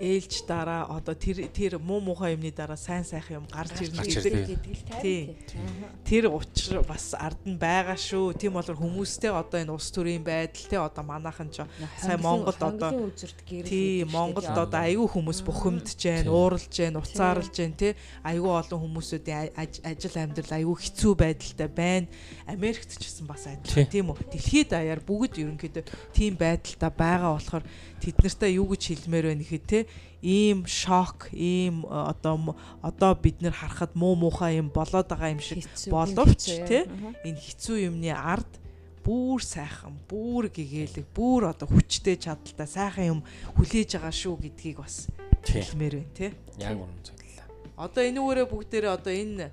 ээлж 0.00 0.44
дараа 0.44 0.84
одоо 0.92 1.16
тэр 1.16 1.48
тэр 1.48 1.80
муу 1.80 2.04
муухай 2.04 2.36
юмны 2.36 2.52
дараа 2.52 2.76
сайн 2.76 3.00
сайхан 3.00 3.40
юм 3.40 3.46
гарч 3.48 3.80
ирнэ 3.80 3.96
Гарч 3.96 4.12
гэдэг 4.12 4.28
ирдэг. 4.28 4.60
гэдэг 4.60 4.72
л 4.76 5.00
Тий. 5.00 5.20
тайван. 5.48 6.04
тэр 6.04 6.24
учир 6.36 6.84
бас 6.84 7.16
ард 7.16 7.40
нь 7.48 7.56
байгаа 7.56 7.96
шүү. 7.96 8.36
Тийм 8.36 8.52
болохоор 8.60 8.76
хүмүүстэй 8.76 9.32
одоо 9.32 9.56
энэ 9.56 9.72
улс 9.72 9.88
төрийн 9.88 10.20
байдал 10.20 10.68
те 10.68 10.76
одоо 10.76 11.00
манайхан 11.00 11.48
ч 11.48 11.64
Сайн 11.96 12.20
Монголд 12.20 12.60
одоо- 12.60 13.08
үзэрт 13.08 13.40
гэрэл. 13.48 13.64
тий 13.72 14.04
гэдэг 14.04 14.12
Монголд 14.12 14.44
штэ, 14.44 14.52
тий. 14.52 14.62
одоо 14.68 14.80
айгүй 14.84 15.08
хүмүүс 15.16 15.40
бухимдж 15.48 15.88
जैन, 15.96 16.22
Тий. 16.24 16.28
ууралж 16.28 16.68
जैन, 16.68 16.92
уцаарлж 17.00 17.50
जैन 17.56 17.72
те 17.72 17.96
айгүй 18.20 18.52
олон 18.52 18.78
хүмүүсүүдийн 18.84 19.56
аж- 19.56 19.80
ажил 19.80 20.12
амьдрал 20.20 20.52
айгүй 20.60 20.76
хэцүү 20.76 21.12
байдалтай 21.16 21.68
байна. 21.72 22.06
Америкт 22.44 22.92
ч 22.92 23.00
гэсэн 23.00 23.24
бас 23.24 23.48
Тий. 23.48 23.56
адилхан 23.56 23.88
тийм 23.88 24.12
үү. 24.12 24.28
Дэлхийд 24.28 24.68
даяар 24.76 25.00
бүгд 25.00 25.40
ерөнхийдөө 25.40 25.84
тийм 26.12 26.36
байдалтай 26.36 26.92
байгаа 26.92 27.32
болохоор 27.40 27.64
тэд 27.96 28.16
нартай 28.20 28.60
юу 28.60 28.68
гэж 28.76 28.82
хэлмээр 28.92 29.24
байна 29.32 29.40
гэхэд 29.40 29.64
те 29.64 29.78
ийм 30.21 30.65
шок, 30.69 31.29
ийм 31.33 31.85
э, 31.85 31.89
одоо 31.89 32.55
одоо 32.81 33.15
бид 33.15 33.41
нэр 33.41 33.53
харахад 33.53 33.95
муу 33.95 34.15
муухай 34.15 34.61
юм 34.61 34.69
болоод 34.69 35.09
байгаа 35.09 35.33
юм 35.33 35.41
шиг 35.41 35.65
боловч, 35.89 36.61
тий? 36.69 36.85
энэ 37.25 37.41
хэцүү 37.41 37.89
юмны 37.89 38.13
ард 38.13 38.61
бүр 39.01 39.41
сайхан, 39.41 39.97
бүр 40.05 40.53
гэгээлэг, 40.53 41.09
бүр 41.09 41.49
одоо 41.49 41.65
хүчтэй 41.65 42.21
чадaltaй 42.21 42.69
сайхан 42.69 43.05
юм 43.17 43.19
хүлээж 43.57 43.97
байгаа 43.97 44.13
шүү 44.13 44.35
гэдгийг 44.45 44.77
бас 44.77 45.09
хэлмээр 45.41 46.05
байна 46.05 46.13
тий. 46.13 46.31
Яг 46.61 46.77
үнэн 46.77 47.01
зөвлөлээ. 47.01 47.47
Одоо 47.81 48.01
энэ 48.05 48.19
үгээрээ 48.21 48.45
бүгдээрээ 48.45 48.93
одоо 48.93 49.13
энэ 49.13 49.49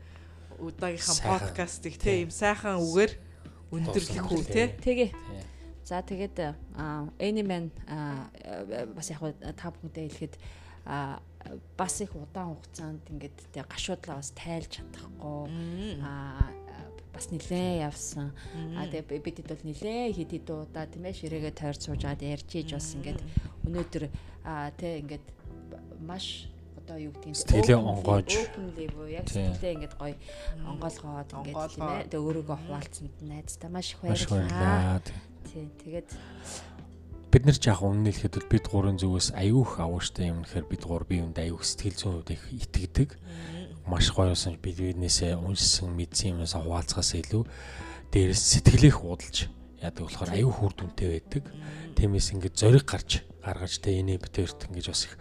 удаагийнхаа 0.60 1.16
подкастыг 1.24 1.96
Тий. 1.96 2.28
ийм 2.28 2.30
сайхан 2.30 2.82
үгээр 2.82 3.12
өндөрлөх 3.72 4.28
үү 4.28 4.44
тий. 4.44 4.66
Тэгээ. 4.76 5.10
За 5.88 6.04
тэгээд 6.04 6.36
аа 6.76 7.08
бас 8.92 9.08
яг 9.08 9.24
та 9.56 9.72
бүхэндээ 9.72 10.04
хэлэхэд 10.12 10.34
бас 11.80 11.94
их 12.04 12.12
удаан 12.12 12.52
хугацаанд 12.60 13.08
ингээд 13.08 13.36
тэг 13.56 13.64
гашуудлаа 13.72 14.20
бас 14.20 14.36
тайлж 14.36 14.68
чадахгүй 14.84 15.48
аа 16.04 16.44
бас 17.16 17.32
нилээ 17.32 17.88
явсан. 17.88 18.36
Аа 18.76 18.84
тэгээ 18.84 19.08
би- 19.08 19.24
бидэд 19.32 19.48
бол 19.48 19.64
нилээ 19.64 20.12
хэд 20.12 20.30
хэд 20.36 20.48
удаа 20.52 20.84
тийм 20.84 21.08
ээ 21.08 21.16
ширээгээ 21.24 21.54
тойрч 21.56 21.80
суужгаад 21.88 22.20
ярьж 22.20 22.48
ийж 22.52 22.76
бас 22.76 22.92
ингээд 22.92 23.20
өнөөдөр 23.64 24.04
аа 24.44 24.68
тэ 24.76 25.00
ингээд 25.00 25.24
маш 26.04 26.52
одоо 26.78 26.96
юу 27.00 27.12
гэдэг 27.16 27.32
нь 27.32 27.36
Сэтгэлээ 27.36 27.80
онгоож. 27.80 28.28
яг 29.08 29.24
Тийм. 29.28 29.52
сэтгэлээ 29.56 29.72
ингээд 29.76 29.94
гоё 29.98 30.16
онгоолгоод 30.68 31.28
ингээд 31.32 31.56
тийм 31.74 31.84
ээ 31.90 32.08
тэгээ 32.12 32.24
өөрийгөө 32.28 32.58
хуваалцсанд 32.64 33.14
найзтай 33.24 33.70
маш 33.72 33.86
их 33.92 34.00
баярлалаа. 34.04 35.00
Тийм 35.48 35.72
тэгээд 35.80 36.08
Бид 37.28 37.44
нар 37.44 37.60
жаах 37.60 37.84
өмнө 37.84 38.08
хэлэхэд 38.08 38.34
бол 38.40 38.48
бид 38.48 38.66
гурван 38.72 38.96
зүгээс 38.96 39.36
аюух 39.36 39.84
авууштай 39.84 40.32
юм 40.32 40.48
гэхээр 40.48 40.64
бид 40.64 40.82
гур 40.88 41.04
бие 41.04 41.20
биендээ 41.28 41.52
аюух 41.52 41.60
сэтгэл 41.60 42.00
зүйн 42.00 42.14
хувьд 42.24 42.32
их 42.32 42.44
итгэдэг. 42.56 43.10
Маш 43.84 44.08
гоёсэн 44.16 44.56
бид 44.56 44.80
биднээсээ 44.80 45.36
уншсан 45.36 45.92
мэдсэн 45.92 46.40
юмнаас 46.40 46.56
хуваалцахаас 46.56 47.20
илүү 47.20 47.44
дээрээс 48.16 48.42
сэтгэлээ 48.48 48.94
худалж 48.96 49.52
яадаг 49.84 50.08
болохоор 50.08 50.30
аюух 50.32 50.56
үр 50.56 50.72
дүнтэй 50.72 51.08
байдаг. 51.20 51.44
Тиймээс 52.00 52.32
ингээд 52.32 52.56
зориг 52.56 52.88
гарч 52.88 53.28
гаргаж 53.44 53.76
тэ 53.76 54.00
энийг 54.00 54.24
битээрт 54.24 54.72
ингэж 54.72 54.86
бас 54.88 55.04
их 55.04 55.14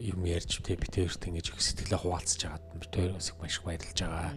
юм 0.00 0.24
ярьж 0.24 0.64
тэ 0.64 0.80
битээрт 0.80 1.28
ингэж 1.28 1.52
их 1.52 1.60
сэтгэлээ 1.60 2.00
хуваалцаж 2.08 2.40
байгаад 2.40 2.64
битээрээс 2.72 3.28
их 3.32 3.36
маш 3.36 3.60
их 3.60 3.64
баярлж 3.68 3.98
байгаа. 4.00 4.32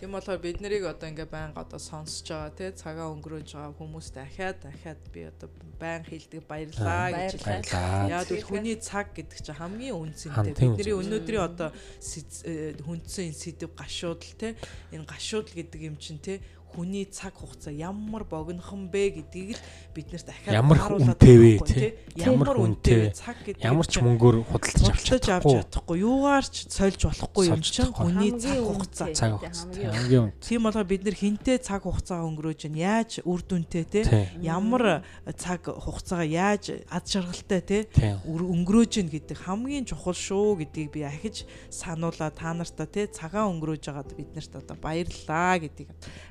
Тийм 0.00 0.16
болохоор 0.16 0.40
бид 0.40 0.64
нарыг 0.64 0.88
одоо 0.88 1.12
ингээ 1.12 1.28
байнга 1.28 1.60
одоо 1.60 1.76
сонсож 1.76 2.24
байгаа 2.24 2.56
тий 2.56 2.72
цагаа 2.72 3.12
өнгөрөөж 3.12 3.52
байгаа 3.52 3.76
хүмүүс 3.76 4.08
дахиад 4.16 4.56
дахиад 4.64 5.00
би 5.12 5.28
одоо 5.28 5.52
байн 5.76 6.00
хилдэг 6.08 6.40
баярлаа 6.48 7.12
гэж. 7.12 7.36
Баярлалаа. 7.36 8.08
Яг 8.08 8.24
бол 8.32 8.48
хүний 8.48 8.76
цаг 8.80 9.12
гэдэг 9.12 9.44
чинь 9.44 9.60
хамгийн 9.60 10.00
үнцэнтэй. 10.00 10.56
Бидний 10.56 10.96
өнөөдрийн 10.96 11.44
одоо 11.44 11.68
э, 11.68 12.80
хүндсэн 12.80 13.28
энэ 13.28 13.40
сэдв 13.44 13.76
гашуудл 13.76 14.32
те 14.40 14.56
энэ 14.88 15.04
гашуудл 15.04 15.52
гэдэг 15.52 15.80
юм 15.84 16.00
чинь 16.00 16.16
те 16.16 16.40
хүний 16.70 17.04
цаг 17.10 17.34
хугацаа 17.34 17.74
ямар 17.74 18.22
богинохон 18.24 18.86
бэ 18.90 19.02
гэдгийг 19.22 19.58
л 19.58 19.62
бид 19.94 20.06
нарт 20.14 20.26
дахиад 20.30 20.54
Ямар 20.54 20.78
үнэтэй 20.78 21.36
вэ, 21.36 21.50
байхгүй, 21.58 21.90
Ямар 22.20 22.56
үнэтэй 22.62 23.10
цаг 23.14 23.36
гэдэг 23.42 23.64
Ямар 23.66 23.86
ч 23.90 23.94
мөнгөөр 23.98 24.36
худалдаж 24.46 24.86
авч 24.94 25.50
чадахгүй. 25.66 25.96
юугаар 26.00 26.44
ч 26.46 26.56
сольж 26.70 27.00
болохгүй 27.10 27.44
юм 27.50 27.62
чинь 27.64 27.90
хүний 27.90 28.32
цаг 28.38 28.58
хугацаа 28.62 29.08
Цаг 29.10 29.30
Тий, 29.40 29.50
хугацаа. 29.50 29.92
хамгийн 29.94 30.22
үнэтэй. 30.30 30.42
Тийм 30.46 30.60
болохоор 30.62 30.86
бид 30.86 31.02
нар 31.06 31.16
хинтээ 31.16 31.56
цаг 31.58 31.80
хугацаа 31.82 32.20
өнгөрөөж 32.28 32.60
байна. 32.68 32.78
Яаж 32.80 33.10
үр 33.24 33.40
дүнтэй 33.42 33.84
Тий. 33.90 34.04
ямар 34.44 35.02
цаг 35.40 35.66
хугацаагаа 35.66 36.28
яаж 36.28 36.64
ад 36.86 37.04
жаргалтай 37.08 37.60
Тий. 37.64 37.82
өр- 38.28 38.46
өнгөрөөж 38.46 38.92
гин 39.00 39.08
гэдэг 39.10 39.38
хамгийн 39.48 39.84
чухал 39.88 40.12
шүү 40.14 40.60
гэдгийг 40.62 40.90
би 40.92 41.00
ахиж 41.08 41.46
сануулаа 41.72 42.30
та 42.30 42.52
нартаа 42.52 42.86
те 42.86 43.06
цагаан 43.08 43.56
өнгөрөөж 43.56 43.82
байгаад 43.88 44.10
бид 44.12 44.30
нарт 44.36 44.52
одоо 44.60 44.76
баярлалаа 44.76 45.56
гэдгийг 45.64 45.88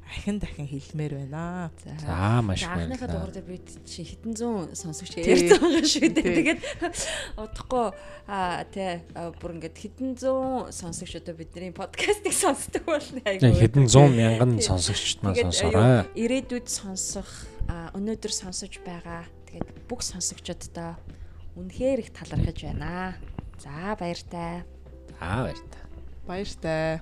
ахин 0.09 0.28
дахин 0.37 0.69
хэлмээр 0.69 1.25
байна. 1.25 1.73
За 1.81 2.45
маш 2.45 2.61
За, 2.61 2.77
анхныхаа 2.77 3.09
дугаар 3.09 3.33
баярлалаа. 3.33 3.41
дээр 3.41 3.47
бид 3.49 3.67
чи 3.89 4.05
хитэн 4.05 4.33
зуун 4.37 4.69
сонсогч 4.77 5.17
ярьсан 5.17 5.57
байгаа 5.57 5.87
шүү 5.89 6.09
дээ. 6.13 6.29
Тэгээд 6.37 6.61
удахгүй 7.41 7.87
аа 8.29 8.61
тий 8.69 9.01
бүр 9.41 9.51
ингээд 9.57 9.77
хитэн 9.81 10.13
зуун 10.13 10.69
сонсогч 10.69 11.17
одоо 11.17 11.33
бидний 11.33 11.73
подкастыг 11.73 12.35
сонсдог 12.37 12.85
болно 12.85 13.25
айгу. 13.25 13.49
Хэдэн 13.49 13.89
100 13.89 14.13
мянган 14.13 14.51
сонсогчд 14.61 15.25
маань 15.25 15.49
сонсоорой. 15.49 16.05
Ирээдүйд 16.13 16.69
сонсох 16.69 17.29
өнөөдөр 17.97 18.33
сонсож 18.35 18.77
байгаа. 18.85 19.25
Тэгээд 19.49 19.89
бүх 19.89 20.05
сонсогчдоо 20.05 20.93
үнэхээр 21.57 22.05
их 22.05 22.13
талархаж 22.13 22.59
байна. 22.61 23.17
За 23.57 23.97
баяртай. 23.97 24.61
Аа 25.19 25.49
баяр 25.49 25.57
та. 25.57 25.79
Баяртай. 26.27 27.01